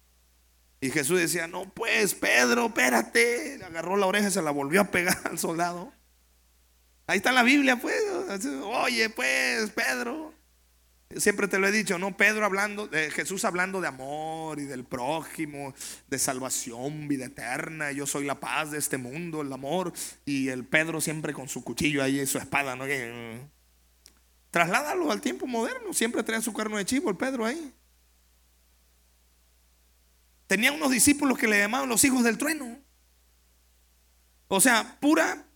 Y 0.81 0.91
Jesús 0.91 1.19
decía, 1.19 1.49
no, 1.49 1.69
pues 1.71 2.15
Pedro, 2.15 2.67
espérate. 2.67 3.59
Le 3.59 3.65
agarró 3.65 3.97
la 3.97 4.07
oreja 4.07 4.29
y 4.29 4.31
se 4.31 4.43
la 4.43 4.53
volvió 4.53 4.83
a 4.83 4.93
pegar 4.93 5.19
al 5.29 5.41
soldado. 5.41 5.93
Ahí 7.07 7.19
está 7.19 7.33
la 7.33 7.43
Biblia, 7.43 7.77
pues. 7.77 8.03
Oye, 8.63 9.11
pues, 9.11 9.71
Pedro. 9.71 10.35
Siempre 11.17 11.47
te 11.47 11.59
lo 11.59 11.69
he 11.69 11.73
dicho, 11.73 11.99
¿no? 11.99 12.17
Pedro 12.17 12.45
hablando, 12.45 12.89
de 12.89 13.13
Jesús 13.13 13.45
hablando 13.45 13.81
de 13.81 13.87
amor 13.87 14.59
y 14.59 14.65
del 14.65 14.85
prójimo, 14.85 15.73
de 16.09 16.19
salvación, 16.19 17.07
vida 17.07 17.27
eterna. 17.27 17.93
Yo 17.93 18.07
soy 18.07 18.27
la 18.27 18.41
paz 18.41 18.73
de 18.73 18.79
este 18.79 18.99
mundo, 18.99 19.43
el 19.43 19.53
amor. 19.53 19.93
Y 20.25 20.49
el 20.49 20.65
Pedro 20.65 21.01
siempre 21.01 21.33
con 21.33 21.49
su 21.49 21.63
cuchillo 21.63 22.03
ahí 22.03 22.21
y 22.21 22.27
su 22.27 22.39
espada, 22.39 22.75
¿no? 22.75 22.85
Que, 22.85 23.41
Trasládalo 24.51 25.13
al 25.13 25.21
tiempo 25.21 25.47
moderno. 25.47 25.93
Siempre 25.93 26.23
trae 26.23 26.43
su 26.43 26.53
carne 26.53 26.79
de 26.79 26.85
chivo 26.85 27.11
el 27.11 27.17
Pedro 27.17 27.45
ahí. 27.45 27.73
Tenía 30.47 30.73
unos 30.73 30.91
discípulos 30.91 31.39
que 31.39 31.47
le 31.47 31.59
llamaban 31.59 31.89
los 31.89 32.03
hijos 32.05 32.25
del 32.25 32.39
trueno. 32.39 32.79
O 34.49 34.61
sea, 34.61 34.97
pura 35.01 35.47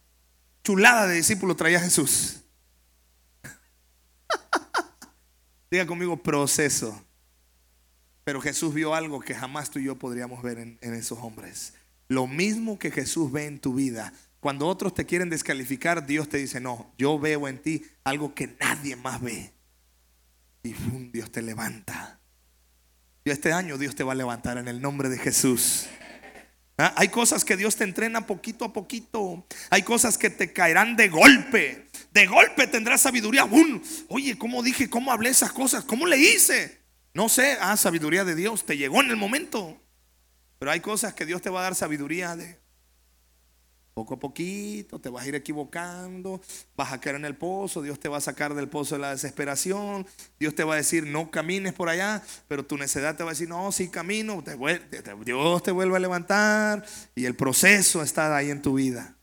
chulada 0.63 1.07
de 1.07 1.17
discípulos 1.17 1.57
traía 1.57 1.81
Jesús. 1.81 2.41
Diga 5.71 5.87
conmigo 5.87 6.23
proceso. 6.23 7.05
Pero 8.25 8.41
Jesús 8.41 8.75
vio 8.75 8.95
algo 8.95 9.21
que 9.21 9.35
jamás 9.35 9.71
tú 9.71 9.79
y 9.79 9.85
yo 9.85 9.97
podríamos 9.97 10.43
ver 10.43 10.59
en, 10.59 10.95
esos 10.95 11.19
hombres. 11.19 11.75
Lo 12.09 12.27
mismo 12.27 12.79
que 12.79 12.91
Jesús 12.91 13.33
ve 13.33 13.47
en 13.47 13.59
tu 13.59 13.75
vida. 13.75 14.13
Cuando 14.41 14.67
otros 14.67 14.95
te 14.95 15.07
quieren 15.07 15.31
descalificar, 15.31 16.07
Dios 16.07 16.29
te 16.29 16.39
dice, 16.39 16.61
no, 16.61 16.93
yo 16.97 17.19
veo 17.19 17.49
en 17.49 17.61
ti 17.61 17.85
algo 18.05 18.35
que 18.35 18.57
nadie 18.61 18.97
más 18.97 19.21
ve. 19.21 19.53
Y. 20.63 20.75
Dios 21.13 21.33
te 21.33 21.43
levanta. 21.43 22.21
Y 23.25 23.31
este 23.31 23.53
año 23.53 23.79
Dios 23.79 23.95
te 23.95 24.05
va 24.05 24.13
a 24.13 24.17
levantar 24.17 24.59
en 24.59 24.69
el 24.69 24.81
nombre 24.81 25.09
de 25.09 25.19
Jesús. 25.19 25.87
¿Ah? 26.81 26.95
Hay 26.97 27.09
cosas 27.09 27.45
que 27.45 27.57
Dios 27.57 27.77
te 27.77 27.85
entrena 27.85 28.27
poquito 28.27 28.65
a 28.65 28.73
poquito. 28.73 29.47
Hay 29.69 29.83
cosas 29.83 30.17
que 30.17 30.31
te 30.31 30.53
caerán 30.53 30.97
de 30.97 31.09
golpe. 31.09 31.89
De 32.13 32.27
golpe 32.27 32.67
tendrás 32.67 33.03
sabiduría. 33.03 33.47
Oye, 34.09 34.39
¿cómo 34.39 34.63
dije? 34.63 34.89
¿Cómo 34.89 35.13
hablé 35.13 35.31
esas 35.31 35.53
cosas? 35.53 35.85
¿Cómo 35.85 36.07
le 36.07 36.17
hice? 36.17 36.81
No 37.13 37.29
sé. 37.29 37.59
Ah, 37.61 37.77
sabiduría 37.77 38.25
de 38.25 38.35
Dios. 38.35 38.65
Te 38.65 38.77
llegó 38.77 39.03
en 39.03 39.11
el 39.11 39.17
momento. 39.17 39.81
Pero 40.59 40.71
hay 40.71 40.81
cosas 40.81 41.15
que 41.15 41.27
Dios 41.27 41.43
te 41.43 41.51
va 41.51 41.61
a 41.61 41.65
dar 41.65 41.75
sabiduría 41.75 42.37
de 42.37 42.60
poco 44.01 44.15
a 44.15 44.19
poquito, 44.19 44.99
te 44.99 45.11
vas 45.11 45.25
a 45.25 45.29
ir 45.29 45.35
equivocando, 45.35 46.41
vas 46.75 46.91
a 46.91 46.99
caer 46.99 47.17
en 47.17 47.27
el 47.27 47.37
pozo, 47.37 47.83
Dios 47.83 48.01
te 48.01 48.09
va 48.09 48.17
a 48.17 48.23
sacar 48.23 48.55
del 48.55 48.67
pozo 48.67 48.95
de 48.95 49.03
la 49.03 49.11
desesperación, 49.11 50.07
Dios 50.39 50.55
te 50.55 50.65
va 50.65 50.73
a 50.73 50.77
decir 50.79 51.07
no 51.07 51.31
camines 51.31 51.75
por 51.75 51.91
allá, 51.91 52.23
pero 52.49 52.65
tu 52.65 52.79
necedad 52.79 53.15
te 53.15 53.25
va 53.25 53.31
a 53.31 53.33
decir 53.35 53.51
no, 53.51 53.71
sí 53.73 53.91
camino, 53.91 54.43
te 54.43 54.57
Dios 55.23 55.63
te 55.63 55.71
vuelve 55.71 55.97
a 55.97 56.01
levantar 56.01 56.83
y 57.15 57.27
el 57.27 57.37
proceso 57.37 58.03
está 58.03 58.35
ahí 58.35 58.49
en 58.51 58.63
tu 58.63 58.73
vida. 58.73 59.19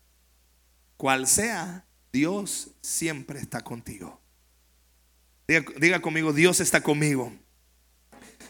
Cual 0.96 1.26
sea, 1.26 1.88
Dios 2.14 2.70
siempre 2.82 3.40
está 3.40 3.62
contigo. 3.62 4.22
Diga, 5.48 6.02
conmigo, 6.02 6.34
Dios 6.34 6.60
está 6.60 6.82
conmigo. 6.82 7.34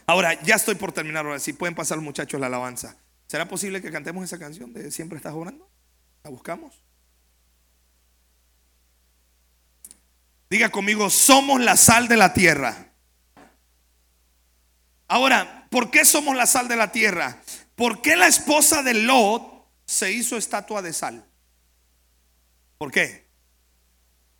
Ahora, 0.06 0.38
ya 0.42 0.56
estoy 0.56 0.74
por 0.74 0.92
terminar 0.92 1.24
ahora, 1.24 1.40
pueden 1.56 1.74
pasar 1.74 1.98
muchachos 2.02 2.38
la 2.38 2.48
alabanza. 2.48 2.98
¿Será 3.28 3.46
posible 3.46 3.82
que 3.82 3.90
cantemos 3.90 4.24
esa 4.24 4.38
canción 4.38 4.72
de 4.72 4.90
Siempre 4.90 5.18
estás 5.18 5.34
orando? 5.34 5.67
¿La 6.22 6.30
buscamos? 6.30 6.82
Diga 10.50 10.70
conmigo, 10.70 11.10
somos 11.10 11.60
la 11.60 11.76
sal 11.76 12.08
de 12.08 12.16
la 12.16 12.32
tierra. 12.32 12.92
Ahora, 15.06 15.66
¿por 15.70 15.90
qué 15.90 16.04
somos 16.04 16.36
la 16.36 16.46
sal 16.46 16.68
de 16.68 16.76
la 16.76 16.92
tierra? 16.92 17.42
¿Por 17.74 18.02
qué 18.02 18.16
la 18.16 18.26
esposa 18.26 18.82
de 18.82 18.94
Lot 18.94 19.66
se 19.86 20.12
hizo 20.12 20.36
estatua 20.36 20.82
de 20.82 20.92
sal? 20.92 21.24
¿Por 22.78 22.90
qué? 22.90 23.26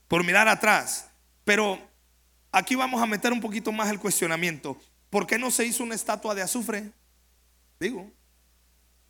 Por 0.09 0.25
mirar 0.25 0.49
atrás. 0.49 1.09
Pero 1.45 1.79
aquí 2.53 2.75
vamos 2.75 3.03
a 3.03 3.07
meter 3.07 3.33
un 3.33 3.41
poquito 3.41 3.73
más 3.73 3.91
el 3.91 3.99
cuestionamiento. 3.99 4.79
¿Por 5.11 5.27
qué 5.27 5.39
no 5.39 5.51
se 5.51 5.65
hizo 5.65 5.85
una 5.85 5.95
estatua 5.95 6.35
de 6.35 6.43
azufre? 6.43 6.93
Digo, 7.81 8.11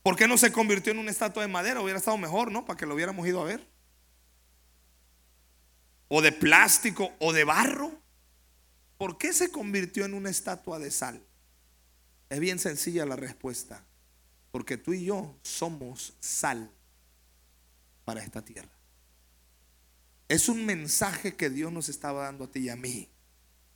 ¿Por 0.09 0.17
qué 0.17 0.27
no 0.27 0.39
se 0.39 0.51
convirtió 0.51 0.91
en 0.91 1.01
una 1.01 1.11
estatua 1.11 1.43
de 1.43 1.51
madera? 1.51 1.83
Hubiera 1.83 1.99
estado 1.99 2.17
mejor, 2.17 2.51
¿no? 2.51 2.65
Para 2.65 2.79
que 2.79 2.87
lo 2.87 2.95
hubiéramos 2.95 3.29
ido 3.29 3.43
a 3.43 3.45
ver. 3.45 3.69
O 6.09 6.23
de 6.23 6.33
plástico 6.33 7.13
o 7.19 7.35
de 7.35 7.45
barro. 7.45 7.93
¿Por 8.97 9.19
qué 9.19 9.35
se 9.35 9.51
convirtió 9.51 10.07
en 10.07 10.15
una 10.15 10.31
estatua 10.31 10.79
de 10.79 10.91
sal? 10.91 11.23
Es 12.31 12.41
bien 12.41 12.59
sencilla 12.59 13.05
la 13.05 13.17
respuesta. 13.17 13.85
Porque 14.51 14.79
tú 14.79 14.95
y 14.95 15.05
yo 15.05 15.37
somos 15.43 16.15
sal 16.21 16.71
para 18.07 18.23
esta 18.23 18.43
tierra. 18.43 18.73
Es 20.29 20.49
un 20.49 20.65
mensaje 20.65 21.37
que 21.37 21.51
Dios 21.51 21.71
nos 21.71 21.91
estaba 21.91 22.23
dando 22.25 22.45
a 22.45 22.51
ti 22.51 22.61
y 22.61 22.69
a 22.71 22.77
mí. 22.77 23.11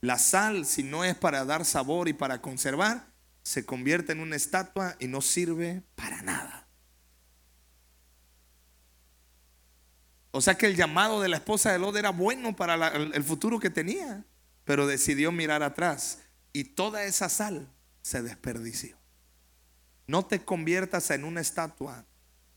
La 0.01 0.17
sal, 0.17 0.65
si 0.65 0.81
no 0.81 1.03
es 1.03 1.13
para 1.13 1.45
dar 1.45 1.63
sabor 1.63 2.07
y 2.07 2.13
para 2.13 2.41
conservar, 2.41 3.12
se 3.43 3.65
convierte 3.65 4.13
en 4.13 4.21
una 4.21 4.37
estatua 4.37 4.95
y 4.99 5.07
no 5.07 5.21
sirve 5.21 5.83
para 5.95 6.21
nada. 6.21 6.67
O 10.31 10.41
sea 10.41 10.55
que 10.55 10.65
el 10.65 10.75
llamado 10.75 11.21
de 11.21 11.29
la 11.29 11.37
esposa 11.37 11.71
de 11.71 11.77
Lot 11.77 11.95
era 11.95 12.09
bueno 12.09 12.55
para 12.55 12.87
el, 12.87 13.23
futuro 13.23 13.59
que 13.59 13.69
tenía, 13.69 14.25
pero 14.63 14.87
decidió 14.87 15.31
mirar 15.31 15.61
atrás 15.61 16.19
y 16.53 16.63
toda 16.63 17.03
esa 17.03 17.29
sal 17.29 17.69
se 18.01 18.23
desperdició. 18.23 18.97
No 20.07 20.25
te 20.25 20.43
conviertas 20.43 21.11
en 21.11 21.23
una 21.23 21.41
estatua 21.41 22.05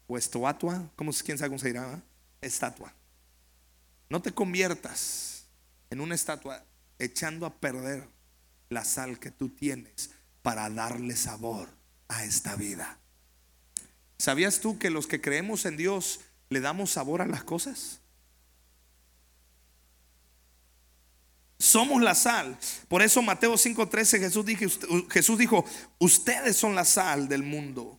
o 0.07 0.16
estatua, 0.16 0.91
¿cómo, 0.97 1.12
¿quién 1.12 1.37
sabe 1.37 1.51
cómo 1.51 1.59
se 1.59 1.68
dirá? 1.68 2.03
Estatua. 2.41 2.95
No 4.09 4.22
te 4.22 4.32
conviertas 4.32 5.47
en 5.91 6.01
una 6.01 6.14
estatua 6.14 6.64
echando 6.99 7.45
a 7.45 7.61
perder 7.61 8.09
la 8.70 8.84
sal 8.84 9.18
que 9.18 9.30
tú 9.30 9.51
tienes 9.51 10.16
para 10.47 10.70
darle 10.70 11.16
sabor 11.16 11.68
a 12.07 12.22
esta 12.22 12.55
vida. 12.55 13.01
¿Sabías 14.16 14.61
tú 14.61 14.78
que 14.78 14.90
los 14.90 15.09
que 15.09 15.20
creemos 15.20 15.66
en 15.66 15.76
Dios 15.76 16.20
le 16.51 16.61
damos 16.61 16.92
sabor 16.92 17.20
a 17.20 17.26
las 17.26 17.42
cosas? 17.42 17.99
Somos 21.59 22.01
la 22.01 22.14
sal. 22.14 22.57
Por 22.86 23.03
eso 23.03 23.22
Mateo 23.22 23.55
5:13 23.55 24.20
Jesús 24.20 24.47
dijo, 24.47 24.62
Jesús 25.11 25.36
dijo, 25.36 25.64
ustedes 25.99 26.57
son 26.57 26.76
la 26.76 26.84
sal 26.84 27.26
del 27.26 27.42
mundo. 27.42 27.99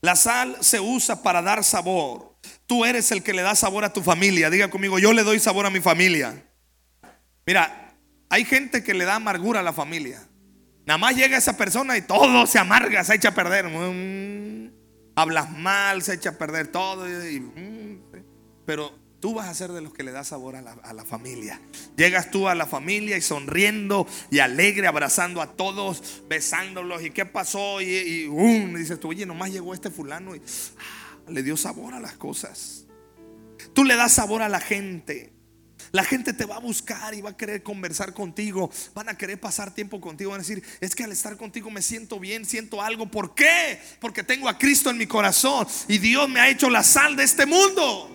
La 0.00 0.14
sal 0.14 0.56
se 0.60 0.78
usa 0.78 1.24
para 1.24 1.42
dar 1.42 1.64
sabor. 1.64 2.36
Tú 2.68 2.84
eres 2.84 3.10
el 3.10 3.24
que 3.24 3.32
le 3.32 3.42
da 3.42 3.56
sabor 3.56 3.84
a 3.84 3.92
tu 3.92 4.00
familia. 4.00 4.48
Diga 4.48 4.70
conmigo, 4.70 5.00
yo 5.00 5.12
le 5.12 5.24
doy 5.24 5.40
sabor 5.40 5.66
a 5.66 5.70
mi 5.70 5.80
familia. 5.80 6.40
Mira, 7.44 7.96
hay 8.28 8.44
gente 8.44 8.84
que 8.84 8.94
le 8.94 9.06
da 9.06 9.16
amargura 9.16 9.58
a 9.58 9.64
la 9.64 9.72
familia. 9.72 10.28
Nada 10.86 10.98
más 10.98 11.16
llega 11.16 11.38
esa 11.38 11.56
persona 11.56 11.96
y 11.96 12.02
todo 12.02 12.46
se 12.46 12.58
amarga, 12.58 13.04
se 13.04 13.14
echa 13.14 13.30
a 13.30 13.34
perder. 13.34 13.68
Mm, 13.68 14.72
hablas 15.14 15.50
mal, 15.50 16.02
se 16.02 16.14
echa 16.14 16.30
a 16.30 16.38
perder 16.38 16.68
todo. 16.68 17.06
Mm, 17.06 17.98
pero 18.66 19.02
Tú 19.22 19.34
vas 19.34 19.48
a 19.48 19.54
ser 19.54 19.70
de 19.70 19.80
los 19.80 19.94
que 19.94 20.02
le 20.02 20.10
da 20.10 20.24
sabor 20.24 20.56
a 20.56 20.62
la, 20.62 21.04
familia. 21.04 21.60
Llegas 21.96 22.32
tú 22.32 22.48
a 22.48 22.56
la 22.56 22.66
familia 22.66 23.16
y 23.16 23.20
sonriendo 23.20 24.04
y 24.32 24.40
alegre, 24.40 24.88
abrazando 24.88 25.40
a 25.40 25.52
todos, 25.54 26.24
besándolos. 26.28 27.04
¿Y 27.04 27.10
qué 27.10 27.24
pasó? 27.24 27.80
Y, 27.80 27.84
y 27.84 28.26
um, 28.26 28.74
dices 28.74 28.98
tú, 28.98 29.10
oye, 29.10 29.24
nomás 29.24 29.52
llegó 29.52 29.74
este 29.74 29.90
fulano 29.90 30.34
y 30.34 30.42
ah, 30.76 31.30
le 31.30 31.44
dio 31.44 31.56
sabor 31.56 31.94
a 31.94 32.00
las 32.00 32.14
cosas. 32.14 32.86
Tú 33.72 33.84
le 33.84 33.94
das 33.94 34.10
sabor 34.10 34.42
a 34.42 34.48
la 34.48 34.58
gente. 34.58 35.32
La 35.92 36.04
gente 36.04 36.32
te 36.32 36.46
va 36.46 36.56
a 36.56 36.60
buscar 36.60 37.14
y 37.14 37.20
va 37.20 37.30
a 37.30 37.36
querer 37.36 37.62
conversar 37.62 38.14
contigo. 38.14 38.70
Van 38.94 39.10
a 39.10 39.14
querer 39.14 39.38
pasar 39.38 39.74
tiempo 39.74 40.00
contigo. 40.00 40.30
Van 40.30 40.40
a 40.40 40.42
decir, 40.42 40.64
es 40.80 40.94
que 40.94 41.04
al 41.04 41.12
estar 41.12 41.36
contigo 41.36 41.70
me 41.70 41.82
siento 41.82 42.18
bien, 42.18 42.46
siento 42.46 42.80
algo. 42.80 43.10
¿Por 43.10 43.34
qué? 43.34 43.78
Porque 44.00 44.22
tengo 44.22 44.48
a 44.48 44.56
Cristo 44.56 44.88
en 44.88 44.96
mi 44.96 45.06
corazón 45.06 45.66
y 45.88 45.98
Dios 45.98 46.30
me 46.30 46.40
ha 46.40 46.48
hecho 46.48 46.70
la 46.70 46.82
sal 46.82 47.14
de 47.14 47.24
este 47.24 47.44
mundo. 47.44 48.08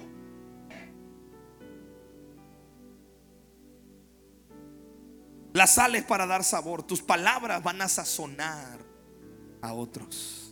La 5.53 5.67
sal 5.67 5.95
es 5.95 6.03
para 6.03 6.25
dar 6.25 6.43
sabor. 6.43 6.82
Tus 6.82 7.03
palabras 7.03 7.61
van 7.61 7.82
a 7.84 7.88
sazonar 7.88 8.80
a 9.61 9.73
otros. 9.73 10.51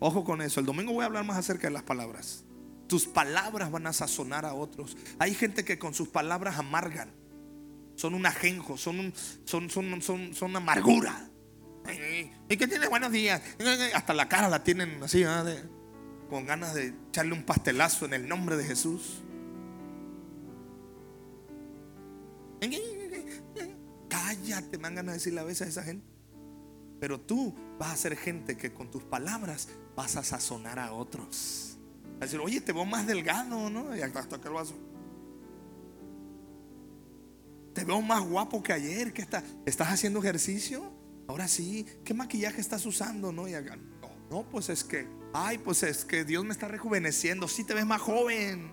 Ojo 0.00 0.24
con 0.24 0.42
eso. 0.42 0.58
El 0.58 0.66
domingo 0.66 0.92
voy 0.92 1.04
a 1.04 1.06
hablar 1.06 1.24
más 1.24 1.38
acerca 1.38 1.68
de 1.68 1.72
las 1.72 1.82
palabras. 1.84 2.44
Tus 2.88 3.06
palabras 3.06 3.70
van 3.70 3.86
a 3.86 3.92
sazonar 3.92 4.44
a 4.44 4.54
otros. 4.54 4.96
Hay 5.18 5.34
gente 5.34 5.64
que 5.64 5.78
con 5.78 5.94
sus 5.94 6.08
palabras 6.08 6.58
amargan. 6.58 7.12
Son 7.94 8.14
un 8.14 8.26
ajenjo, 8.26 8.76
son, 8.78 9.12
son, 9.44 9.68
son, 9.70 10.00
son, 10.00 10.34
son 10.34 10.56
amargura. 10.56 11.28
¿Y 12.48 12.56
que 12.56 12.66
tiene 12.66 12.88
buenos 12.88 13.12
días? 13.12 13.42
Hasta 13.94 14.14
la 14.14 14.28
cara 14.28 14.48
la 14.48 14.62
tienen 14.62 15.02
así, 15.02 15.24
con 16.28 16.46
ganas 16.46 16.74
de 16.74 16.94
echarle 17.08 17.32
un 17.32 17.44
pastelazo 17.44 18.06
en 18.06 18.14
el 18.14 18.28
nombre 18.28 18.56
de 18.56 18.64
Jesús. 18.64 19.22
Cállate, 24.08 24.76
me 24.78 24.84
dan 24.84 24.94
ganas 24.94 25.12
de 25.12 25.18
decirle 25.18 25.40
a 25.40 25.44
veces 25.44 25.66
a 25.66 25.70
esa 25.70 25.82
gente. 25.82 26.06
Pero 27.00 27.20
tú 27.20 27.54
vas 27.78 27.92
a 27.92 27.96
ser 27.96 28.16
gente 28.16 28.56
que 28.56 28.72
con 28.72 28.90
tus 28.90 29.04
palabras 29.04 29.68
vas 29.94 30.16
a 30.16 30.24
sazonar 30.24 30.78
a 30.78 30.92
otros. 30.92 31.67
A 32.20 32.24
decir, 32.24 32.40
oye, 32.40 32.60
te 32.60 32.72
veo 32.72 32.84
más 32.84 33.06
delgado, 33.06 33.70
¿no? 33.70 33.96
Y 33.96 34.00
hasta 34.00 34.20
acá 34.20 34.48
el 34.48 34.54
vaso. 34.54 34.74
Te 37.74 37.84
veo 37.84 38.00
más 38.02 38.22
guapo 38.22 38.62
que 38.62 38.72
ayer. 38.72 39.12
que 39.12 39.22
está, 39.22 39.44
¿Estás 39.64 39.88
haciendo 39.88 40.18
ejercicio? 40.18 40.92
Ahora 41.28 41.46
sí. 41.46 41.86
¿Qué 42.04 42.14
maquillaje 42.14 42.60
estás 42.60 42.84
usando? 42.86 43.30
No, 43.30 43.46
y 43.46 43.54
acá, 43.54 43.76
no, 43.76 44.10
no, 44.30 44.42
pues 44.50 44.68
es 44.68 44.82
que, 44.82 45.06
ay, 45.32 45.58
pues 45.58 45.82
es 45.84 46.04
que 46.04 46.24
Dios 46.24 46.44
me 46.44 46.52
está 46.52 46.66
rejuveneciendo. 46.66 47.46
Sí, 47.46 47.62
te 47.64 47.74
ves 47.74 47.86
más 47.86 48.00
joven. 48.00 48.72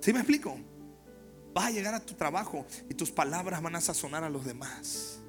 ¿Sí 0.00 0.12
me 0.12 0.20
explico? 0.20 0.58
Vas 1.54 1.66
a 1.66 1.70
llegar 1.70 1.94
a 1.94 2.00
tu 2.00 2.14
trabajo 2.14 2.66
y 2.88 2.94
tus 2.94 3.10
palabras 3.10 3.62
van 3.62 3.76
a 3.76 3.80
sazonar 3.80 4.24
a 4.24 4.30
los 4.30 4.44
demás. 4.44 5.20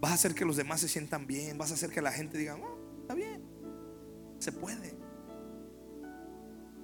Vas 0.00 0.12
a 0.12 0.14
hacer 0.14 0.34
que 0.34 0.46
los 0.46 0.56
demás 0.56 0.80
se 0.80 0.88
sientan 0.88 1.26
bien. 1.26 1.58
Vas 1.58 1.70
a 1.70 1.74
hacer 1.74 1.90
que 1.90 2.00
la 2.00 2.10
gente 2.10 2.38
diga, 2.38 2.56
oh, 2.56 3.00
está 3.02 3.14
bien. 3.14 3.42
Se 4.38 4.50
puede. 4.50 4.94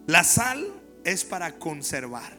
La 0.07 0.23
sal 0.23 0.71
es 1.03 1.25
para 1.25 1.59
conservar. 1.59 2.37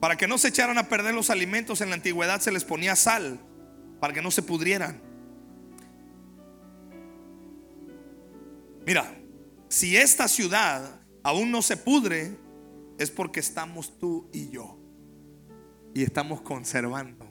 Para 0.00 0.16
que 0.16 0.26
no 0.26 0.38
se 0.38 0.48
echaran 0.48 0.78
a 0.78 0.88
perder 0.88 1.14
los 1.14 1.30
alimentos 1.30 1.80
en 1.80 1.90
la 1.90 1.96
antigüedad 1.96 2.40
se 2.40 2.52
les 2.52 2.64
ponía 2.64 2.96
sal 2.96 3.38
para 4.00 4.14
que 4.14 4.22
no 4.22 4.30
se 4.30 4.42
pudrieran. 4.42 5.02
Mira, 8.86 9.12
si 9.68 9.96
esta 9.96 10.28
ciudad 10.28 11.00
aún 11.22 11.50
no 11.50 11.60
se 11.60 11.76
pudre, 11.76 12.38
es 12.98 13.10
porque 13.10 13.40
estamos 13.40 13.98
tú 13.98 14.30
y 14.32 14.48
yo. 14.50 14.85
Y 15.96 16.02
estamos 16.02 16.42
conservando. 16.42 17.26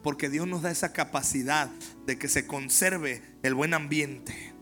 Porque 0.00 0.30
Dios 0.30 0.46
nos 0.46 0.62
da 0.62 0.70
esa 0.70 0.92
capacidad 0.92 1.68
de 2.06 2.16
que 2.16 2.28
se 2.28 2.46
conserve 2.46 3.20
el 3.42 3.54
buen 3.54 3.74
ambiente. 3.74 4.52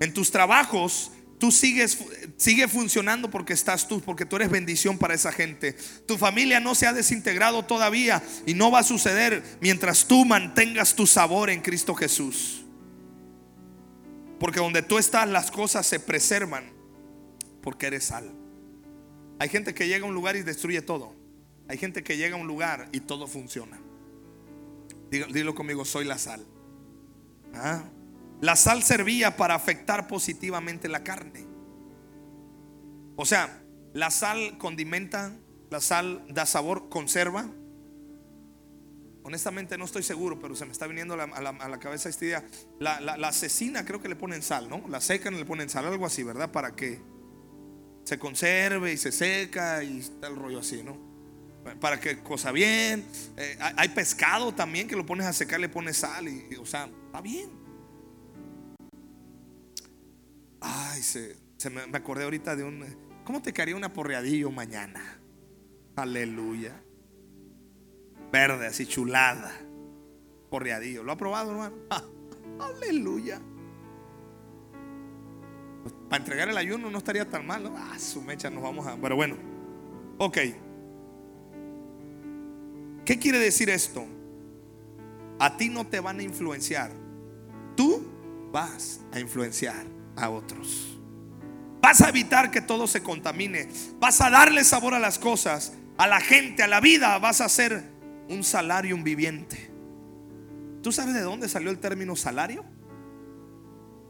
En 0.00 0.14
tus 0.14 0.30
trabajos, 0.30 1.12
tú 1.38 1.52
sigues 1.52 1.98
sigue 2.38 2.66
funcionando 2.66 3.28
porque 3.28 3.52
estás 3.52 3.86
tú, 3.86 4.00
porque 4.00 4.24
tú 4.24 4.36
eres 4.36 4.48
bendición 4.48 4.96
para 4.96 5.12
esa 5.12 5.30
gente. 5.30 5.74
Tu 6.06 6.16
familia 6.16 6.58
no 6.58 6.74
se 6.74 6.86
ha 6.86 6.94
desintegrado 6.94 7.66
todavía 7.66 8.22
y 8.46 8.54
no 8.54 8.70
va 8.70 8.78
a 8.78 8.82
suceder 8.82 9.44
mientras 9.60 10.06
tú 10.06 10.24
mantengas 10.24 10.94
tu 10.94 11.06
sabor 11.06 11.50
en 11.50 11.60
Cristo 11.60 11.94
Jesús. 11.94 12.64
Porque 14.40 14.60
donde 14.60 14.80
tú 14.80 14.96
estás 14.96 15.28
las 15.28 15.50
cosas 15.50 15.86
se 15.86 16.00
preservan 16.00 16.72
porque 17.60 17.88
eres 17.88 18.04
sal. 18.04 18.32
Hay 19.38 19.50
gente 19.50 19.74
que 19.74 19.86
llega 19.86 20.06
a 20.06 20.08
un 20.08 20.14
lugar 20.14 20.34
y 20.34 20.42
destruye 20.42 20.80
todo. 20.80 21.17
Hay 21.68 21.78
gente 21.78 22.02
que 22.02 22.16
llega 22.16 22.36
a 22.36 22.40
un 22.40 22.46
lugar 22.46 22.88
y 22.92 23.00
todo 23.00 23.26
funciona. 23.26 23.78
Dilo, 25.10 25.54
conmigo, 25.54 25.84
soy 25.84 26.04
la 26.04 26.18
sal. 26.18 26.46
¿Ah? 27.54 27.84
La 28.40 28.56
sal 28.56 28.82
servía 28.82 29.36
para 29.36 29.54
afectar 29.54 30.08
positivamente 30.08 30.88
la 30.88 31.02
carne. 31.02 31.46
O 33.16 33.24
sea, 33.24 33.62
la 33.92 34.10
sal 34.10 34.58
condimenta, 34.58 35.36
la 35.70 35.80
sal 35.80 36.24
da 36.28 36.46
sabor, 36.46 36.88
conserva, 36.88 37.50
Honestamente 39.28 39.76
no 39.76 39.84
estoy 39.84 40.02
seguro, 40.02 40.40
pero 40.40 40.56
se 40.56 40.64
me 40.64 40.72
está 40.72 40.86
viniendo 40.86 41.12
a 41.12 41.18
la, 41.68 41.78
cabeza 41.78 42.08
esta 42.08 42.24
idea. 42.24 42.44
La, 42.78 42.96
asesina 43.28 43.84
creo 43.84 44.00
que 44.00 44.08
le 44.08 44.16
ponen 44.16 44.40
sal, 44.40 44.70
¿no? 44.70 44.82
La 44.88 45.02
secan 45.02 45.36
le 45.36 45.44
ponen 45.44 45.68
sal, 45.68 45.84
algo 45.84 46.06
así, 46.06 46.22
¿verdad? 46.22 46.50
Para 46.50 46.74
que 46.74 46.98
se 48.04 48.18
conserve 48.18 48.90
y 48.90 48.96
se 48.96 49.12
seca 49.12 49.84
y 49.84 49.98
está 49.98 50.28
el 50.28 50.36
rollo 50.36 50.60
así, 50.60 50.82
¿no? 50.82 50.96
Para 51.76 52.00
que 52.00 52.18
cosa 52.18 52.52
bien. 52.52 53.04
Eh, 53.36 53.58
hay 53.76 53.88
pescado 53.90 54.52
también 54.52 54.88
que 54.88 54.96
lo 54.96 55.06
pones 55.06 55.26
a 55.26 55.32
secar, 55.32 55.60
le 55.60 55.68
pones 55.68 55.98
sal 55.98 56.28
y, 56.28 56.54
o 56.56 56.66
sea, 56.66 56.88
está 57.06 57.20
bien. 57.20 57.50
Ay, 60.60 61.02
se, 61.02 61.36
me, 61.70 61.86
me 61.86 61.98
acordé 61.98 62.24
ahorita 62.24 62.56
de 62.56 62.64
un... 62.64 62.84
¿Cómo 63.24 63.42
te 63.42 63.52
caería 63.52 63.76
una 63.76 63.92
porreadillo 63.92 64.50
mañana? 64.50 65.20
Aleluya 65.96 66.80
verde, 68.30 68.66
así 68.66 68.86
chulada. 68.86 69.52
Correadillo. 70.50 71.02
¿Lo 71.02 71.12
ha 71.12 71.16
probado, 71.16 71.52
hermano? 71.52 71.76
aleluya. 72.60 73.40
Para 76.08 76.22
entregar 76.22 76.48
el 76.48 76.56
ayuno 76.56 76.90
no 76.90 76.98
estaría 76.98 77.28
tan 77.28 77.46
mal, 77.46 77.70
Ah, 77.76 77.98
su 77.98 78.22
mecha, 78.22 78.50
nos 78.50 78.62
vamos 78.62 78.86
a. 78.86 78.96
Pero 78.96 79.16
bueno, 79.16 79.36
ok. 80.18 80.38
¿Qué 83.08 83.18
quiere 83.18 83.38
decir 83.38 83.70
esto? 83.70 84.04
A 85.38 85.56
ti 85.56 85.70
no 85.70 85.86
te 85.86 85.98
van 85.98 86.20
a 86.20 86.22
influenciar. 86.22 86.92
Tú 87.74 88.06
vas 88.52 89.00
a 89.10 89.18
influenciar 89.18 89.86
a 90.14 90.28
otros. 90.28 91.00
Vas 91.80 92.02
a 92.02 92.10
evitar 92.10 92.50
que 92.50 92.60
todo 92.60 92.86
se 92.86 93.02
contamine. 93.02 93.66
Vas 93.98 94.20
a 94.20 94.28
darle 94.28 94.62
sabor 94.62 94.92
a 94.92 94.98
las 94.98 95.18
cosas, 95.18 95.72
a 95.96 96.06
la 96.06 96.20
gente, 96.20 96.62
a 96.62 96.68
la 96.68 96.82
vida. 96.82 97.18
Vas 97.18 97.40
a 97.40 97.48
ser 97.48 97.82
un 98.28 98.44
salario 98.44 98.94
un 98.94 99.04
viviente. 99.04 99.70
¿Tú 100.82 100.92
sabes 100.92 101.14
de 101.14 101.22
dónde 101.22 101.48
salió 101.48 101.70
el 101.70 101.78
término 101.78 102.14
salario? 102.14 102.62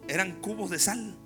Eran 0.09 0.41
cubos 0.41 0.71
de 0.71 0.81
sal. 0.81 1.17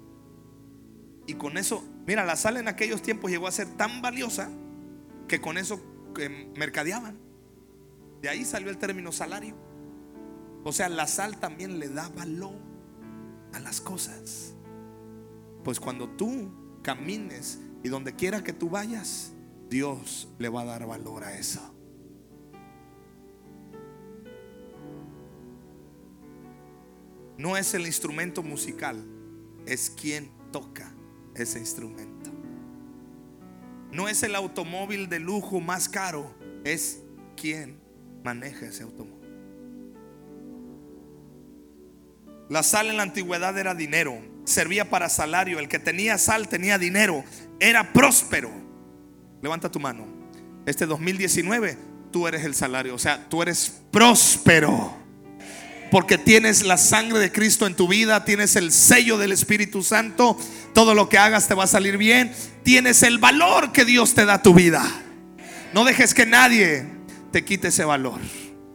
Y 1.26 1.32
con 1.32 1.56
eso, 1.56 1.82
mira, 2.06 2.26
la 2.26 2.36
sal 2.36 2.58
en 2.58 2.68
aquellos 2.68 3.00
tiempos 3.00 3.30
llegó 3.30 3.46
a 3.46 3.50
ser 3.50 3.66
tan 3.78 4.02
valiosa 4.02 4.50
que 5.26 5.40
con 5.40 5.56
eso 5.56 5.80
mercadeaban. 6.54 7.21
De 8.22 8.28
ahí 8.28 8.44
salió 8.44 8.70
el 8.70 8.78
término 8.78 9.10
salario. 9.10 9.56
O 10.64 10.72
sea, 10.72 10.88
la 10.88 11.08
sal 11.08 11.38
también 11.38 11.80
le 11.80 11.88
da 11.88 12.08
valor 12.10 12.54
a 13.52 13.58
las 13.58 13.80
cosas. 13.80 14.54
Pues 15.64 15.80
cuando 15.80 16.08
tú 16.08 16.78
camines 16.82 17.58
y 17.82 17.88
donde 17.88 18.14
quiera 18.14 18.44
que 18.44 18.52
tú 18.52 18.70
vayas, 18.70 19.32
Dios 19.68 20.28
le 20.38 20.48
va 20.48 20.62
a 20.62 20.64
dar 20.64 20.86
valor 20.86 21.24
a 21.24 21.36
eso. 21.36 21.60
No 27.36 27.56
es 27.56 27.74
el 27.74 27.86
instrumento 27.86 28.44
musical, 28.44 29.04
es 29.66 29.90
quien 29.90 30.30
toca 30.52 30.94
ese 31.34 31.58
instrumento. 31.58 32.30
No 33.90 34.08
es 34.08 34.22
el 34.22 34.36
automóvil 34.36 35.08
de 35.08 35.18
lujo 35.18 35.60
más 35.60 35.88
caro, 35.88 36.32
es 36.62 37.02
quien 37.36 37.81
maneja 38.22 38.66
ese 38.66 38.82
automóvil. 38.82 39.22
La 42.48 42.62
sal 42.62 42.90
en 42.90 42.98
la 42.98 43.02
antigüedad 43.02 43.56
era 43.56 43.74
dinero, 43.74 44.20
servía 44.44 44.90
para 44.90 45.08
salario. 45.08 45.58
El 45.58 45.68
que 45.68 45.78
tenía 45.78 46.18
sal 46.18 46.48
tenía 46.48 46.78
dinero, 46.78 47.24
era 47.60 47.92
próspero. 47.92 48.50
Levanta 49.40 49.70
tu 49.70 49.80
mano. 49.80 50.06
Este 50.66 50.86
2019 50.86 51.78
tú 52.12 52.28
eres 52.28 52.44
el 52.44 52.54
salario, 52.54 52.94
o 52.94 52.98
sea, 52.98 53.28
tú 53.28 53.42
eres 53.42 53.80
próspero. 53.90 54.96
Porque 55.90 56.16
tienes 56.16 56.62
la 56.62 56.78
sangre 56.78 57.18
de 57.18 57.32
Cristo 57.32 57.66
en 57.66 57.74
tu 57.74 57.88
vida, 57.88 58.24
tienes 58.24 58.56
el 58.56 58.72
sello 58.72 59.18
del 59.18 59.32
Espíritu 59.32 59.82
Santo, 59.82 60.38
todo 60.72 60.94
lo 60.94 61.08
que 61.08 61.18
hagas 61.18 61.48
te 61.48 61.54
va 61.54 61.64
a 61.64 61.66
salir 61.66 61.98
bien, 61.98 62.32
tienes 62.62 63.02
el 63.02 63.18
valor 63.18 63.72
que 63.72 63.84
Dios 63.84 64.14
te 64.14 64.24
da 64.24 64.34
a 64.34 64.42
tu 64.42 64.54
vida. 64.54 64.82
No 65.74 65.84
dejes 65.84 66.14
que 66.14 66.24
nadie 66.24 66.86
te 67.32 67.44
quite 67.44 67.68
ese 67.68 67.84
valor. 67.84 68.20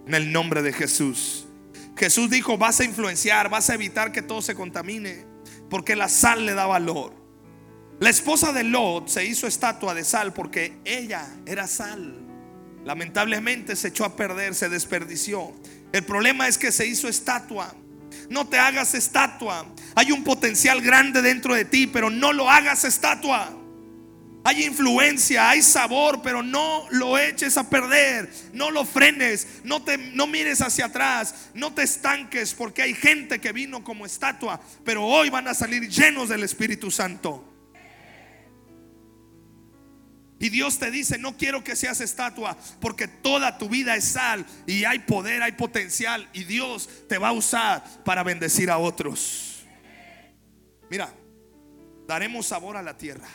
En 0.05 0.15
el 0.15 0.31
nombre 0.31 0.61
de 0.61 0.73
Jesús. 0.73 1.47
Jesús 1.95 2.29
dijo, 2.29 2.57
vas 2.57 2.79
a 2.79 2.83
influenciar, 2.83 3.49
vas 3.49 3.69
a 3.69 3.75
evitar 3.75 4.11
que 4.11 4.21
todo 4.21 4.41
se 4.41 4.55
contamine, 4.55 5.25
porque 5.69 5.95
la 5.95 6.09
sal 6.09 6.45
le 6.45 6.53
da 6.53 6.65
valor. 6.65 7.13
La 7.99 8.09
esposa 8.09 8.53
de 8.53 8.63
Lot 8.63 9.07
se 9.07 9.25
hizo 9.25 9.47
estatua 9.47 9.95
de 9.95 10.03
sal 10.03 10.31
porque 10.31 10.77
ella 10.85 11.27
era 11.47 11.67
sal. 11.67 12.15
Lamentablemente 12.85 13.75
se 13.75 13.87
echó 13.87 14.05
a 14.05 14.15
perder, 14.15 14.53
se 14.53 14.69
desperdició. 14.69 15.51
El 15.91 16.03
problema 16.03 16.47
es 16.47 16.59
que 16.59 16.71
se 16.71 16.85
hizo 16.85 17.07
estatua. 17.07 17.73
No 18.29 18.47
te 18.47 18.59
hagas 18.59 18.93
estatua. 18.93 19.65
Hay 19.95 20.11
un 20.11 20.23
potencial 20.23 20.81
grande 20.81 21.23
dentro 21.23 21.55
de 21.55 21.65
ti, 21.65 21.87
pero 21.87 22.11
no 22.11 22.33
lo 22.33 22.49
hagas 22.49 22.83
estatua. 22.83 23.56
Hay 24.47 24.63
influencia, 24.63 25.49
hay 25.49 25.61
sabor, 25.61 26.21
pero 26.21 26.41
no 26.41 26.87
lo 26.91 27.17
eches 27.17 27.57
a 27.57 27.69
perder. 27.69 28.31
No 28.53 28.71
lo 28.71 28.85
frenes, 28.85 29.59
no 29.65 29.83
te 29.83 29.97
no 29.97 30.25
mires 30.25 30.61
hacia 30.61 30.85
atrás, 30.85 31.49
no 31.53 31.73
te 31.73 31.83
estanques 31.83 32.53
porque 32.53 32.81
hay 32.81 32.93
gente 32.93 33.41
que 33.41 33.51
vino 33.51 33.83
como 33.83 34.05
estatua, 34.05 34.61
pero 34.85 35.03
hoy 35.03 35.29
van 35.29 35.49
a 35.49 35.53
salir 35.53 35.89
llenos 35.89 36.29
del 36.29 36.43
Espíritu 36.43 36.89
Santo. 36.89 37.43
Y 40.39 40.47
Dios 40.47 40.79
te 40.79 40.91
dice, 40.91 41.17
no 41.17 41.35
quiero 41.35 41.61
que 41.61 41.75
seas 41.75 41.99
estatua, 41.99 42.57
porque 42.79 43.09
toda 43.09 43.57
tu 43.57 43.67
vida 43.67 43.97
es 43.97 44.05
sal 44.05 44.45
y 44.65 44.85
hay 44.85 44.99
poder, 44.99 45.43
hay 45.43 45.51
potencial 45.51 46.29
y 46.31 46.45
Dios 46.45 46.87
te 47.09 47.17
va 47.17 47.29
a 47.29 47.33
usar 47.33 47.83
para 48.05 48.23
bendecir 48.23 48.71
a 48.71 48.77
otros. 48.77 49.65
Mira, 50.89 51.13
daremos 52.07 52.47
sabor 52.47 52.77
a 52.77 52.81
la 52.81 52.95
tierra. 52.95 53.27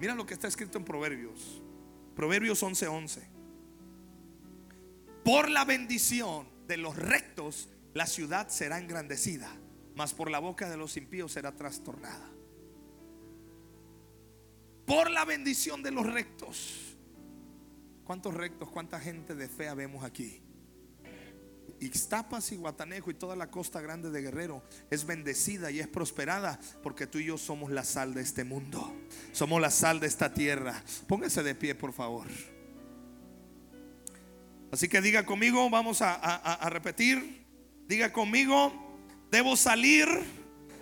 Mira 0.00 0.14
lo 0.14 0.26
que 0.26 0.34
está 0.34 0.48
escrito 0.48 0.78
en 0.78 0.84
Proverbios. 0.84 1.62
Proverbios 2.14 2.62
11:11. 2.62 3.22
Por 5.24 5.50
la 5.50 5.64
bendición 5.64 6.48
de 6.66 6.76
los 6.76 6.96
rectos, 6.96 7.68
la 7.94 8.06
ciudad 8.06 8.48
será 8.48 8.78
engrandecida, 8.78 9.50
mas 9.94 10.14
por 10.14 10.30
la 10.30 10.38
boca 10.38 10.68
de 10.68 10.76
los 10.76 10.96
impíos 10.96 11.32
será 11.32 11.56
trastornada. 11.56 12.30
Por 14.86 15.10
la 15.10 15.24
bendición 15.24 15.82
de 15.82 15.90
los 15.90 16.06
rectos. 16.06 16.96
¿Cuántos 18.04 18.34
rectos, 18.34 18.70
cuánta 18.70 19.00
gente 19.00 19.34
de 19.34 19.48
fe 19.48 19.74
vemos 19.74 20.04
aquí? 20.04 20.45
Ixtapas 21.80 22.52
y 22.52 22.56
Guatanejo 22.56 23.10
y 23.10 23.14
toda 23.14 23.36
la 23.36 23.50
costa 23.50 23.80
grande 23.80 24.10
de 24.10 24.22
Guerrero 24.22 24.62
es 24.90 25.04
bendecida 25.04 25.70
y 25.70 25.80
es 25.80 25.88
prosperada 25.88 26.58
porque 26.82 27.06
tú 27.06 27.18
y 27.18 27.26
yo 27.26 27.38
somos 27.38 27.70
la 27.70 27.84
sal 27.84 28.14
de 28.14 28.22
este 28.22 28.44
mundo. 28.44 28.94
Somos 29.32 29.60
la 29.60 29.70
sal 29.70 30.00
de 30.00 30.06
esta 30.06 30.32
tierra. 30.32 30.82
Póngase 31.06 31.42
de 31.42 31.54
pie, 31.54 31.74
por 31.74 31.92
favor. 31.92 32.26
Así 34.72 34.88
que 34.88 35.00
diga 35.00 35.24
conmigo, 35.24 35.68
vamos 35.70 36.02
a, 36.02 36.14
a 36.14 36.70
repetir. 36.70 37.44
Diga 37.86 38.12
conmigo, 38.12 38.98
debo 39.30 39.56
salir 39.56 40.08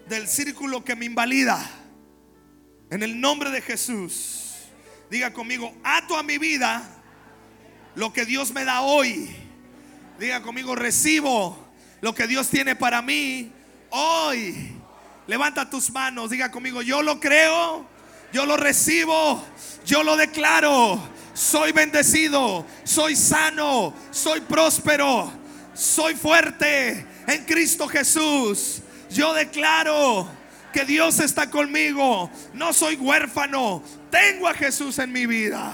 del 0.08 0.28
círculo 0.28 0.84
que 0.84 0.96
me 0.96 1.06
invalida. 1.06 1.60
En 2.90 3.02
el 3.02 3.20
nombre 3.20 3.50
de 3.50 3.60
Jesús. 3.60 4.54
Diga 5.10 5.32
conmigo, 5.32 5.74
ato 5.82 6.16
a 6.16 6.22
mi 6.22 6.38
vida 6.38 6.90
lo 7.94 8.12
que 8.12 8.24
Dios 8.24 8.52
me 8.52 8.64
da 8.64 8.82
hoy 8.82 9.43
Diga 10.18 10.42
conmigo, 10.42 10.76
recibo 10.76 11.58
lo 12.00 12.14
que 12.14 12.26
Dios 12.26 12.48
tiene 12.48 12.76
para 12.76 13.02
mí 13.02 13.50
hoy. 13.90 14.72
Levanta 15.26 15.68
tus 15.68 15.90
manos, 15.90 16.30
diga 16.30 16.50
conmigo, 16.50 16.82
yo 16.82 17.02
lo 17.02 17.18
creo, 17.18 17.86
yo 18.32 18.46
lo 18.46 18.56
recibo, 18.56 19.44
yo 19.84 20.02
lo 20.02 20.16
declaro. 20.16 21.00
Soy 21.32 21.72
bendecido, 21.72 22.64
soy 22.84 23.16
sano, 23.16 23.92
soy 24.12 24.40
próspero, 24.42 25.32
soy 25.74 26.14
fuerte 26.14 27.06
en 27.26 27.44
Cristo 27.44 27.88
Jesús. 27.88 28.82
Yo 29.10 29.34
declaro 29.34 30.28
que 30.72 30.84
Dios 30.84 31.18
está 31.18 31.50
conmigo. 31.50 32.30
No 32.52 32.72
soy 32.72 32.94
huérfano, 32.94 33.82
tengo 34.10 34.46
a 34.46 34.54
Jesús 34.54 34.98
en 35.00 35.10
mi 35.10 35.26
vida. 35.26 35.72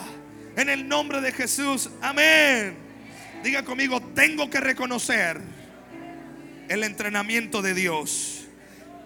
En 0.56 0.70
el 0.70 0.88
nombre 0.88 1.20
de 1.20 1.30
Jesús, 1.30 1.90
amén. 2.00 2.89
Diga 3.42 3.64
conmigo, 3.64 4.02
tengo 4.14 4.50
que 4.50 4.60
reconocer 4.60 5.40
el 6.68 6.84
entrenamiento 6.84 7.62
de 7.62 7.72
Dios. 7.72 8.46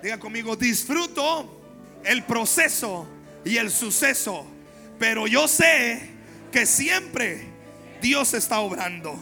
Diga 0.02 0.18
conmigo, 0.18 0.56
disfruto 0.56 1.60
el 2.04 2.24
proceso 2.24 3.08
y 3.44 3.58
el 3.58 3.70
suceso, 3.70 4.44
pero 4.98 5.28
yo 5.28 5.46
sé 5.46 6.10
que 6.50 6.66
siempre 6.66 7.46
Dios 8.02 8.34
está 8.34 8.58
obrando. 8.58 9.16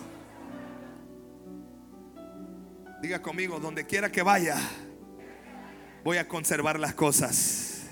Diga 3.03 3.21
conmigo, 3.21 3.61
donde 3.61 3.85
quiera 3.85 4.11
que 4.11 4.23
vaya, 4.23 4.57
voy 6.05 6.17
a 6.17 6.27
conservar 6.27 6.81
las 6.81 6.95
cosas. 6.95 7.83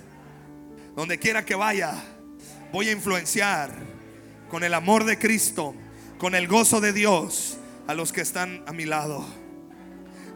Donde 0.97 1.19
quiera 1.19 1.45
que 1.45 1.55
vaya, 1.55 1.93
voy 2.73 2.89
a 2.89 2.93
influenciar 2.93 3.71
con 4.49 4.65
el 4.65 4.73
amor 4.73 5.05
de 5.05 5.19
Cristo 5.19 5.75
con 6.21 6.35
el 6.35 6.47
gozo 6.47 6.83
de 6.83 6.93
Dios 6.93 7.57
a 7.87 7.95
los 7.95 8.13
que 8.13 8.21
están 8.21 8.63
a 8.67 8.75
mi 8.75 8.85
lado. 8.85 9.25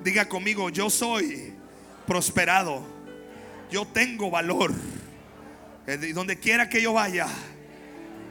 Diga 0.03 0.31
conmigo, 0.31 0.71
yo 0.71 0.89
soy 0.89 1.53
prosperado. 2.07 2.83
Yo 3.71 3.87
tengo 3.87 4.31
valor. 4.31 4.73
Donde 6.15 6.39
quiera 6.39 6.71
que 6.71 6.81
yo 6.81 6.95
vaya, 6.95 7.27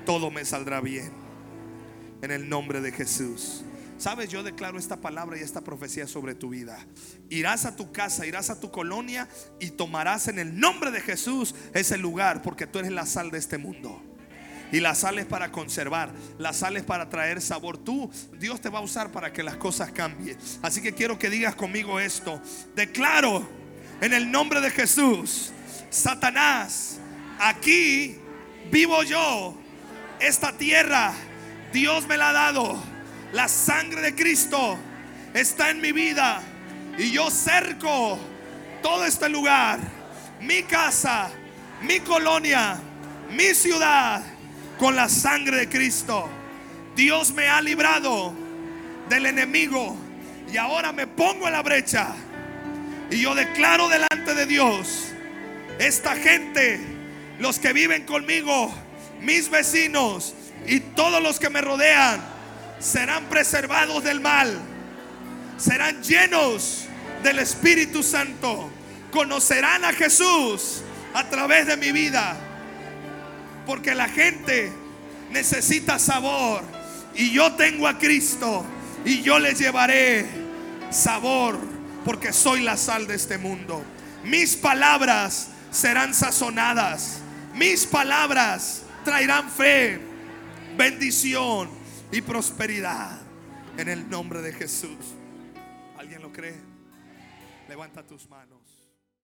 todo 0.03 0.31
me 0.31 0.43
saldrá 0.45 0.81
bien. 0.81 1.11
En 2.23 2.31
el 2.31 2.49
nombre 2.49 2.81
de 2.81 2.91
Jesús. 2.91 3.63
Sabes, 3.99 4.29
yo 4.29 4.41
declaro 4.41 4.79
esta 4.79 4.97
palabra 4.97 5.37
y 5.37 5.41
esta 5.41 5.61
profecía 5.61 6.07
sobre 6.07 6.33
tu 6.33 6.49
vida. 6.49 6.79
Irás 7.29 7.65
a 7.65 7.75
tu 7.75 7.91
casa, 7.91 8.25
irás 8.25 8.49
a 8.49 8.59
tu 8.59 8.71
colonia 8.71 9.29
y 9.59 9.69
tomarás 9.69 10.27
en 10.27 10.39
el 10.39 10.59
nombre 10.59 10.89
de 10.89 11.01
Jesús 11.01 11.53
ese 11.75 11.99
lugar 11.99 12.41
porque 12.41 12.65
tú 12.65 12.79
eres 12.79 12.91
la 12.91 13.05
sal 13.05 13.29
de 13.29 13.37
este 13.37 13.59
mundo. 13.59 14.01
Y 14.71 14.79
la 14.79 14.95
sal 14.95 15.19
es 15.19 15.25
para 15.25 15.51
conservar, 15.51 16.11
la 16.39 16.51
sal 16.51 16.77
es 16.77 16.83
para 16.83 17.07
traer 17.09 17.41
sabor. 17.41 17.77
Tú, 17.77 18.09
Dios 18.39 18.59
te 18.59 18.69
va 18.69 18.79
a 18.79 18.81
usar 18.81 19.11
para 19.11 19.31
que 19.31 19.43
las 19.43 19.55
cosas 19.57 19.91
cambien. 19.91 20.37
Así 20.61 20.81
que 20.81 20.93
quiero 20.93 21.19
que 21.19 21.29
digas 21.29 21.55
conmigo 21.55 21.99
esto. 21.99 22.41
Declaro 22.75 23.47
en 24.01 24.13
el 24.13 24.31
nombre 24.31 24.61
de 24.61 24.71
Jesús, 24.71 25.51
Satanás, 25.89 26.99
aquí 27.39 28.17
vivo 28.71 29.03
yo. 29.03 29.55
Esta 30.19 30.57
tierra, 30.57 31.13
Dios 31.71 32.07
me 32.07 32.17
la 32.17 32.29
ha 32.29 32.33
dado. 32.33 32.81
La 33.31 33.47
sangre 33.47 34.01
de 34.01 34.15
Cristo 34.15 34.77
está 35.33 35.69
en 35.69 35.81
mi 35.81 35.91
vida. 35.91 36.41
Y 36.97 37.11
yo 37.11 37.29
cerco 37.29 38.17
todo 38.81 39.05
este 39.05 39.29
lugar, 39.29 39.79
mi 40.41 40.63
casa, 40.63 41.29
mi 41.81 41.99
colonia, 41.99 42.79
mi 43.29 43.53
ciudad 43.53 44.32
con 44.83 44.97
la 44.97 45.07
sangre 45.07 45.55
de 45.55 45.69
Cristo. 45.69 46.27
Dios 46.93 47.31
me 47.31 47.47
ha 47.47 47.61
librado 47.61 48.33
del 49.07 49.27
enemigo 49.27 49.95
y 50.51 50.57
ahora 50.57 50.91
me 50.91 51.07
pongo 51.07 51.47
en 51.47 51.53
la 51.53 51.61
brecha. 51.61 52.09
Y 53.09 53.21
yo 53.21 53.33
declaro 53.33 53.87
delante 53.87 54.35
de 54.35 54.45
Dios, 54.45 55.13
esta 55.79 56.17
gente, 56.17 56.81
los 57.39 57.59
que 57.59 57.71
viven 57.71 58.03
conmigo, 58.03 58.73
mis 59.21 59.49
vecinos 59.49 60.35
y 60.67 60.81
todos 60.81 61.23
los 61.23 61.39
que 61.39 61.49
me 61.49 61.61
rodean, 61.61 62.19
serán 62.79 63.23
preservados 63.29 64.03
del 64.03 64.19
mal, 64.19 64.53
serán 65.55 66.03
llenos 66.03 66.87
del 67.23 67.39
Espíritu 67.39 68.03
Santo, 68.03 68.69
conocerán 69.13 69.85
a 69.85 69.93
Jesús 69.93 70.81
a 71.13 71.23
través 71.29 71.67
de 71.67 71.77
mi 71.77 71.93
vida, 71.93 72.35
porque 73.65 73.95
la 73.95 74.09
gente 74.09 74.71
necesita 75.31 75.99
sabor 75.99 76.63
y 77.15 77.31
yo 77.31 77.53
tengo 77.53 77.87
a 77.87 77.97
Cristo 77.97 78.65
y 79.05 79.21
yo 79.21 79.39
les 79.39 79.59
llevaré 79.59 80.25
sabor 80.89 81.57
porque 82.05 82.33
soy 82.33 82.61
la 82.61 82.77
sal 82.77 83.07
de 83.07 83.15
este 83.15 83.37
mundo. 83.37 83.83
Mis 84.23 84.55
palabras 84.55 85.49
serán 85.71 86.13
sazonadas. 86.13 87.19
Mis 87.55 87.85
palabras 87.85 88.83
traerán 89.03 89.49
fe, 89.49 89.99
bendición 90.77 91.69
y 92.11 92.21
prosperidad 92.21 93.19
en 93.77 93.89
el 93.89 94.09
nombre 94.09 94.41
de 94.41 94.53
Jesús. 94.53 94.97
¿Alguien 95.97 96.21
lo 96.21 96.31
cree? 96.31 96.55
Levanta 97.67 98.05
tus 98.05 98.27
manos. 98.29 98.52